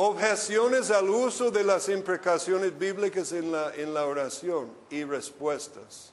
Objeciones 0.00 0.92
al 0.92 1.10
uso 1.10 1.50
de 1.50 1.64
las 1.64 1.88
imprecaciones 1.88 2.78
bíblicas 2.78 3.32
en 3.32 3.50
la, 3.50 3.74
en 3.74 3.92
la 3.92 4.06
oración 4.06 4.70
y 4.90 5.02
respuestas. 5.02 6.12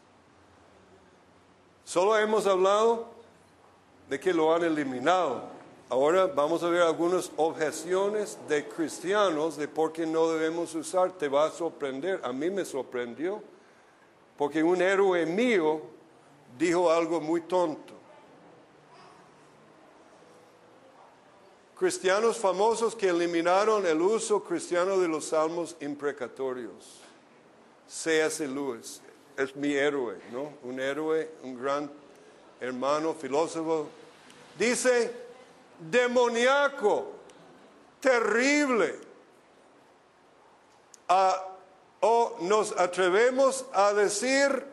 Solo 1.83 2.17
hemos 2.17 2.47
hablado 2.47 3.05
de 4.09 4.19
que 4.19 4.33
lo 4.33 4.55
han 4.55 4.63
eliminado. 4.63 5.43
Ahora 5.87 6.25
vamos 6.25 6.63
a 6.63 6.69
ver 6.69 6.81
algunas 6.81 7.31
objeciones 7.37 8.39
de 8.49 8.67
cristianos 8.67 9.55
de 9.55 9.67
por 9.67 9.93
qué 9.93 10.07
no 10.07 10.29
debemos 10.29 10.73
usar. 10.73 11.11
Te 11.11 11.27
va 11.27 11.45
a 11.45 11.51
sorprender. 11.51 12.19
A 12.23 12.33
mí 12.33 12.49
me 12.49 12.65
sorprendió. 12.65 13.43
Porque 14.35 14.63
un 14.63 14.81
héroe 14.81 15.27
mío 15.27 15.81
dijo 16.57 16.89
algo 16.89 17.21
muy 17.21 17.41
tonto. 17.41 17.94
Cristianos 21.77 22.37
famosos 22.37 22.95
que 22.95 23.09
eliminaron 23.09 23.85
el 23.85 24.01
uso 24.01 24.43
cristiano 24.43 24.97
de 24.97 25.07
los 25.07 25.25
salmos 25.25 25.75
imprecatorios. 25.81 27.01
C.S. 27.87 28.47
Lewis 28.47 29.01
es 29.37 29.55
mi 29.55 29.73
héroe, 29.73 30.17
¿no? 30.31 30.53
Un 30.63 30.79
héroe, 30.79 31.29
un 31.43 31.61
gran 31.61 31.91
hermano, 32.59 33.13
filósofo. 33.13 33.89
Dice, 34.57 35.11
demoníaco, 35.79 37.11
terrible. 37.99 38.95
O 41.99 42.37
nos 42.41 42.71
atrevemos 42.71 43.65
a 43.73 43.93
decir 43.93 44.65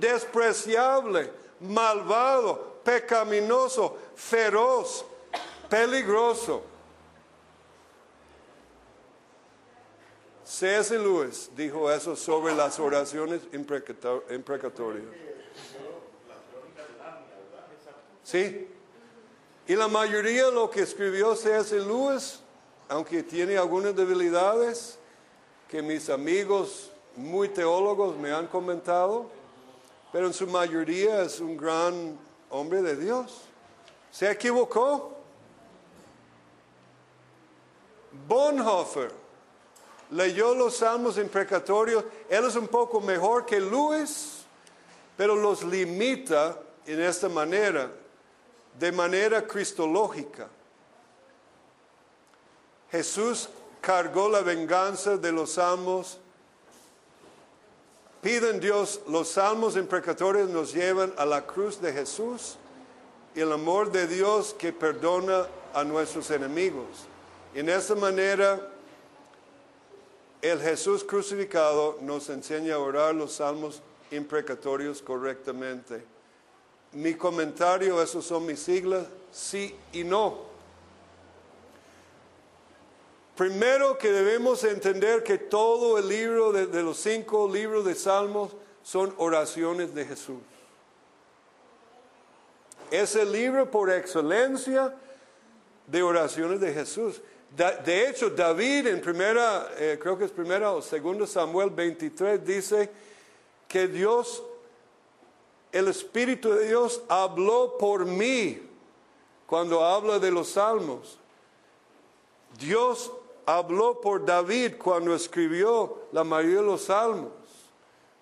despreciable, 0.00 1.30
malvado, 1.60 2.80
pecaminoso, 2.84 3.96
feroz, 4.16 5.04
peligroso. 5.68 6.62
C.S. 10.44 10.98
Lewis 10.98 11.50
dijo 11.54 11.90
eso 11.92 12.16
sobre 12.16 12.54
las 12.54 12.78
oraciones 12.78 13.42
imprecato- 13.52 14.22
imprecatorias. 14.30 15.04
Sí. 18.24 18.68
Y 19.66 19.76
la 19.76 19.88
mayoría 19.88 20.46
de 20.46 20.52
lo 20.52 20.70
que 20.70 20.80
escribió 20.80 21.36
C.S. 21.36 21.78
Lewis, 21.80 22.40
aunque 22.88 23.22
tiene 23.22 23.58
algunas 23.58 23.94
debilidades 23.94 24.98
que 25.68 25.82
mis 25.82 26.08
amigos 26.08 26.90
muy 27.14 27.48
teólogos 27.50 28.16
me 28.16 28.32
han 28.32 28.46
comentado, 28.46 29.26
pero 30.10 30.26
en 30.26 30.32
su 30.32 30.46
mayoría 30.46 31.20
es 31.22 31.40
un 31.40 31.58
gran 31.58 32.18
hombre 32.48 32.80
de 32.80 32.96
Dios. 32.96 33.42
¿Se 34.10 34.30
equivocó? 34.30 35.17
Bonhoeffer 38.26 39.12
leyó 40.10 40.54
los 40.54 40.76
salmos 40.76 41.18
imprecatorios. 41.18 42.04
Él 42.28 42.44
es 42.44 42.56
un 42.56 42.68
poco 42.68 43.00
mejor 43.00 43.44
que 43.46 43.60
Lewis, 43.60 44.44
pero 45.16 45.36
los 45.36 45.62
limita 45.62 46.58
en 46.86 47.00
esta 47.02 47.28
manera, 47.28 47.90
de 48.78 48.92
manera 48.92 49.46
cristológica. 49.46 50.48
Jesús 52.90 53.48
cargó 53.80 54.28
la 54.28 54.40
venganza 54.40 55.16
de 55.16 55.32
los 55.32 55.52
salmos. 55.52 56.18
Piden 58.22 58.58
Dios, 58.60 59.00
los 59.08 59.28
salmos 59.28 59.76
imprecatorios 59.76 60.48
nos 60.48 60.72
llevan 60.72 61.12
a 61.18 61.24
la 61.24 61.46
cruz 61.46 61.80
de 61.80 61.92
Jesús 61.92 62.56
y 63.34 63.40
el 63.40 63.52
amor 63.52 63.92
de 63.92 64.06
Dios 64.06 64.54
que 64.58 64.72
perdona 64.72 65.46
a 65.74 65.84
nuestros 65.84 66.30
enemigos. 66.30 67.06
En 67.58 67.68
esta 67.68 67.96
manera, 67.96 68.68
el 70.40 70.60
Jesús 70.60 71.02
crucificado 71.02 71.98
nos 72.02 72.30
enseña 72.30 72.76
a 72.76 72.78
orar 72.78 73.16
los 73.16 73.32
salmos 73.32 73.82
imprecatorios 74.12 75.02
correctamente. 75.02 76.04
Mi 76.92 77.14
comentario, 77.14 78.00
esos 78.00 78.24
son 78.24 78.46
mis 78.46 78.60
siglas, 78.60 79.08
sí 79.32 79.74
y 79.92 80.04
no. 80.04 80.38
Primero 83.36 83.98
que 83.98 84.12
debemos 84.12 84.62
entender 84.62 85.24
que 85.24 85.36
todo 85.36 85.98
el 85.98 86.08
libro 86.08 86.52
de, 86.52 86.68
de 86.68 86.82
los 86.84 86.98
cinco 86.98 87.52
libros 87.52 87.84
de 87.84 87.96
Salmos 87.96 88.52
son 88.84 89.12
oraciones 89.16 89.92
de 89.96 90.04
Jesús. 90.04 90.38
Es 92.92 93.16
el 93.16 93.32
libro 93.32 93.68
por 93.68 93.90
excelencia 93.90 94.94
de 95.88 96.04
oraciones 96.04 96.60
de 96.60 96.72
Jesús. 96.72 97.20
De 97.56 98.08
hecho, 98.08 98.30
David 98.30 98.86
en 98.86 99.00
primera, 99.00 99.70
eh, 99.76 99.98
creo 100.00 100.16
que 100.16 100.24
es 100.24 100.30
primera 100.30 100.72
o 100.72 100.82
segunda 100.82 101.26
Samuel 101.26 101.70
23, 101.70 102.44
dice 102.44 102.90
que 103.66 103.88
Dios, 103.88 104.42
el 105.72 105.88
Espíritu 105.88 106.50
de 106.50 106.68
Dios 106.68 107.02
habló 107.08 107.76
por 107.78 108.04
mí 108.04 108.62
cuando 109.46 109.84
habla 109.84 110.18
de 110.18 110.30
los 110.30 110.50
salmos. 110.50 111.18
Dios 112.58 113.10
habló 113.46 114.00
por 114.00 114.24
David 114.24 114.74
cuando 114.76 115.14
escribió 115.14 116.02
la 116.12 116.22
mayoría 116.22 116.58
de 116.58 116.66
los 116.66 116.82
salmos. 116.82 117.32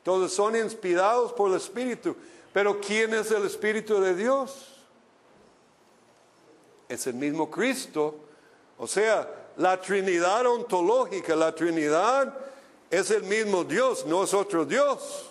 Todos 0.05 0.33
son 0.33 0.55
inspirados 0.55 1.33
por 1.33 1.51
el 1.51 1.57
Espíritu. 1.57 2.15
Pero 2.53 2.81
¿quién 2.81 3.13
es 3.13 3.31
el 3.33 3.45
Espíritu 3.45 4.01
de 4.01 4.15
Dios? 4.15 4.73
Es 6.89 7.09
el 7.09 7.15
mismo 7.15 7.51
Cristo. 7.51 8.15
O 8.79 8.87
sea, 8.87 9.29
la 9.57 9.81
Trinidad 9.81 10.47
ontológica, 10.47 11.35
la 11.35 11.55
Trinidad 11.55 12.35
es 12.91 13.11
el 13.11 13.23
mismo 13.23 13.65
Dios, 13.65 14.05
no 14.07 14.25
es 14.25 14.35
otro 14.35 14.65
Dios. 14.65 15.31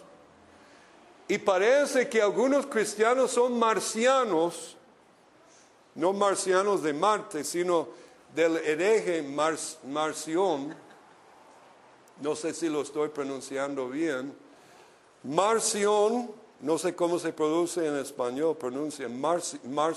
Y 1.28 1.38
parece 1.38 2.08
que 2.10 2.22
algunos 2.22 2.66
cristianos 2.68 3.32
son 3.32 3.58
marcianos, 3.58 4.76
no 5.96 6.14
marcianos 6.14 6.84
de 6.84 6.93
Marte, 6.93 7.43
sino 7.43 7.88
del 8.34 8.58
hereje 8.58 9.22
Mar- 9.24 9.58
Marción, 9.88 10.76
no 12.22 12.36
sé 12.36 12.54
si 12.54 12.70
lo 12.70 12.82
estoy 12.82 13.10
pronunciando 13.10 13.89
bien, 13.89 14.34
Marción, 15.24 16.30
no 16.62 16.78
sé 16.78 16.96
cómo 16.96 17.18
se 17.20 17.34
produce 17.34 17.86
en 17.88 17.98
español, 17.98 18.56
pronuncia 18.58 19.08
Marci- 19.08 19.62
Mar- 19.64 19.96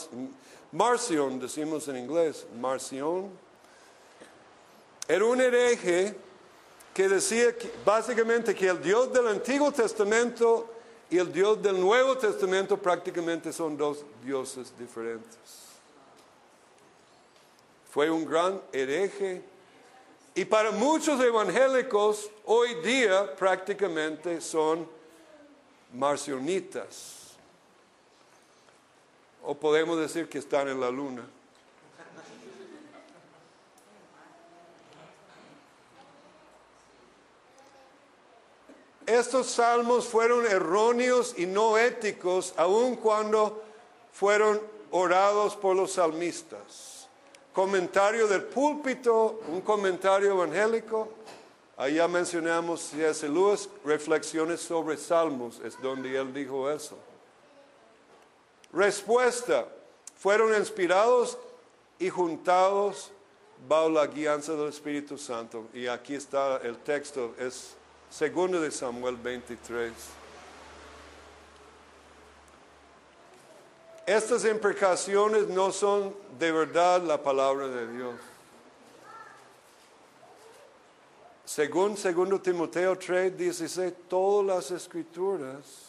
Marción, 0.73 1.39
decimos 1.41 1.89
en 1.89 1.97
inglés, 1.97 2.47
Marción. 2.61 3.31
Era 5.07 5.25
un 5.25 5.41
hereje 5.41 6.15
que 6.93 7.09
decía 7.09 7.57
que- 7.57 7.73
básicamente 7.85 8.55
que 8.55 8.69
el 8.69 8.83
Dios 8.83 9.13
del 9.13 9.29
Antiguo 9.29 9.73
Testamento 9.73 10.69
y 11.11 11.17
el 11.17 11.33
Dios 11.33 11.63
del 11.63 11.81
Nuevo 11.81 12.19
Testamento 12.19 12.77
prácticamente 12.77 13.53
son 13.53 13.77
dos 13.77 14.05
dioses 14.23 14.73
diferentes. 14.79 15.39
Fue 17.91 18.11
un 18.11 18.27
gran 18.27 18.61
hereje 18.71 19.43
y 20.35 20.45
para 20.45 20.71
muchos 20.71 21.19
evangélicos 21.21 22.31
hoy 22.45 22.75
día 22.83 23.35
prácticamente 23.35 24.43
son 24.43 24.87
marcionitas. 25.95 27.18
O 29.43 29.55
podemos 29.55 29.99
decir 29.99 30.29
que 30.29 30.39
están 30.39 30.69
en 30.69 30.81
la 30.81 30.91
luna. 30.91 31.25
Estos 39.09 39.47
salmos 39.47 40.07
fueron 40.07 40.45
erróneos 40.45 41.35
y 41.39 41.47
no 41.47 41.79
éticos 41.79 42.53
aun 42.59 42.97
cuando 42.97 43.63
fueron 44.13 44.61
orados 44.91 45.57
por 45.57 45.75
los 45.75 45.93
salmistas. 45.93 47.09
Comentario 47.55 48.29
del 48.29 48.43
púlpito, 48.43 49.41
un 49.49 49.63
comentario 49.63 50.33
evangélico. 50.33 51.09
Ya 51.91 52.07
mencionamos 52.07 52.83
C.S. 52.83 53.27
Lewis, 53.27 53.71
reflexiones 53.83 54.61
sobre 54.61 54.99
salmos, 54.99 55.59
es 55.65 55.81
donde 55.81 56.15
él 56.15 56.35
dijo 56.35 56.71
eso. 56.71 56.99
Respuesta, 58.73 59.67
fueron 60.19 60.55
inspirados 60.55 61.39
y 61.99 62.11
juntados 62.11 63.11
bajo 63.67 63.89
la 63.89 64.07
guianza 64.07 64.53
del 64.53 64.69
Espíritu 64.69 65.17
Santo. 65.17 65.67
Y 65.73 65.87
aquí 65.87 66.15
está 66.15 66.59
el 66.59 66.79
texto, 66.79 67.35
es 67.39 67.75
segundo 68.11 68.61
de 68.61 68.71
Samuel 68.71 69.17
23. 69.17 69.93
Estas 74.07 74.45
imprecaciones 74.47 75.49
no 75.49 75.71
son 75.71 76.15
de 76.39 76.51
verdad 76.51 77.03
la 77.03 77.23
palabra 77.23 77.69
de 77.69 77.93
Dios. 77.93 78.15
Según 81.45 81.95
2 81.95 82.43
Timoteo 82.43 82.97
3, 82.97 83.37
16, 83.37 83.93
todas 84.09 84.47
las 84.47 84.71
escrituras. 84.71 85.88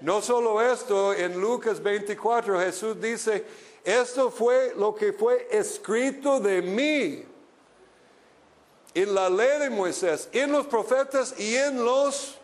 No 0.00 0.22
solo 0.22 0.60
esto, 0.60 1.12
en 1.12 1.40
Lucas 1.40 1.82
24 1.82 2.60
Jesús 2.60 3.00
dice, 3.00 3.44
esto 3.84 4.30
fue 4.30 4.74
lo 4.76 4.94
que 4.94 5.12
fue 5.12 5.48
escrito 5.50 6.38
de 6.40 6.62
mí 6.62 7.24
en 8.94 9.14
la 9.14 9.28
ley 9.28 9.58
de 9.60 9.70
Moisés, 9.70 10.28
en 10.32 10.52
los 10.52 10.66
profetas 10.66 11.38
y 11.38 11.56
en 11.56 11.84
los 11.84 12.36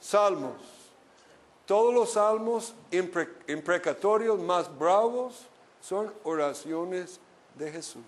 salmos. 0.00 0.54
Todos 1.66 1.94
los 1.94 2.10
salmos 2.12 2.74
impre- 2.90 3.30
imprecatorios 3.48 4.38
más 4.40 4.76
bravos 4.78 5.46
son 5.80 6.12
oraciones 6.24 7.18
de 7.54 7.70
Jesús. 7.70 8.02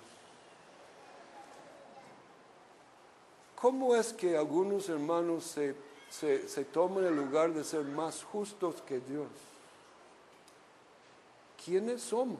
¿Cómo 3.61 3.97
es 3.97 4.13
que 4.13 4.37
algunos 4.37 4.89
hermanos 4.89 5.45
se, 5.45 5.75
se, 6.11 6.49
se 6.49 6.65
toman 6.65 7.05
el 7.05 7.17
lugar 7.17 7.53
de 7.53 7.65
ser 7.65 7.83
más 7.85 8.23
justos 8.25 8.83
que 8.83 9.01
Dios? 9.01 9.29
¿Quiénes 11.65 12.03
somos? 12.03 12.39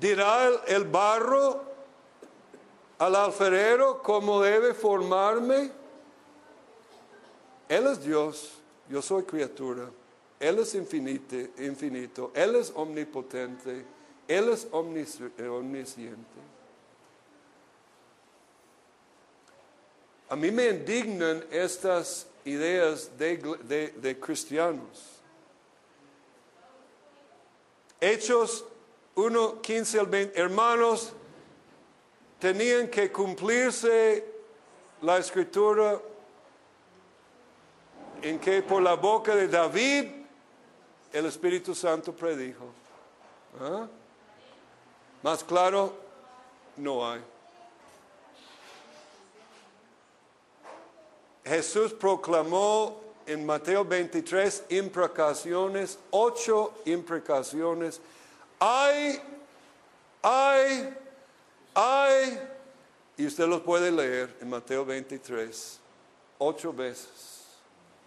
dirá 0.00 0.50
el, 0.66 0.84
barro 0.84 1.62
al 2.98 3.14
alfarero 3.16 4.02
cómo 4.02 4.40
debe 4.40 4.74
formarme. 4.74 5.70
Él 7.68 7.86
es 7.86 8.02
Dios, 8.02 8.52
yo 8.88 9.00
soy 9.00 9.22
criatura. 9.24 9.88
Él 10.40 10.58
es 10.58 10.74
infinito, 10.74 11.36
infinito. 11.58 12.32
Él 12.34 12.56
es 12.56 12.72
omnipotente. 12.74 13.84
Él 14.26 14.48
es 14.48 14.68
omnis- 14.72 15.20
omnisciente. 15.48 16.51
A 20.32 20.36
mí 20.36 20.50
me 20.50 20.70
indignan 20.70 21.44
estas 21.50 22.26
ideas 22.46 23.10
de, 23.18 23.36
de 23.94 24.18
cristianos. 24.18 25.20
Hechos 28.00 28.64
1, 29.14 29.60
15 29.60 30.00
al 30.00 30.06
20. 30.06 30.40
Hermanos, 30.40 31.12
tenían 32.38 32.88
que 32.88 33.12
cumplirse 33.12 34.24
la 35.02 35.18
escritura 35.18 36.00
en 38.22 38.38
que 38.38 38.62
por 38.62 38.80
la 38.80 38.94
boca 38.94 39.36
de 39.36 39.48
David 39.48 40.12
el 41.12 41.26
Espíritu 41.26 41.74
Santo 41.74 42.10
predijo. 42.14 42.72
¿Ah? 43.60 43.86
Más 45.22 45.44
claro, 45.44 45.92
no 46.78 47.06
hay. 47.06 47.20
Jesús 51.44 51.92
proclamó 51.92 53.00
en 53.26 53.44
Mateo 53.44 53.84
23 53.84 54.64
imprecaciones, 54.70 55.98
ocho 56.10 56.74
imprecaciones. 56.84 58.00
Ay, 58.58 59.20
ay, 60.22 60.94
ay. 61.74 62.40
Y 63.16 63.26
usted 63.26 63.46
los 63.46 63.60
puede 63.62 63.90
leer 63.90 64.36
en 64.40 64.50
Mateo 64.50 64.84
23, 64.84 65.80
ocho 66.38 66.72
veces. 66.72 67.42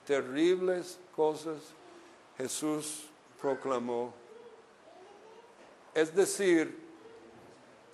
Terribles 0.06 0.98
cosas 1.16 1.58
Jesús 2.38 3.06
proclamó. 3.42 4.14
Es 5.94 6.14
decir, 6.14 6.86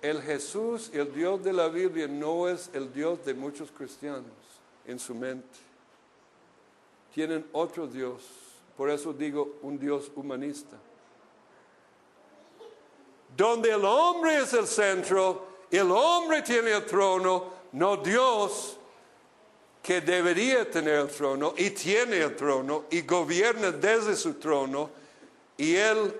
el 0.02 0.20
Jesús 0.20 0.90
el 0.92 1.14
Dios 1.14 1.42
de 1.42 1.52
la 1.52 1.68
Biblia 1.68 2.08
no 2.08 2.48
es 2.48 2.70
el 2.72 2.92
Dios 2.92 3.24
de 3.24 3.34
muchos 3.34 3.70
cristianos 3.70 4.41
en 4.86 4.98
su 4.98 5.14
mente. 5.14 5.58
Tienen 7.14 7.46
otro 7.52 7.86
Dios. 7.86 8.22
Por 8.76 8.90
eso 8.90 9.12
digo 9.12 9.58
un 9.62 9.78
Dios 9.78 10.10
humanista. 10.14 10.76
Donde 13.36 13.70
el 13.70 13.84
hombre 13.84 14.38
es 14.38 14.52
el 14.52 14.66
centro, 14.66 15.46
el 15.70 15.90
hombre 15.90 16.42
tiene 16.42 16.72
el 16.72 16.84
trono, 16.84 17.50
no 17.72 17.96
Dios 17.96 18.78
que 19.82 20.00
debería 20.00 20.70
tener 20.70 21.00
el 21.00 21.08
trono 21.08 21.54
y 21.56 21.70
tiene 21.70 22.18
el 22.18 22.36
trono 22.36 22.84
y 22.90 23.02
gobierna 23.02 23.72
desde 23.72 24.14
su 24.14 24.34
trono 24.34 24.90
y 25.56 25.74
él 25.74 26.14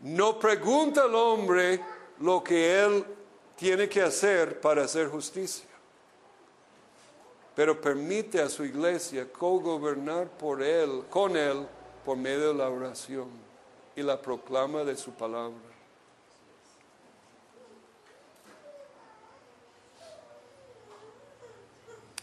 no 0.00 0.38
pregunta 0.38 1.02
al 1.02 1.14
hombre 1.14 1.80
lo 2.20 2.42
que 2.42 2.80
él 2.80 3.04
tiene 3.56 3.88
que 3.88 4.00
hacer 4.00 4.60
para 4.60 4.84
hacer 4.84 5.08
justicia, 5.08 5.66
pero 7.54 7.80
permite 7.80 8.40
a 8.40 8.48
su 8.48 8.64
iglesia 8.64 9.26
co-gobernar 9.30 10.28
por 10.28 10.62
él, 10.62 11.04
con 11.08 11.36
él, 11.36 11.66
por 12.04 12.16
medio 12.16 12.48
de 12.48 12.54
la 12.54 12.68
oración 12.68 13.28
y 13.94 14.02
la 14.02 14.20
proclama 14.20 14.82
de 14.82 14.96
su 14.96 15.12
palabra. 15.12 15.54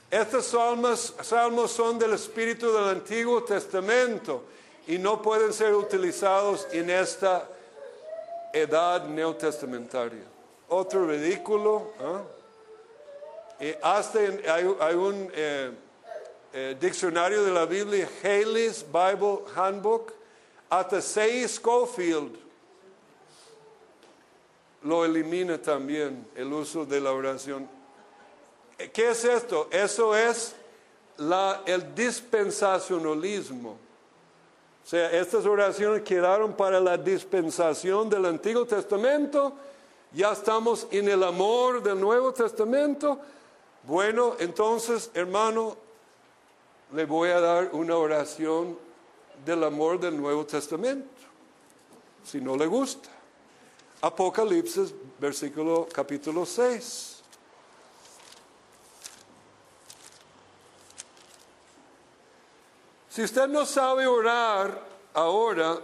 Estos 0.09 0.47
salmos, 0.47 1.15
salmos 1.21 1.71
son 1.71 1.97
del 1.97 2.13
espíritu 2.13 2.69
del 2.73 2.89
Antiguo 2.89 3.43
Testamento 3.43 4.43
y 4.85 4.97
no 4.97 5.21
pueden 5.21 5.53
ser 5.53 5.73
utilizados 5.73 6.67
en 6.73 6.89
esta 6.89 7.47
edad 8.51 9.05
neotestamentaria. 9.05 10.25
Otro 10.67 11.07
ridículo. 11.07 11.93
¿ah? 12.01 12.21
Y 13.61 13.75
hasta 13.83 14.19
hay, 14.19 14.95
un 14.95 15.31
eh, 15.35 15.71
eh, 16.51 16.75
diccionario 16.79 17.43
de 17.43 17.51
la 17.51 17.65
Biblia, 17.65 18.09
Haley's 18.23 18.83
Bible 18.83 19.41
Handbook, 19.55 20.13
hasta 20.67 20.99
seis 20.99 21.55
Schofield 21.55 22.37
lo 24.83 25.05
elimina 25.05 25.61
también 25.61 26.25
el 26.35 26.51
uso 26.51 26.85
de 26.85 26.99
la 26.99 27.11
oración. 27.11 27.69
Eh, 28.79 28.89
¿Qué 28.91 29.11
es 29.11 29.23
esto? 29.25 29.67
Eso 29.71 30.15
es 30.15 30.55
el 31.67 31.93
dispensacionalismo. 31.93 33.77
O 34.83 34.87
sea, 34.87 35.11
estas 35.11 35.45
oraciones 35.45 36.01
quedaron 36.01 36.53
para 36.53 36.79
la 36.79 36.97
dispensación 36.97 38.09
del 38.09 38.25
Antiguo 38.25 38.65
Testamento. 38.65 39.53
Ya 40.11 40.31
estamos 40.31 40.87
en 40.89 41.07
el 41.09 41.21
amor 41.21 41.83
del 41.83 41.99
Nuevo 41.99 42.33
Testamento. 42.33 43.19
Bueno, 43.83 44.35
entonces, 44.39 45.09
hermano, 45.13 45.75
le 46.93 47.05
voy 47.05 47.29
a 47.29 47.39
dar 47.39 47.69
una 47.73 47.95
oración 47.95 48.77
del 49.43 49.63
amor 49.63 49.99
del 49.99 50.17
Nuevo 50.17 50.45
Testamento. 50.45 51.09
Si 52.23 52.39
no 52.39 52.55
le 52.55 52.67
gusta. 52.67 53.09
Apocalipsis, 54.01 54.93
versículo 55.19 55.87
capítulo 55.91 56.45
6. 56.45 57.21
Si 63.09 63.23
usted 63.23 63.47
no 63.47 63.65
sabe 63.65 64.07
orar 64.07 64.81
ahora, 65.13 65.79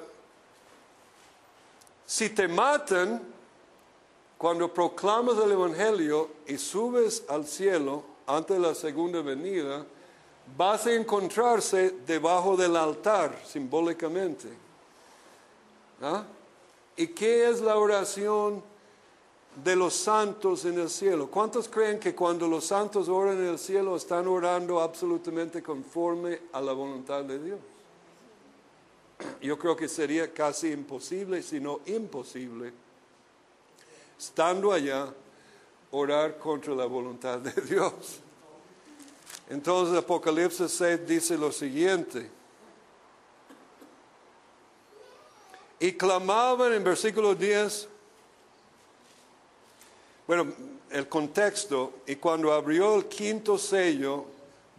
si 2.06 2.30
te 2.30 2.48
matan 2.48 3.22
cuando 4.38 4.72
proclamas 4.72 5.38
el 5.40 5.52
Evangelio 5.52 6.30
y 6.46 6.58
subes 6.58 7.24
al 7.28 7.46
cielo 7.48 8.04
antes 8.28 8.56
de 8.58 8.62
la 8.62 8.76
segunda 8.76 9.22
venida, 9.22 9.86
vas 10.56 10.86
a 10.86 10.94
encontrarse 10.94 11.96
debajo 12.06 12.56
del 12.56 12.76
altar 12.76 13.42
simbólicamente. 13.46 14.50
¿Ah? 16.02 16.24
¿Y 16.96 17.08
qué 17.08 17.50
es 17.50 17.62
la 17.62 17.78
oración 17.78 18.62
de 19.64 19.76
los 19.76 19.96
santos 19.96 20.66
en 20.66 20.80
el 20.80 20.90
cielo? 20.90 21.28
¿Cuántos 21.32 21.68
creen 21.68 22.00
que 22.00 22.14
cuando 22.14 22.48
los 22.48 22.66
santos 22.66 23.10
oran 23.10 23.38
en 23.38 23.48
el 23.48 23.60
cielo 23.60 23.96
están 23.96 24.28
orando 24.28 24.80
absolutamente 24.80 25.64
conforme 25.64 26.42
a 26.54 26.62
la 26.62 26.74
voluntad 26.74 27.24
de 27.24 27.40
Dios? 27.40 27.60
Yo 29.42 29.58
creo 29.58 29.76
que 29.76 29.88
sería 29.88 30.32
casi 30.32 30.72
imposible, 30.72 31.42
si 31.42 31.60
no 31.60 31.80
imposible, 31.88 32.72
estando 34.18 34.72
allá, 34.72 35.13
orar 35.91 36.38
contra 36.38 36.74
la 36.74 36.86
voluntad 36.86 37.39
de 37.39 37.61
Dios. 37.61 38.20
Entonces 39.49 39.97
Apocalipsis 39.97 40.72
6 40.72 41.07
dice 41.07 41.38
lo 41.38 41.51
siguiente. 41.51 42.30
Y 45.80 45.91
clamaban 45.93 46.74
en 46.74 46.84
versículo 46.84 47.36
10, 47.36 47.88
bueno, 50.26 50.51
el 50.89 51.07
contexto, 51.07 51.93
y 52.07 52.15
cuando 52.15 52.51
abrió 52.51 52.95
el 52.95 53.05
quinto 53.05 53.57
sello, 53.57 54.26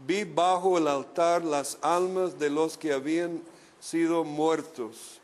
vi 0.07 0.25
bajo 0.25 0.77
el 0.77 0.89
altar 0.89 1.45
las 1.45 1.79
almas 1.81 2.39
de 2.39 2.51
los 2.51 2.77
que 2.77 2.93
habían 2.93 3.41
sido 3.81 4.25
muertos 4.25 5.21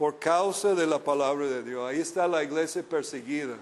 por 0.00 0.18
causa 0.18 0.74
de 0.74 0.86
la 0.86 0.98
palabra 0.98 1.46
de 1.46 1.62
Dios. 1.62 1.86
Ahí 1.86 2.00
está 2.00 2.26
la 2.26 2.42
iglesia 2.42 2.82
perseguida. 2.82 3.58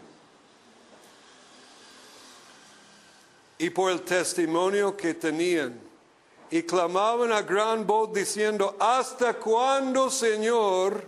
Y 3.59 3.70
por 3.70 3.91
el 3.91 4.03
testimonio 4.03 4.97
que 4.97 5.14
tenían. 5.14 5.80
Y 6.49 6.62
clamaban 6.62 7.32
a 7.32 7.43
gran 7.43 7.84
voz 7.84 8.12
diciendo, 8.12 8.76
¿hasta 8.78 9.34
cuándo, 9.34 10.09
Señor? 10.11 11.03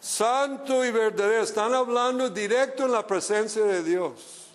Santo 0.00 0.84
y 0.84 0.90
verdadero. 0.90 1.44
Están 1.44 1.72
hablando 1.72 2.28
directo 2.28 2.86
en 2.86 2.90
la 2.90 3.06
presencia 3.06 3.62
de 3.62 3.84
Dios. 3.84 4.48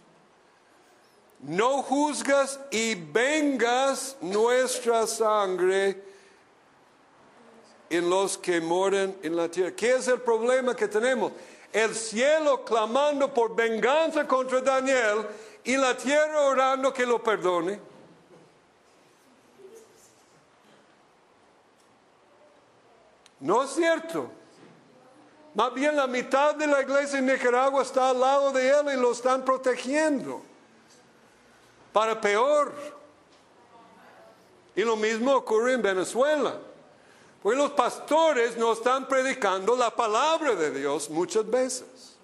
No 1.40 1.82
juzgas 1.82 2.60
y 2.72 2.96
vengas 2.96 4.18
nuestra 4.20 5.08
sangre 5.08 6.11
en 7.92 8.10
los 8.10 8.38
que 8.38 8.62
moran 8.62 9.14
en 9.22 9.36
la 9.36 9.50
tierra. 9.50 9.76
¿Qué 9.76 9.96
es 9.96 10.08
el 10.08 10.22
problema 10.22 10.74
que 10.74 10.88
tenemos? 10.88 11.34
El 11.74 11.94
cielo 11.94 12.64
clamando 12.64 13.34
por 13.34 13.54
venganza 13.54 14.26
contra 14.26 14.62
Daniel 14.62 15.28
y 15.66 15.76
la 15.76 15.96
tierra 15.96 16.42
orando 16.42 16.94
que 16.94 17.06
lo 17.06 17.22
perdone. 17.22 17.80
¿No 23.42 23.62
es 23.64 23.72
cierto? 23.72 24.32
Más 25.54 25.74
bien 25.74 25.98
la 25.98 26.08
mitad 26.08 26.56
de 26.56 26.68
la 26.68 26.82
iglesia 26.82 27.20
en 27.20 27.26
Nicaragua 27.26 27.82
está 27.82 28.12
al 28.12 28.22
lado 28.22 28.54
de 28.54 28.70
él 28.70 28.86
y 28.94 29.02
lo 29.02 29.12
están 29.12 29.44
protegiendo. 29.44 30.42
Para 31.92 32.22
peor. 32.22 32.74
Y 34.78 34.82
lo 34.84 34.96
mismo 34.96 35.34
ocurre 35.34 35.74
en 35.74 35.82
Venezuela. 35.82 36.71
Porque 37.42 37.58
los 37.58 37.72
pastores 37.72 38.56
no 38.58 38.74
están 38.74 39.08
predicando 39.08 39.76
la 39.76 39.96
palabra 39.96 40.56
de 40.56 40.72
Dios 40.72 41.10
muchas 41.10 41.50
veces. 41.50 42.18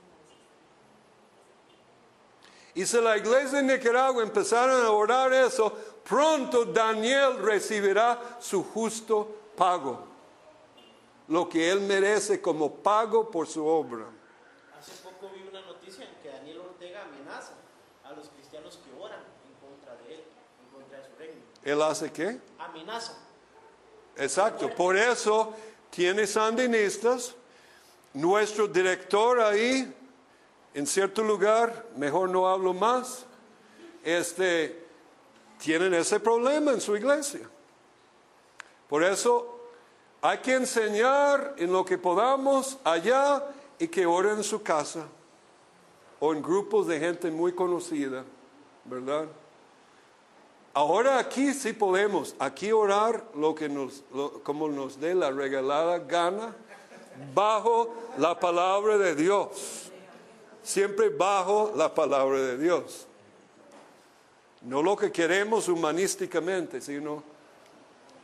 Y 2.75 2.85
si 2.85 3.01
la 3.01 3.17
iglesia 3.17 3.59
de 3.59 3.63
Nicaragua 3.63 4.21
empezaron 4.21 4.85
a 4.85 4.91
orar 4.91 5.33
eso, 5.33 5.73
pronto 6.07 6.65
Daniel 6.65 7.39
recibirá 7.39 8.37
su 8.39 8.63
justo 8.63 9.27
pago. 9.55 10.05
Lo 11.29 11.49
que 11.49 11.71
él 11.71 11.81
merece 11.81 12.39
como 12.39 12.71
pago 12.71 13.31
por 13.31 13.47
su 13.47 13.65
obra. 13.65 14.05
Hace 14.79 14.91
poco 15.03 15.31
vi 15.33 15.47
una 15.49 15.61
noticia 15.61 16.05
en 16.05 16.21
que 16.21 16.29
Daniel 16.29 16.59
Ortega 16.59 17.01
amenaza 17.01 17.53
a 18.03 18.11
los 18.11 18.29
cristianos 18.29 18.77
que 18.85 19.01
oran 19.01 19.19
en 19.19 19.67
contra 19.67 19.95
de 19.95 20.13
él, 20.13 20.23
en 20.61 20.79
contra 20.79 20.99
de 20.99 21.09
su 21.09 21.15
reino. 21.17 21.41
¿Él 21.63 21.81
hace 21.81 22.11
qué? 22.11 22.39
Amenaza. 22.59 23.26
Exacto. 24.17 24.69
Por 24.73 24.97
eso 24.97 25.53
tiene 25.89 26.27
sandinistas. 26.27 27.35
Nuestro 28.13 28.67
director 28.67 29.39
ahí, 29.39 29.93
en 30.73 30.87
cierto 30.87 31.23
lugar, 31.23 31.85
mejor 31.95 32.29
no 32.29 32.47
hablo 32.47 32.73
más, 32.73 33.25
este, 34.03 34.83
tienen 35.59 35.93
ese 35.93 36.19
problema 36.19 36.71
en 36.71 36.81
su 36.81 36.95
iglesia. 36.95 37.47
Por 38.89 39.03
eso 39.03 39.59
hay 40.21 40.39
que 40.39 40.55
enseñar 40.55 41.55
en 41.57 41.71
lo 41.71 41.85
que 41.85 41.97
podamos 41.97 42.77
allá 42.83 43.43
y 43.77 43.87
que 43.87 44.05
oren 44.05 44.37
en 44.37 44.43
su 44.43 44.63
casa 44.63 45.05
o 46.19 46.33
en 46.33 46.41
grupos 46.41 46.87
de 46.87 46.99
gente 46.99 47.29
muy 47.29 47.53
conocida, 47.53 48.23
¿verdad? 48.85 49.27
Ahora 50.77 51.17
aquí 51.17 51.55
sí 51.55 51.73
podemos, 51.73 52.35
aquí 52.37 52.71
orar 52.71 53.23
lo 53.33 53.55
que 53.55 53.67
nos, 53.67 54.03
lo- 54.13 54.43
como 54.43 54.67
nos 54.69 54.99
dé 54.99 55.15
la 55.15 55.31
regalada 55.31 55.97
gana, 55.97 56.53
bajo 57.33 57.91
la 58.19 58.39
palabra 58.39 58.95
de 58.99 59.15
Dios, 59.15 59.89
siempre 60.61 61.09
bajo 61.09 61.71
la 61.75 61.91
palabra 61.95 62.37
de 62.37 62.59
Dios. 62.59 63.07
No 64.61 64.83
lo 64.83 64.95
que 64.95 65.11
queremos 65.11 65.67
humanísticamente, 65.67 66.79
sino 66.79 67.23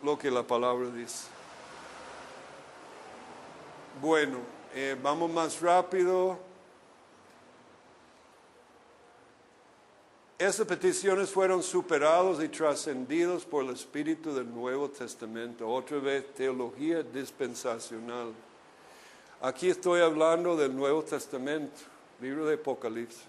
lo 0.04 0.16
que 0.20 0.30
la 0.30 0.44
palabra 0.44 0.90
dice. 0.92 1.26
Bueno, 4.00 4.38
eh, 4.76 4.96
vamos 5.02 5.32
más 5.32 5.60
rápido. 5.60 6.38
Estas 10.44 10.68
peticiones 10.68 11.30
fueron 11.30 11.64
superados 11.64 12.44
y 12.44 12.50
trascendidos 12.50 13.46
por 13.46 13.64
el 13.64 13.70
Espíritu 13.70 14.36
del 14.36 14.54
Nuevo 14.54 14.90
Testamento. 14.90 15.66
Otra 15.70 16.00
vez, 16.00 16.34
teología 16.34 17.02
dispensacional. 17.02 18.34
Aquí 19.40 19.70
estoy 19.70 20.02
hablando 20.02 20.58
del 20.58 20.76
Nuevo 20.76 21.02
Testamento, 21.02 21.80
libro 22.20 22.46
de 22.46 22.56
Apocalipsis. 22.56 23.24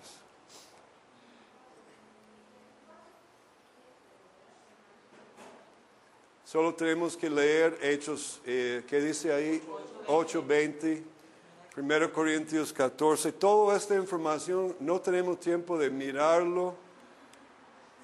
Solo 6.45 6.75
tenemos 6.75 7.17
que 7.17 7.31
leer 7.31 7.79
Hechos, 7.81 8.41
eh, 8.45 8.83
¿qué 8.89 9.01
dice 9.01 9.33
ahí? 9.33 9.63
8:20, 10.09 11.05
1 11.77 12.13
Corintios 12.13 12.73
14. 12.73 13.31
Toda 13.31 13.77
esta 13.77 13.95
información 13.95 14.75
no 14.81 15.01
tenemos 15.01 15.39
tiempo 15.39 15.79
de 15.79 15.91
mirarlo. 15.91 16.83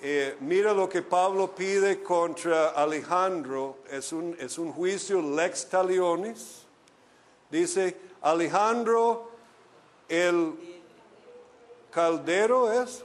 Eh, 0.03 0.37
mira 0.41 0.73
lo 0.73 0.89
que 0.89 1.03
Pablo 1.03 1.55
pide 1.55 2.03
contra 2.03 2.71
Alejandro, 2.71 3.79
es 3.91 4.13
un, 4.13 4.35
es 4.39 4.57
un 4.57 4.73
juicio 4.73 5.21
lex 5.21 5.69
talionis. 5.69 6.63
Dice, 7.51 7.97
Alejandro 8.23 9.31
el 10.09 10.55
caldero 11.91 12.73
es, 12.73 13.05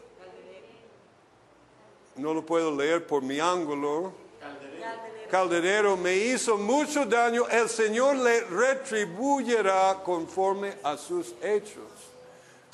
no 2.15 2.33
lo 2.33 2.45
puedo 2.45 2.75
leer 2.75 3.05
por 3.05 3.21
mi 3.21 3.39
ángulo. 3.39 4.13
Calderero 5.29 5.97
me 5.97 6.15
hizo 6.15 6.55
mucho 6.57 7.05
daño, 7.05 7.47
el 7.49 7.67
Señor 7.67 8.15
le 8.17 8.41
retribuyerá 8.41 10.01
conforme 10.03 10.77
a 10.83 10.97
sus 10.97 11.33
hechos. 11.41 11.83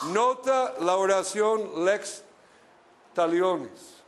Nota 0.08 0.76
la 0.80 0.98
oración 0.98 1.86
lex 1.86 2.24
talionis. 3.14 4.01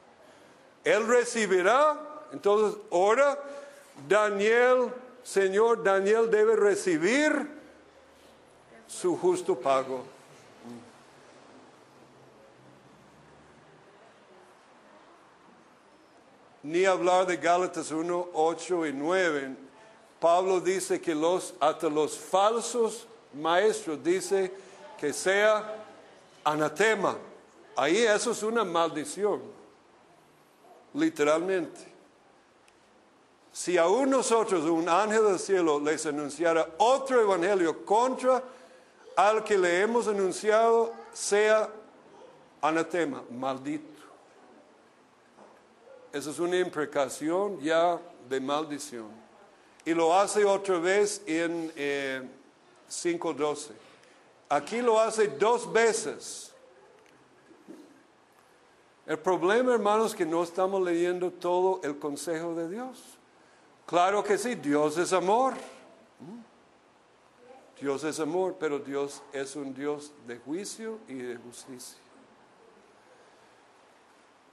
Él 0.84 1.08
recibirá, 1.08 1.98
entonces 2.32 2.80
ora, 2.90 3.40
Daniel, 4.08 4.92
Señor, 5.24 5.84
Daniel 5.84 6.30
debe 6.30 6.56
recibir 6.56 7.48
su 8.88 9.18
justo 9.18 9.58
pago. 9.58 10.04
Ni 16.64 16.86
hablar 16.86 17.28
de 17.28 17.38
Gálatas 17.38 17.92
1, 17.92 18.30
8 18.34 18.88
y 18.88 18.94
9. 18.94 19.56
Pablo 20.20 20.62
dice 20.62 21.02
que 21.02 21.14
los, 21.14 21.54
hasta 21.60 21.90
los 21.90 22.18
falsos 22.18 23.06
maestros 23.34 24.02
dice 24.04 24.52
que 24.98 25.12
sea 25.12 25.84
anatema. 26.44 27.18
Ahí 27.76 27.98
eso 27.98 28.32
es 28.32 28.44
una 28.44 28.64
maldición 28.64 29.63
literalmente. 30.94 31.94
Si 33.52 33.78
aún 33.78 34.10
nosotros, 34.10 34.64
un 34.66 34.90
ángel 34.90 35.24
del 35.26 35.40
cielo, 35.40 35.80
les 35.80 36.06
anunciara 36.06 36.68
otro 36.80 37.22
evangelio 37.22 37.86
contra 37.86 38.44
al 39.16 39.44
que 39.44 39.58
le 39.58 39.82
hemos 39.82 40.08
anunciado, 40.08 40.92
sea 41.14 41.70
anatema, 42.62 43.24
maldito. 43.30 43.94
Esa 46.12 46.30
es 46.30 46.40
una 46.40 46.58
imprecación 46.58 47.60
ya 47.60 48.00
de 48.30 48.40
maldición. 48.40 49.10
Y 49.86 49.94
lo 49.94 50.18
hace 50.18 50.46
otra 50.46 50.80
vez 50.80 51.22
en 51.26 51.72
eh, 51.76 52.22
5.12. 52.90 53.72
Aquí 54.50 54.82
lo 54.82 55.00
hace 55.00 55.28
dos 55.28 55.72
veces. 55.72 56.53
El 59.06 59.20
problema, 59.20 59.74
hermanos, 59.74 60.12
es 60.12 60.16
que 60.16 60.26
no 60.26 60.44
estamos 60.44 60.82
leyendo 60.82 61.32
todo 61.32 61.82
el 61.84 62.00
consejo 62.00 62.56
de 62.56 62.70
Dios. 62.70 63.02
Claro 63.86 64.24
que 64.24 64.38
sí, 64.38 64.56
Dios 64.56 64.98
es 64.98 65.12
amor. 65.12 65.56
Dios 67.80 68.04
es 68.06 68.20
amor, 68.22 68.56
pero 68.58 68.80
Dios 68.80 69.22
es 69.34 69.58
un 69.58 69.74
Dios 69.74 70.14
de 70.26 70.38
juicio 70.38 71.00
y 71.10 71.16
de 71.16 71.36
justicia. 71.36 72.00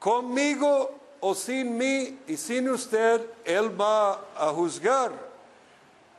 Conmigo 0.01 0.98
o 1.20 1.35
sin 1.35 1.77
mí 1.77 2.18
y 2.27 2.36
sin 2.36 2.68
usted, 2.70 3.24
Él 3.44 3.81
va 3.81 4.14
a 4.36 4.48
juzgar. 4.52 5.12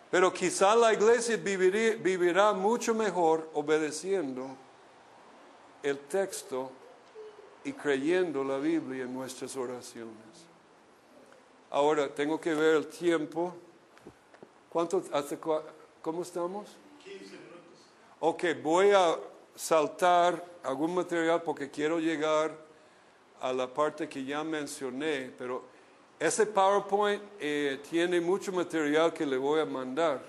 Pero 0.10 0.32
quizá 0.32 0.74
la 0.76 0.94
iglesia 0.94 1.36
vivirá 1.36 2.54
mucho 2.54 2.94
mejor 2.94 3.50
obedeciendo 3.54 4.56
el 5.84 6.00
texto 6.00 6.72
y 7.64 7.74
creyendo 7.74 8.44
la 8.44 8.58
Biblia 8.58 9.04
en 9.04 9.14
nuestras 9.14 9.56
oraciones. 9.56 10.16
Ahora, 11.70 12.14
tengo 12.14 12.40
que 12.40 12.54
ver 12.54 12.76
el 12.78 12.88
tiempo. 12.88 13.54
¿Cuánto, 14.70 15.02
cua- 15.04 15.64
¿Cómo 16.02 16.22
estamos? 16.24 16.76
15 17.04 17.20
minutos. 17.20 17.40
Ok, 18.20 18.44
voy 18.64 18.92
a 18.92 19.16
saltar 19.56 20.44
algún 20.64 20.94
material 20.96 21.42
porque 21.44 21.70
quiero 21.70 22.00
llegar 22.00 22.56
a 23.42 23.54
la 23.54 23.72
parte 23.74 24.08
que 24.08 24.24
ya 24.24 24.44
mencioné, 24.44 25.32
pero 25.38 25.64
ese 26.20 26.46
PowerPoint 26.46 27.22
eh, 27.40 27.80
tiene 27.90 28.22
mucho 28.22 28.52
material 28.52 29.12
que 29.14 29.26
le 29.26 29.38
voy 29.38 29.60
a 29.60 29.66
mandar. 29.66 30.22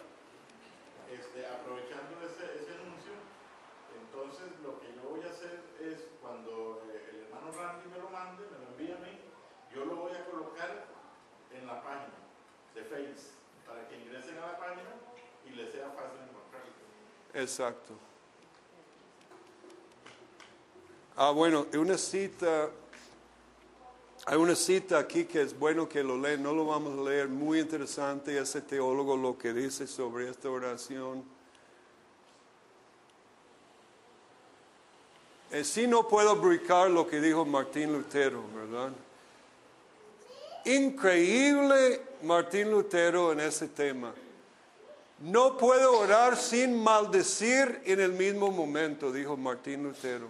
Exacto. 17.43 17.95
Ah, 21.17 21.31
bueno, 21.33 21.67
una 21.75 21.99
cita, 21.99 22.71
hay 24.25 24.37
una 24.39 24.55
cita 24.55 24.99
aquí 24.99 25.25
que 25.25 25.43
es 25.43 25.59
bueno 25.59 25.89
que 25.89 26.03
lo 26.05 26.17
lean, 26.17 26.43
no 26.43 26.55
lo 26.55 26.67
vamos 26.67 26.99
a 26.99 27.11
leer, 27.11 27.29
muy 27.29 27.59
interesante 27.59 28.39
ese 28.39 28.63
teólogo 28.63 29.17
lo 29.17 29.37
que 29.37 29.53
dice 29.53 29.87
sobre 29.87 30.31
esta 30.31 30.49
oración. 30.49 31.25
Si 35.51 35.65
sí 35.65 35.87
no 35.87 36.09
puedo 36.09 36.37
brincar 36.37 36.91
lo 36.91 37.07
que 37.07 37.21
dijo 37.21 37.45
Martín 37.45 37.93
Lutero, 37.93 38.43
¿verdad? 38.55 38.93
Increíble 40.65 42.01
Martín 42.23 42.71
Lutero 42.71 43.33
en 43.33 43.41
ese 43.41 43.69
tema. 43.69 44.15
No 45.23 45.57
puedo 45.57 46.01
orar 46.01 46.37
sin 46.37 46.83
maldecir 46.83 47.81
en 47.85 48.01
el 48.01 48.13
mismo 48.13 48.51
momento, 48.51 49.13
dijo 49.13 49.37
Martín 49.37 49.85
Lutero. 49.85 50.27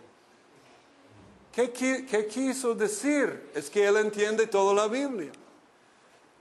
¿Qué, 1.51 1.71
qué 1.73 2.27
quiso 2.27 2.75
decir? 2.75 3.51
Es 3.55 3.71
que 3.71 3.87
él 3.87 3.97
entiende 3.97 4.47
toda 4.47 4.75
la 4.75 4.89
Biblia. 4.89 5.33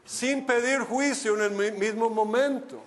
Sin 0.06 0.46
pedir 0.46 0.82
juicio 0.82 1.36
en 1.36 1.42
el 1.44 1.52
mi- 1.52 1.80
mismo 1.80 2.10
momento. 2.10 2.82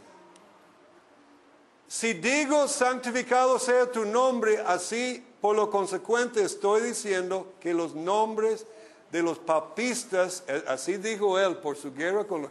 Si 1.89 2.13
digo 2.13 2.69
santificado 2.69 3.59
sea 3.59 3.91
tu 3.91 4.05
nombre, 4.05 4.59
así 4.67 5.25
por 5.41 5.57
lo 5.57 5.71
consecuente 5.71 6.43
estoy 6.43 6.83
diciendo 6.83 7.55
que 7.61 7.73
los 7.73 7.95
nombres 7.95 8.67
de 9.13 9.23
los 9.23 9.39
papistas, 9.39 10.45
eh, 10.49 10.63
así 10.67 10.97
dijo 10.99 11.39
él 11.39 11.57
por 11.59 11.77
su 11.77 11.95
guerra 11.95 12.25
con 12.25 12.43
los, 12.43 12.51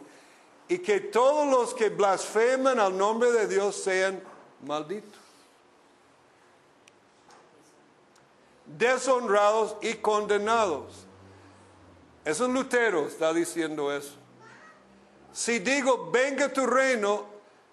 y 0.68 0.78
que 0.78 1.00
todos 1.00 1.46
los 1.50 1.74
que 1.74 1.90
blasfeman 1.90 2.80
al 2.80 2.96
nombre 2.96 3.30
de 3.32 3.46
Dios 3.46 3.76
sean 3.76 4.22
malditos, 4.62 5.20
deshonrados 8.66 9.76
y 9.82 9.94
condenados. 9.94 11.06
Eso 12.24 12.46
es 12.46 12.50
Lutero, 12.50 13.06
está 13.06 13.32
diciendo 13.34 13.94
eso. 13.94 14.14
Si 15.32 15.58
digo, 15.58 16.10
venga 16.10 16.52
tu 16.52 16.64
reino, 16.64 17.26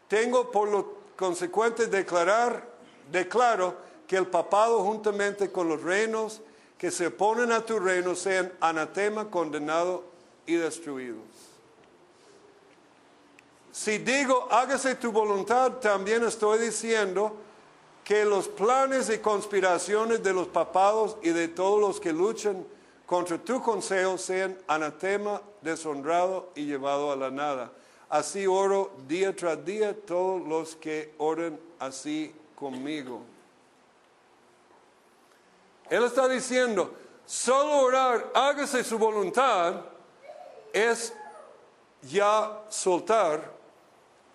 tengo 0.08 0.52
por 0.52 0.68
lo 0.68 0.98
consecuente 1.16 1.88
declarar, 1.88 2.68
declaro 3.10 3.78
que 4.08 4.18
el 4.18 4.28
papado 4.28 4.84
juntamente 4.84 5.52
con 5.52 5.70
los 5.70 5.82
reinos 5.82 6.42
que 6.78 6.92
se 6.92 7.08
oponen 7.08 7.52
a 7.52 7.64
tu 7.64 7.80
reino 7.80 8.16
sean 8.16 8.52
anatema, 8.60 9.30
condenado 9.30 10.04
y 10.46 10.56
destruidos. 10.56 11.51
Si 13.72 14.00
digo, 14.00 14.48
hágase 14.52 14.96
tu 14.96 15.12
voluntad, 15.12 15.74
también 15.74 16.24
estoy 16.26 16.60
diciendo 16.60 17.38
que 18.04 18.26
los 18.26 18.48
planes 18.50 19.10
y 19.10 19.20
conspiraciones 19.20 20.22
de 20.22 20.34
los 20.34 20.48
papados 20.48 21.18
y 21.22 21.30
de 21.30 21.48
todos 21.48 21.80
los 21.80 22.00
que 22.00 22.12
luchan 22.12 22.66
contra 23.06 23.38
tu 23.38 23.62
consejo 23.62 24.18
sean 24.18 24.58
anatema, 24.68 25.42
deshonrado 25.62 26.50
y 26.56 26.66
llevado 26.66 27.12
a 27.12 27.16
la 27.16 27.32
nada. 27.32 27.72
Así 28.10 28.46
oro 28.46 28.92
día 29.08 29.34
tras 29.34 29.64
día 29.64 29.96
todos 30.06 30.46
los 30.46 30.76
que 30.76 31.14
oren 31.18 31.58
así 31.80 32.36
conmigo. 32.56 33.22
Él 35.90 36.04
está 36.04 36.28
diciendo, 36.28 36.94
solo 37.26 37.80
orar, 37.80 38.32
hágase 38.34 38.84
su 38.84 38.98
voluntad, 38.98 39.76
es 40.74 41.14
ya 42.02 42.64
soltar 42.70 43.61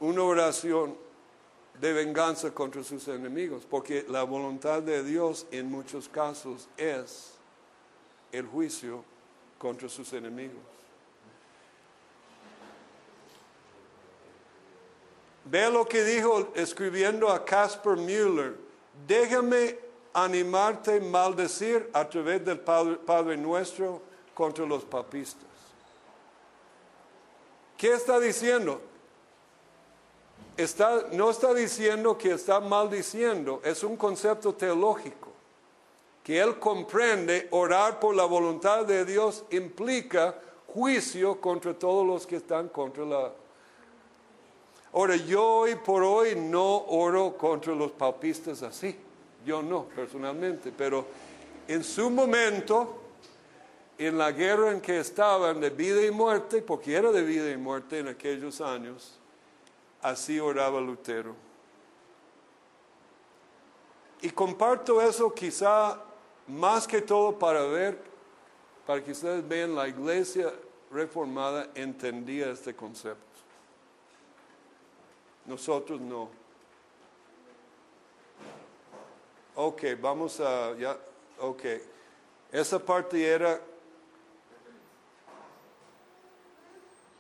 una 0.01 0.23
oración 0.23 0.97
de 1.81 1.93
venganza 1.93 2.53
contra 2.53 2.83
sus 2.83 3.07
enemigos, 3.09 3.67
porque 3.69 4.05
la 4.09 4.23
voluntad 4.23 4.83
de 4.83 5.03
Dios 5.05 5.47
en 5.51 5.71
muchos 5.71 6.09
casos 6.09 6.69
es 6.77 7.33
el 8.33 8.47
juicio 8.47 9.05
contra 9.59 9.89
sus 9.89 10.13
enemigos. 10.13 10.61
Ve 15.45 15.71
lo 15.71 15.87
que 15.87 16.03
dijo 16.03 16.53
escribiendo 16.55 17.31
a 17.31 17.45
Casper 17.45 17.97
Müller, 17.97 18.57
déjame 19.07 19.79
animarte 20.13 21.01
maldecir 21.01 21.89
a 21.93 22.09
través 22.09 22.45
del 22.45 22.59
Padre, 22.59 22.97
Padre 22.97 23.37
Nuestro 23.37 24.03
contra 24.35 24.67
los 24.67 24.85
papistas. 24.85 25.45
¿Qué 27.77 27.93
está 27.93 28.19
diciendo? 28.19 28.81
No 31.13 31.31
está 31.31 31.53
diciendo 31.53 32.17
que 32.17 32.33
está 32.33 32.61
maldiciendo, 32.61 33.61
es 33.63 33.83
un 33.83 33.97
concepto 33.97 34.55
teológico, 34.55 35.29
que 36.25 36.41
él 36.41 36.59
comprende 36.59 37.49
orar 37.51 38.01
por 38.01 38.15
la 38.15 38.25
voluntad 38.25 38.87
de 38.87 39.05
Dios 39.05 39.45
implica 39.51 40.35
juicio 40.67 41.41
contra 41.41 41.75
todos 41.75 42.07
los 42.07 42.27
que 42.27 42.37
están 42.37 42.69
contra 42.69 43.05
la... 43.05 43.33
Ahora, 44.95 45.17
yo 45.17 45.45
hoy 45.45 45.75
por 45.75 46.03
hoy 46.03 46.35
no 46.37 46.87
oro 46.87 47.37
contra 47.37 47.75
los 47.75 47.93
papistas 47.93 48.63
así, 48.63 48.97
yo 49.45 49.63
no 49.63 49.85
personalmente, 49.85 50.73
pero 50.77 51.05
en 51.69 51.85
su 51.85 52.09
momento, 52.09 52.99
en 53.99 54.17
la 54.17 54.33
guerra 54.33 54.73
en 54.73 54.81
que 54.81 55.01
estaban 55.01 55.61
de 55.61 55.69
vida 55.69 56.03
y 56.03 56.11
muerte, 56.11 56.63
porque 56.63 56.95
era 56.95 57.13
de 57.13 57.23
vida 57.23 57.51
y 57.51 57.59
muerte 57.59 57.99
en 57.99 58.09
aquellos 58.09 58.63
años, 58.63 59.19
Así 60.03 60.39
oraba 60.39 60.81
Lutero. 60.81 61.35
Y 64.23 64.31
comparto 64.31 65.01
eso 65.01 65.33
quizá 65.33 66.01
más 66.47 66.87
que 66.87 67.03
todo 67.03 67.39
para 67.39 67.63
ver, 67.63 67.99
para 68.87 69.03
que 69.03 69.13
ustedes 69.13 69.47
vean 69.47 69.75
la 69.75 69.89
iglesia 69.89 70.53
reformada 70.91 71.69
entendía 71.75 72.51
este 72.51 72.75
concepto. 72.75 73.25
Nosotros 75.45 76.01
no. 76.01 76.29
Ok, 79.55 79.83
vamos 80.01 80.41
a, 80.41 80.75
ya, 80.77 80.97
ok. 81.41 81.63
Esa 82.53 82.79
parte 82.79 83.25
era 83.25 83.61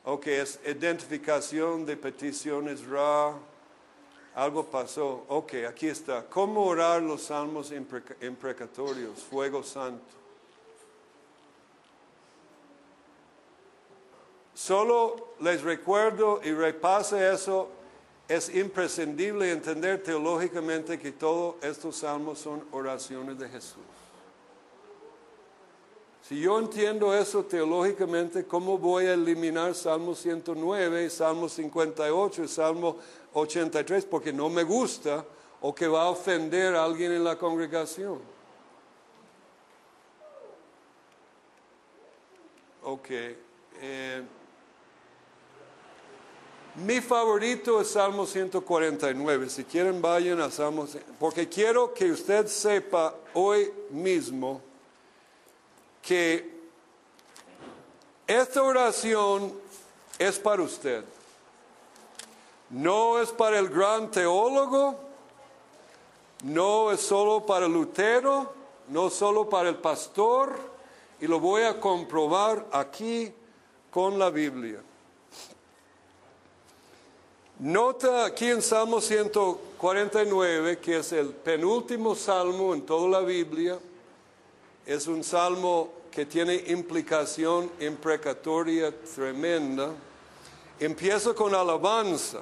Ok, 0.09 0.29
es 0.29 0.61
identificación 0.65 1.85
de 1.85 1.97
peticiones 1.97 2.87
RA. 2.87 3.35
Algo 4.37 4.65
pasó. 4.65 5.25
Ok, 5.29 5.55
aquí 5.69 5.89
está. 5.89 6.25
¿Cómo 6.27 6.65
orar 6.65 7.03
los 7.03 7.23
salmos 7.23 7.73
impreca- 7.73 8.15
imprecatorios? 8.25 9.19
Fuego 9.25 9.65
santo. 9.65 10.05
Solo 14.55 15.35
les 15.41 15.63
recuerdo 15.63 16.41
y 16.45 16.53
repase 16.53 17.33
eso. 17.33 17.69
Es 18.29 18.49
imprescindible 18.55 19.51
entender 19.51 20.03
teológicamente 20.03 20.99
que 21.01 21.11
todos 21.13 21.57
estos 21.63 21.97
salmos 21.97 22.39
son 22.39 22.65
oraciones 22.71 23.39
de 23.39 23.49
Jesús. 23.49 23.83
Si 26.29 26.41
yo 26.41 26.59
entiendo 26.59 27.15
eso 27.15 27.45
teológicamente, 27.45 28.45
¿cómo 28.45 28.79
voy 28.79 29.07
a 29.07 29.15
eliminar 29.15 29.77
Salmo 29.77 30.13
109, 30.13 31.09
Salmo 31.09 31.49
58 31.49 32.43
y 32.43 32.49
Salmo 32.49 32.97
83? 33.33 34.07
Porque 34.07 34.33
no 34.33 34.51
me 34.51 34.65
gusta 34.65 35.25
o 35.61 35.73
que 35.73 35.87
va 35.87 36.03
a 36.03 36.09
ofender 36.09 36.75
a 36.75 36.83
alguien 36.83 37.13
en 37.13 37.23
la 37.23 37.39
congregación. 37.39 38.19
Ok. 42.83 43.11
eh, 43.81 44.23
mi 46.75 47.01
favorito 47.01 47.81
es 47.81 47.91
Salmo 47.91 48.27
149. 48.27 49.49
Si 49.49 49.63
quieren, 49.63 50.03
vayan 50.03 50.41
a 50.41 50.51
Salmo. 50.51 50.89
Porque 51.21 51.49
quiero 51.49 51.95
que 51.95 52.11
usted 52.11 52.49
sepa 52.49 53.15
hoy 53.33 53.73
mismo 53.91 54.61
que 56.07 56.57
esta 58.27 58.63
oración 58.63 59.53
es 60.19 60.39
para 60.39 60.63
usted. 60.63 61.05
No 62.71 63.21
es 63.21 63.31
para 63.31 63.59
el 63.59 63.69
gran 63.69 64.11
teólogo, 64.11 64.97
no 66.45 66.93
es 66.93 67.01
solo 67.01 67.45
para 67.45 67.67
Lutero, 67.67 68.53
no 68.89 69.11
solo 69.11 69.49
para 69.49 69.69
el 69.69 69.77
pastor, 69.77 70.57
y 71.21 71.27
lo 71.27 71.41
voy 71.41 71.63
a 71.63 71.81
comprobar 71.81 72.67
aquí 72.73 73.33
con 73.91 74.19
la 74.19 74.31
Biblia. 74.31 74.81
Nota 77.59 78.27
aquí 78.27 78.51
en 78.51 78.63
Salmo 78.63 79.01
149, 79.01 80.79
que 80.79 80.99
es 80.99 81.13
el 81.13 81.31
penúltimo 81.31 82.15
salmo 82.15 82.75
en 82.75 82.83
toda 82.83 83.09
la 83.09 83.21
Biblia, 83.21 83.79
es 84.87 85.09
un 85.09 85.25
salmo 85.25 85.91
que 86.13 86.25
tiene 86.25 86.55
implicación 86.69 87.71
imprecatoria 87.81 88.95
tremenda. 89.15 89.91
Empieza 90.79 91.35
con 91.35 91.55
alabanza. 91.55 92.39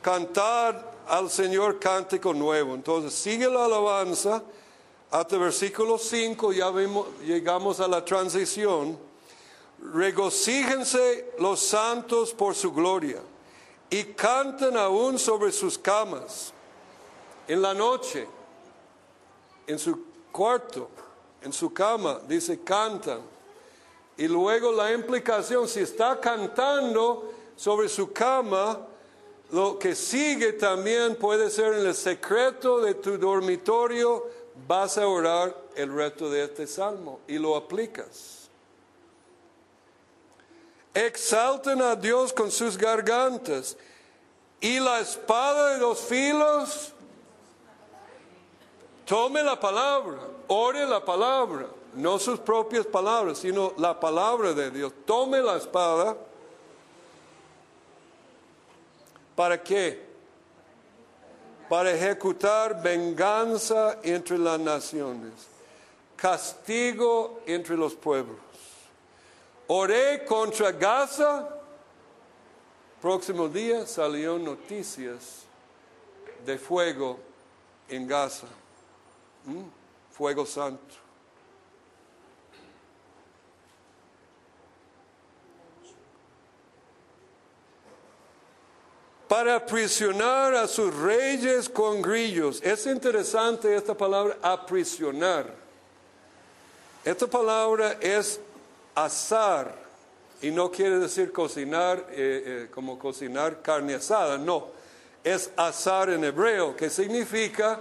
Cantar 0.00 0.94
al 1.08 1.28
Señor 1.28 1.80
cántico 1.80 2.32
nuevo. 2.32 2.74
Entonces 2.74 3.12
sigue 3.12 3.50
la 3.50 3.64
alabanza 3.64 4.42
hasta 5.10 5.38
versículo 5.38 5.98
5, 5.98 6.52
ya 6.52 6.70
vimos, 6.70 7.06
llegamos 7.24 7.80
a 7.80 7.88
la 7.88 8.04
transición. 8.04 8.98
Regocíjense 9.92 11.32
los 11.38 11.60
santos 11.60 12.32
por 12.34 12.54
su 12.54 12.72
gloria 12.72 13.20
y 13.90 14.04
canten 14.04 14.76
aún 14.76 15.18
sobre 15.18 15.50
sus 15.50 15.78
camas 15.78 16.52
en 17.46 17.62
la 17.62 17.74
noche, 17.74 18.28
en 19.66 19.78
su 19.78 20.08
Cuarto, 20.30 20.90
en 21.42 21.52
su 21.52 21.72
cama, 21.72 22.20
dice 22.26 22.60
cantan. 22.62 23.20
Y 24.16 24.26
luego 24.26 24.72
la 24.72 24.92
implicación, 24.92 25.68
si 25.68 25.80
está 25.80 26.20
cantando 26.20 27.32
sobre 27.56 27.88
su 27.88 28.12
cama, 28.12 28.80
lo 29.50 29.78
que 29.78 29.94
sigue 29.94 30.52
también 30.54 31.16
puede 31.16 31.50
ser 31.50 31.74
en 31.74 31.86
el 31.86 31.94
secreto 31.94 32.80
de 32.80 32.94
tu 32.94 33.16
dormitorio, 33.16 34.26
vas 34.66 34.98
a 34.98 35.06
orar 35.06 35.56
el 35.74 35.94
resto 35.94 36.28
de 36.28 36.44
este 36.44 36.66
salmo 36.66 37.20
y 37.28 37.38
lo 37.38 37.56
aplicas. 37.56 38.48
Exalten 40.92 41.80
a 41.80 41.94
Dios 41.94 42.32
con 42.32 42.50
sus 42.50 42.76
gargantas 42.76 43.76
y 44.60 44.80
la 44.80 45.00
espada 45.00 45.74
de 45.74 45.78
dos 45.78 46.00
filos. 46.00 46.92
Tome 49.06 49.42
la 49.42 49.58
palabra, 49.58 50.18
ore 50.48 50.86
la 50.86 51.04
palabra, 51.04 51.66
no 51.94 52.18
sus 52.18 52.38
propias 52.40 52.86
palabras, 52.86 53.38
sino 53.38 53.72
la 53.78 53.98
palabra 53.98 54.52
de 54.52 54.70
Dios. 54.70 54.92
Tome 55.04 55.40
la 55.40 55.56
espada. 55.56 56.16
¿Para 59.34 59.62
qué? 59.62 60.06
Para 61.68 61.92
ejecutar 61.92 62.82
venganza 62.82 63.98
entre 64.02 64.38
las 64.38 64.58
naciones, 64.58 65.32
castigo 66.16 67.40
entre 67.46 67.76
los 67.76 67.94
pueblos. 67.94 68.38
Oré 69.68 70.24
contra 70.24 70.72
Gaza. 70.72 71.48
Próximo 73.02 73.48
día 73.48 73.86
salió 73.86 74.38
noticias 74.38 75.42
de 76.44 76.58
fuego 76.58 77.18
en 77.88 78.08
Gaza. 78.08 78.46
¿Mm? 79.44 79.77
Fuego 80.18 80.44
santo. 80.44 81.08
para 89.28 89.56
aprisionar 89.56 90.54
a 90.54 90.66
sus 90.66 90.92
reyes 90.94 91.68
con 91.68 92.00
grillos. 92.00 92.62
Es 92.62 92.86
interesante 92.86 93.76
esta 93.76 93.94
palabra, 93.94 94.38
aprisionar. 94.40 95.54
Esta 97.04 97.26
palabra 97.26 97.98
es 98.00 98.40
asar 98.94 99.74
y 100.40 100.50
no 100.50 100.70
quiere 100.70 100.98
decir 100.98 101.30
cocinar 101.30 102.06
eh, 102.10 102.42
eh, 102.46 102.68
como 102.72 102.98
cocinar 102.98 103.60
carne 103.60 103.94
asada, 103.94 104.38
no. 104.38 104.68
Es 105.22 105.50
asar 105.56 106.10
en 106.10 106.24
hebreo, 106.24 106.74
que 106.74 106.88
significa 106.88 107.80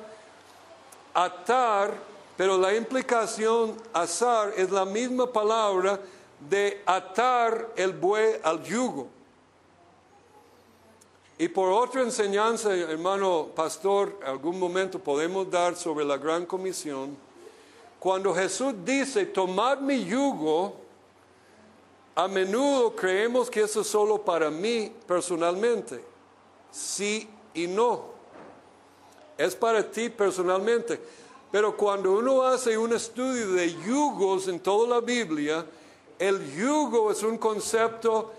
atar, 1.13 1.93
pero 2.37 2.57
la 2.57 2.75
implicación 2.75 3.75
asar 3.91 4.53
es 4.55 4.69
la 4.69 4.85
misma 4.85 5.31
palabra 5.33 5.99
de 6.47 6.81
atar 6.85 7.73
el 7.75 7.93
buey 7.93 8.39
al 8.43 8.63
yugo. 8.63 9.07
Y 11.39 11.47
por 11.47 11.71
otra 11.71 12.01
enseñanza, 12.01 12.75
hermano 12.75 13.49
pastor, 13.55 14.19
algún 14.25 14.59
momento 14.59 14.99
podemos 14.99 15.49
dar 15.49 15.75
sobre 15.75 16.05
la 16.05 16.17
gran 16.17 16.45
comisión. 16.45 17.17
Cuando 17.99 18.33
Jesús 18.33 18.73
dice, 18.85 19.25
tomad 19.25 19.79
mi 19.79 20.05
yugo, 20.05 20.75
a 22.15 22.27
menudo 22.27 22.95
creemos 22.95 23.49
que 23.49 23.61
eso 23.61 23.81
es 23.81 23.87
solo 23.87 24.23
para 24.23 24.49
mí 24.49 24.91
personalmente. 25.07 26.03
Sí 26.71 27.29
y 27.53 27.67
no. 27.67 28.05
Es 29.37 29.55
para 29.55 29.83
ti 29.89 30.09
personalmente. 30.09 30.99
Pero 31.57 31.75
cuando 31.75 32.11
uno 32.11 32.43
hace 32.43 32.77
un 32.77 32.93
estudio 32.93 33.53
de 33.53 33.73
yugos 33.83 34.47
en 34.47 34.59
toda 34.59 34.87
la 34.87 35.01
Biblia, 35.01 35.65
el 36.19 36.55
yugo 36.55 37.09
es 37.09 37.23
un 37.23 37.35
concepto 37.39 38.31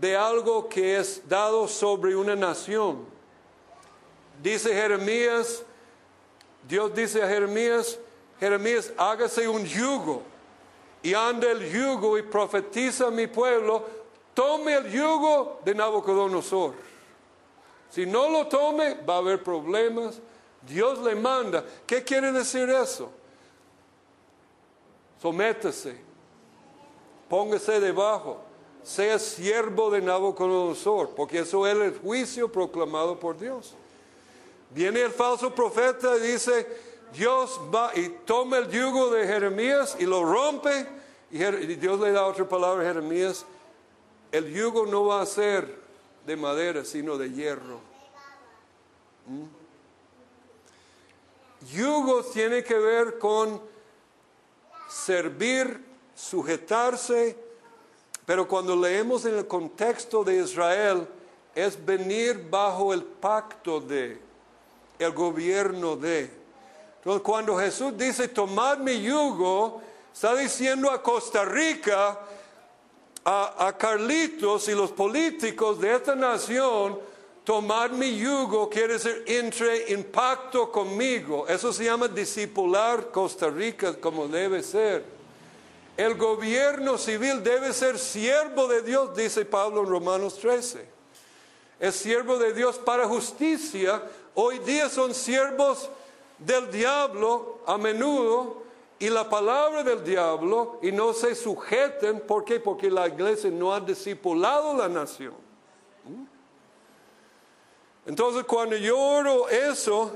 de 0.00 0.16
algo 0.16 0.66
que 0.66 0.96
es 0.96 1.20
dado 1.28 1.68
sobre 1.68 2.16
una 2.16 2.34
nación. 2.34 3.04
Dice 4.42 4.72
Jeremías, 4.72 5.62
Dios 6.66 6.94
dice 6.94 7.22
a 7.22 7.28
Jeremías, 7.28 7.98
Jeremías, 8.38 8.90
hágase 8.96 9.46
un 9.46 9.66
yugo 9.66 10.22
y 11.02 11.12
ande 11.12 11.50
el 11.50 11.70
yugo 11.70 12.16
y 12.16 12.22
profetiza 12.22 13.08
a 13.08 13.10
mi 13.10 13.26
pueblo, 13.26 13.84
tome 14.32 14.76
el 14.76 14.90
yugo 14.90 15.60
de 15.62 15.74
Nabucodonosor. 15.74 16.72
Si 17.90 18.06
no 18.06 18.30
lo 18.30 18.46
tome, 18.46 18.94
va 18.94 19.16
a 19.16 19.18
haber 19.18 19.42
problemas. 19.42 20.22
Dios 20.62 20.98
le 21.00 21.14
manda. 21.14 21.64
¿Qué 21.86 22.02
quiere 22.04 22.32
decir 22.32 22.68
eso? 22.68 23.10
Sométase, 25.20 25.96
póngase 27.28 27.80
debajo 27.80 28.50
sea 28.82 29.18
siervo 29.18 29.90
de 29.90 30.00
Nabucodonosor, 30.00 31.10
porque 31.10 31.40
eso 31.40 31.66
es 31.66 31.76
el 31.76 31.98
juicio 31.98 32.50
proclamado 32.50 33.18
por 33.18 33.38
Dios. 33.38 33.74
Viene 34.70 35.02
el 35.02 35.10
falso 35.10 35.54
profeta 35.54 36.16
y 36.16 36.20
dice, 36.20 36.66
Dios 37.12 37.60
va 37.74 37.92
y 37.94 38.08
toma 38.24 38.58
el 38.58 38.70
yugo 38.70 39.10
de 39.10 39.26
Jeremías 39.26 39.96
y 39.98 40.06
lo 40.06 40.24
rompe, 40.24 40.86
y 41.30 41.38
Dios 41.76 42.00
le 42.00 42.12
da 42.12 42.26
otra 42.26 42.48
palabra 42.48 42.82
a 42.82 42.86
Jeremías, 42.86 43.44
el 44.32 44.52
yugo 44.52 44.86
no 44.86 45.04
va 45.06 45.22
a 45.22 45.26
ser 45.26 45.78
de 46.26 46.36
madera, 46.36 46.84
sino 46.84 47.18
de 47.18 47.30
hierro. 47.30 47.80
¿Mm? 49.26 49.59
Yugo 51.68 52.22
tiene 52.24 52.64
que 52.64 52.74
ver 52.74 53.18
con 53.18 53.60
servir, 54.88 55.84
sujetarse, 56.14 57.36
pero 58.24 58.48
cuando 58.48 58.74
leemos 58.76 59.24
en 59.24 59.36
el 59.36 59.46
contexto 59.46 60.24
de 60.24 60.38
Israel, 60.38 61.06
es 61.54 61.84
venir 61.84 62.48
bajo 62.48 62.94
el 62.94 63.02
pacto 63.02 63.80
de, 63.80 64.20
el 64.98 65.12
gobierno 65.12 65.96
de. 65.96 66.30
Entonces, 66.98 67.22
cuando 67.22 67.56
Jesús 67.56 67.96
dice, 67.96 68.28
tomad 68.28 68.78
mi 68.78 69.02
yugo, 69.02 69.82
está 70.12 70.34
diciendo 70.34 70.90
a 70.90 71.02
Costa 71.02 71.44
Rica, 71.44 72.18
a, 73.24 73.66
a 73.66 73.76
Carlitos 73.76 74.68
y 74.68 74.72
los 74.72 74.92
políticos 74.92 75.80
de 75.80 75.94
esta 75.94 76.14
nación, 76.14 76.98
tomad 77.44 77.90
mi 77.90 78.16
yugo 78.16 78.68
quiere 78.68 78.94
decir 78.94 79.24
entre 79.26 79.92
en 79.92 80.04
pacto 80.04 80.70
conmigo. 80.70 81.46
Eso 81.48 81.72
se 81.72 81.84
llama 81.84 82.08
discipular 82.08 83.10
Costa 83.10 83.48
Rica 83.48 83.94
como 83.94 84.28
debe 84.28 84.62
ser. 84.62 85.04
El 85.96 86.14
gobierno 86.14 86.96
civil 86.96 87.42
debe 87.42 87.72
ser 87.72 87.98
siervo 87.98 88.66
de 88.68 88.82
Dios, 88.82 89.14
dice 89.14 89.44
Pablo 89.44 89.82
en 89.82 89.88
Romanos 89.88 90.38
13. 90.38 90.86
Es 91.78 91.96
siervo 91.96 92.38
de 92.38 92.52
Dios 92.52 92.78
para 92.78 93.06
justicia. 93.06 94.02
Hoy 94.34 94.58
día 94.60 94.88
son 94.88 95.14
siervos 95.14 95.90
del 96.38 96.70
diablo 96.70 97.58
a 97.66 97.76
menudo 97.76 98.62
y 98.98 99.08
la 99.08 99.28
palabra 99.28 99.82
del 99.82 100.04
diablo 100.04 100.78
y 100.82 100.92
no 100.92 101.12
se 101.12 101.34
sujeten. 101.34 102.20
¿Por 102.20 102.44
qué? 102.44 102.60
Porque 102.60 102.90
la 102.90 103.08
iglesia 103.08 103.50
no 103.50 103.72
ha 103.74 103.80
discipulado 103.80 104.76
la 104.76 104.88
nación. 104.88 105.49
Entonces 108.06 108.44
cuando 108.44 108.76
yo 108.76 108.98
oro 108.98 109.48
eso 109.48 110.12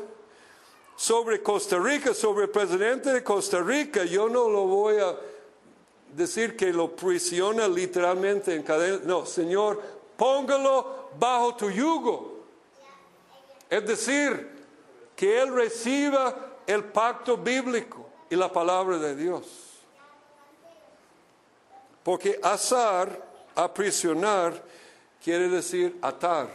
sobre 0.97 1.43
Costa 1.43 1.79
Rica, 1.79 2.15
sobre 2.15 2.45
el 2.45 2.51
presidente 2.51 3.13
de 3.13 3.23
Costa 3.23 3.61
Rica, 3.61 4.05
yo 4.05 4.29
no 4.29 4.49
lo 4.49 4.65
voy 4.65 4.99
a 4.99 5.17
decir 6.15 6.57
que 6.57 6.73
lo 6.73 6.95
prisiona 6.95 7.69
literalmente 7.69 8.55
en 8.55 8.63
cadena. 8.63 9.01
No, 9.05 9.27
Señor, 9.27 9.83
póngalo 10.17 11.11
bajo 11.19 11.57
tu 11.57 11.71
yugo. 11.71 12.45
Es 13.69 13.85
decir, 13.87 14.51
que 15.17 15.41
Él 15.41 15.53
reciba 15.53 16.35
el 16.67 16.85
pacto 16.85 17.37
bíblico 17.37 18.07
y 18.31 18.37
la 18.37 18.53
palabra 18.53 18.99
de 18.99 19.17
Dios. 19.17 19.47
Porque 22.03 22.39
asar, 22.43 23.21
aprisionar, 23.55 24.63
quiere 25.23 25.49
decir 25.49 25.99
atar. 26.03 26.49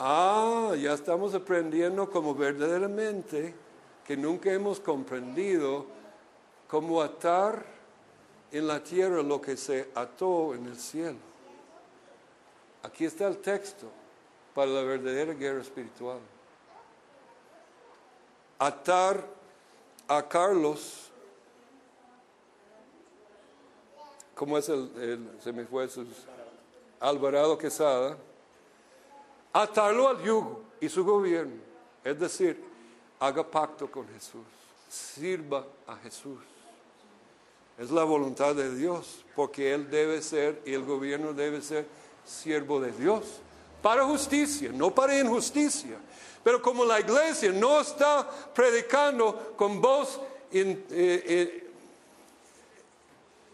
Ah, 0.00 0.74
ya 0.80 0.92
estamos 0.92 1.34
aprendiendo 1.34 2.08
como 2.08 2.32
verdaderamente 2.32 3.52
que 4.06 4.16
nunca 4.16 4.52
hemos 4.52 4.78
comprendido 4.78 5.86
como 6.68 7.02
atar 7.02 7.64
en 8.52 8.68
la 8.68 8.82
tierra 8.82 9.22
lo 9.22 9.40
que 9.40 9.56
se 9.56 9.90
ató 9.94 10.54
en 10.54 10.66
el 10.66 10.78
cielo. 10.78 11.18
Aquí 12.84 13.04
está 13.04 13.26
el 13.26 13.38
texto 13.38 13.86
para 14.54 14.70
la 14.70 14.82
verdadera 14.82 15.34
guerra 15.34 15.62
espiritual. 15.62 16.20
Atar 18.60 19.24
a 20.06 20.26
Carlos, 20.28 21.10
como 24.34 24.56
es 24.58 24.68
el, 24.68 25.28
se 25.42 25.52
me 25.52 25.64
fue 25.64 25.88
Alvarado 27.00 27.58
Quesada, 27.58 28.16
atarlo 29.62 30.08
al 30.08 30.22
yugo 30.22 30.62
y 30.80 30.88
su 30.88 31.04
gobierno. 31.04 31.60
Es 32.04 32.18
decir, 32.18 32.62
haga 33.18 33.42
pacto 33.42 33.90
con 33.90 34.06
Jesús, 34.08 34.44
sirva 34.88 35.66
a 35.86 35.96
Jesús. 35.96 36.38
Es 37.76 37.90
la 37.90 38.04
voluntad 38.04 38.54
de 38.54 38.74
Dios, 38.74 39.24
porque 39.34 39.72
Él 39.72 39.90
debe 39.90 40.22
ser 40.22 40.62
y 40.64 40.72
el 40.72 40.84
gobierno 40.84 41.32
debe 41.32 41.60
ser 41.60 41.86
siervo 42.24 42.80
de 42.80 42.92
Dios, 42.92 43.24
para 43.82 44.04
justicia, 44.04 44.70
no 44.72 44.94
para 44.94 45.18
injusticia. 45.18 45.96
Pero 46.42 46.60
como 46.62 46.84
la 46.84 47.00
iglesia 47.00 47.52
no 47.52 47.80
está 47.80 48.28
predicando 48.54 49.54
con 49.56 49.80
voz 49.80 50.20
en, 50.50 50.84
eh, 50.90 51.24
eh, 51.26 51.70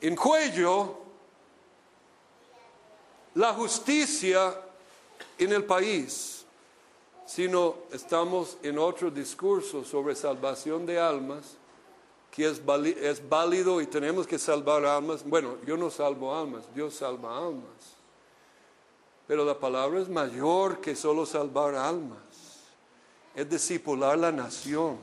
en 0.01 0.17
cuello, 0.17 0.99
la 3.35 3.53
justicia 3.53 4.64
en 5.39 5.53
el 5.53 5.65
país, 5.65 6.45
sino 7.27 7.77
estamos 7.93 8.59
en 8.63 8.79
otro 8.79 9.11
discurso 9.11 9.85
sobre 9.85 10.15
salvación 10.15 10.87
de 10.87 10.99
almas, 10.99 11.57
que 12.31 12.49
es, 12.49 12.61
es 13.01 13.29
válido 13.29 13.81
y 13.81 13.87
tenemos 13.87 14.27
que 14.27 14.39
salvar 14.39 14.85
almas. 14.85 15.25
Bueno, 15.25 15.57
yo 15.67 15.77
no 15.77 15.91
salvo 15.91 16.35
almas, 16.35 16.65
Dios 16.75 16.95
salva 16.95 17.39
almas. 17.39 17.95
Pero 19.27 19.45
la 19.45 19.59
palabra 19.59 20.01
es 20.01 20.09
mayor 20.09 20.81
que 20.81 20.95
solo 20.95 21.25
salvar 21.25 21.75
almas, 21.75 22.19
es 23.35 23.49
discipular 23.49 24.19
la 24.19 24.31
nación. 24.31 24.99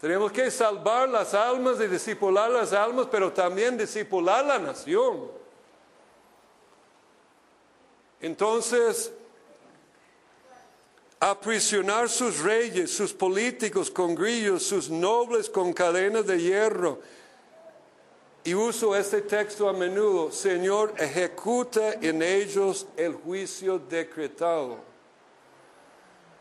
Tenemos 0.00 0.32
que 0.32 0.50
salvar 0.50 1.08
las 1.08 1.32
almas 1.32 1.80
y 1.80 1.86
discipular 1.86 2.50
las 2.50 2.74
almas, 2.74 3.08
pero 3.10 3.32
también 3.32 3.78
discipular 3.78 4.44
la 4.44 4.58
nación. 4.58 5.43
Entonces, 8.24 9.12
aprisionar 11.20 12.08
sus 12.08 12.40
reyes, 12.40 12.90
sus 12.90 13.12
políticos 13.12 13.90
con 13.90 14.14
grillos, 14.14 14.62
sus 14.62 14.88
nobles 14.88 15.50
con 15.50 15.74
cadenas 15.74 16.26
de 16.26 16.40
hierro. 16.40 17.00
Y 18.42 18.54
uso 18.54 18.96
este 18.96 19.20
texto 19.20 19.68
a 19.68 19.74
menudo, 19.74 20.32
Señor, 20.32 20.94
ejecuta 20.96 21.92
en 22.00 22.22
ellos 22.22 22.86
el 22.96 23.12
juicio 23.12 23.78
decretado. 23.78 24.78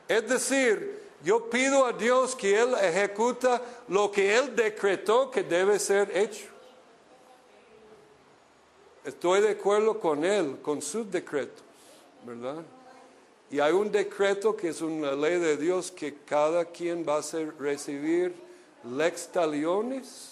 Es 0.07 0.26
decir, 0.26 1.01
yo 1.22 1.49
pido 1.49 1.85
a 1.85 1.91
Dios 1.91 2.34
que 2.34 2.61
Él 2.61 2.76
ejecuta 2.81 3.61
lo 3.89 4.10
que 4.10 4.34
Él 4.38 4.55
decretó 4.55 5.30
que 5.30 5.43
debe 5.43 5.77
ser 5.80 6.15
hecho. 6.15 6.47
Estoy 9.03 9.41
de 9.41 9.49
acuerdo 9.49 9.99
con 9.99 10.23
Él, 10.23 10.60
con 10.61 10.81
sus 10.81 11.11
decretos, 11.11 11.61
¿verdad? 12.26 12.64
Y 13.50 13.60
hay 13.60 13.74
un 13.74 13.91
decreto 13.91 14.56
que 14.56 14.70
es 14.70 14.82
una 14.82 15.12
ley 15.12 15.40
de 15.40 15.58
Dios 15.58 15.91
que 15.91 16.16
cada 16.26 16.66
quien 16.66 17.06
va 17.08 17.18
a 17.18 17.22
recibir 17.60 18.34
lex 18.84 19.28
taliones, 19.28 20.32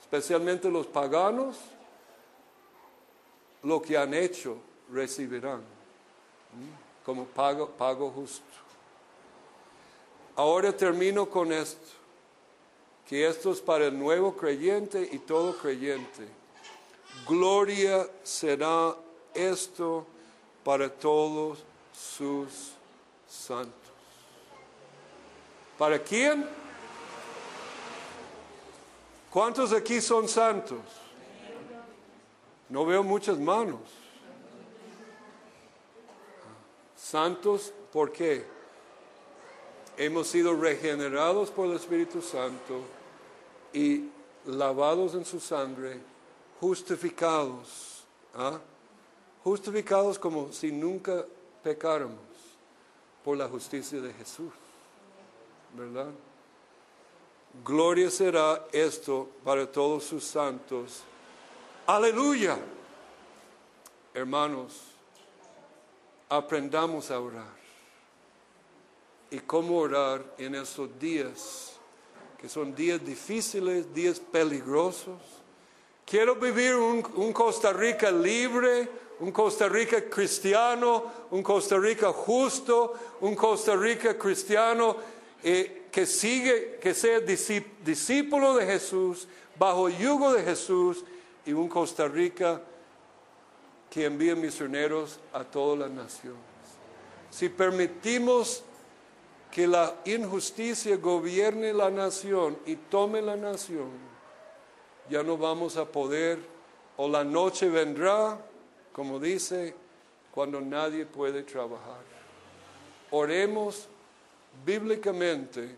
especialmente 0.00 0.70
los 0.70 0.86
paganos, 0.86 1.58
lo 3.62 3.80
que 3.82 3.96
han 3.96 4.14
hecho 4.14 4.56
recibirán 4.90 5.62
como 7.04 7.24
pago, 7.24 7.68
pago 7.68 8.10
justo. 8.10 8.44
Ahora 10.36 10.74
termino 10.74 11.28
con 11.28 11.52
esto, 11.52 11.90
que 13.06 13.26
esto 13.26 13.52
es 13.52 13.60
para 13.60 13.86
el 13.86 13.98
nuevo 13.98 14.34
creyente 14.34 15.08
y 15.12 15.18
todo 15.18 15.56
creyente. 15.56 16.26
Gloria 17.28 18.08
será 18.22 18.96
esto 19.34 20.06
para 20.64 20.88
todos 20.88 21.58
sus 21.92 22.72
santos. 23.28 23.72
¿Para 25.78 25.98
quién? 25.98 26.46
¿Cuántos 29.30 29.72
aquí 29.72 30.00
son 30.00 30.28
santos? 30.28 30.78
No 32.68 32.84
veo 32.86 33.02
muchas 33.02 33.38
manos. 33.38 33.80
Santos, 36.96 37.72
¿por 37.92 38.12
qué? 38.12 38.44
Hemos 39.96 40.28
sido 40.28 40.54
regenerados 40.54 41.50
por 41.50 41.68
el 41.68 41.76
Espíritu 41.76 42.22
Santo 42.22 42.80
y 43.72 44.08
lavados 44.46 45.14
en 45.14 45.24
su 45.24 45.40
sangre, 45.40 46.00
justificados. 46.60 48.04
¿ah? 48.34 48.58
Justificados 49.44 50.18
como 50.18 50.52
si 50.52 50.70
nunca 50.70 51.24
pecáramos 51.62 52.20
por 53.24 53.36
la 53.36 53.48
justicia 53.48 54.00
de 54.00 54.12
Jesús. 54.12 54.52
¿Verdad? 55.74 56.10
Gloria 57.64 58.10
será 58.10 58.66
esto 58.72 59.28
para 59.44 59.70
todos 59.70 60.04
sus 60.04 60.24
santos. 60.24 61.02
Aleluya. 61.86 62.58
Hermanos, 64.14 64.80
aprendamos 66.28 67.10
a 67.10 67.20
orar. 67.20 67.62
Y 69.30 69.38
cómo 69.40 69.78
orar 69.78 70.22
en 70.38 70.54
estos 70.54 70.98
días, 70.98 71.76
que 72.38 72.48
son 72.48 72.74
días 72.74 73.04
difíciles, 73.04 73.92
días 73.94 74.20
peligrosos. 74.20 75.20
Quiero 76.04 76.34
vivir 76.36 76.74
un, 76.74 77.02
un 77.16 77.32
Costa 77.32 77.72
Rica 77.72 78.10
libre, 78.10 78.88
un 79.20 79.30
Costa 79.32 79.68
Rica 79.68 80.08
cristiano, 80.08 81.04
un 81.30 81.42
Costa 81.42 81.78
Rica 81.78 82.12
justo, 82.12 82.94
un 83.20 83.34
Costa 83.34 83.76
Rica 83.76 84.16
cristiano 84.18 84.96
eh, 85.42 85.88
que 85.90 86.06
sigue, 86.06 86.78
que 86.80 86.94
sea 86.94 87.20
discí- 87.20 87.64
discípulo 87.84 88.54
de 88.54 88.66
Jesús, 88.66 89.28
bajo 89.58 89.88
el 89.88 89.98
yugo 89.98 90.32
de 90.32 90.42
Jesús, 90.42 91.04
y 91.44 91.52
un 91.52 91.68
Costa 91.68 92.08
Rica 92.08 92.60
que 93.90 94.04
envía 94.04 94.34
misioneros 94.34 95.20
a 95.32 95.44
todas 95.44 95.78
las 95.78 95.90
naciones. 95.90 96.40
Si 97.30 97.48
permitimos 97.48 98.62
que 99.50 99.66
la 99.66 99.94
injusticia 100.06 100.96
gobierne 100.96 101.72
la 101.74 101.90
nación 101.90 102.56
y 102.64 102.76
tome 102.76 103.20
la 103.20 103.36
nación, 103.36 103.90
ya 105.10 105.22
no 105.22 105.36
vamos 105.36 105.76
a 105.76 105.84
poder, 105.84 106.38
o 106.96 107.08
la 107.08 107.22
noche 107.24 107.68
vendrá, 107.68 108.38
como 108.92 109.18
dice, 109.18 109.74
cuando 110.32 110.60
nadie 110.60 111.06
puede 111.06 111.42
trabajar. 111.42 112.02
Oremos 113.10 113.88
bíblicamente 114.64 115.76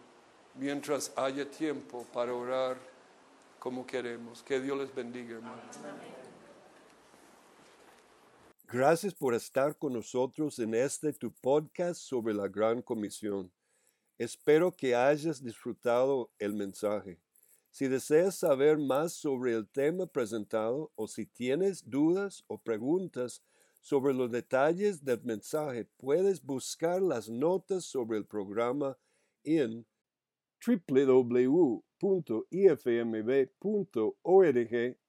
mientras 0.55 1.13
haya 1.17 1.49
tiempo 1.51 2.07
para 2.13 2.33
orar 2.33 2.77
como 3.59 3.87
queremos. 3.87 4.43
Que 4.43 4.61
Dios 4.61 4.79
les 4.79 4.95
bendiga, 4.95 5.37
hermanos. 5.37 5.77
Gracias 8.69 9.15
por 9.15 9.35
estar 9.35 9.77
con 9.77 9.93
nosotros 9.93 10.59
en 10.59 10.75
este 10.75 11.13
tu 11.13 11.31
podcast 11.33 12.01
sobre 12.01 12.35
la 12.35 12.49
Gran 12.49 12.83
Comisión. 12.83 13.53
Espero 14.19 14.73
que 14.73 14.95
hayas 14.95 15.43
disfrutado 15.43 16.31
el 16.39 16.55
mensaje. 16.55 17.19
Si 17.75 17.89
deseas 17.89 18.37
saber 18.37 18.79
más 18.79 19.15
sobre 19.15 19.53
el 19.53 19.67
tema 19.69 20.07
presentado 20.07 20.93
o 20.95 21.09
si 21.09 21.27
tienes 21.27 21.91
dudas 21.91 22.45
o 22.47 22.57
preguntas 22.57 23.43
sobre 23.81 24.15
los 24.15 24.31
detalles 24.31 25.05
del 25.05 25.21
mensaje, 25.25 25.85
puedes 25.97 26.41
buscar 26.41 27.03
las 27.03 27.29
notas 27.29 27.85
sobre 27.85 28.19
el 28.19 28.27
programa 28.27 28.97
en 29.43 29.85
www.ifmb.org 30.65 31.77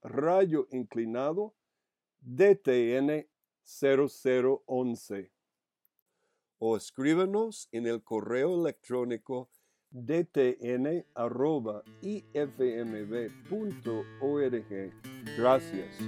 rayo 0.01 0.67
inclinado 0.71 1.53
DTN 2.21 3.27
0011 3.63 5.31
o 6.57 6.77
escríbanos 6.77 7.69
en 7.71 7.85
el 7.85 8.03
correo 8.03 8.59
electrónico 8.59 9.51
dtn 9.95 11.03
arroba 11.15 11.83
ifmb.org. 12.01 13.31
Gracias. 15.37 15.99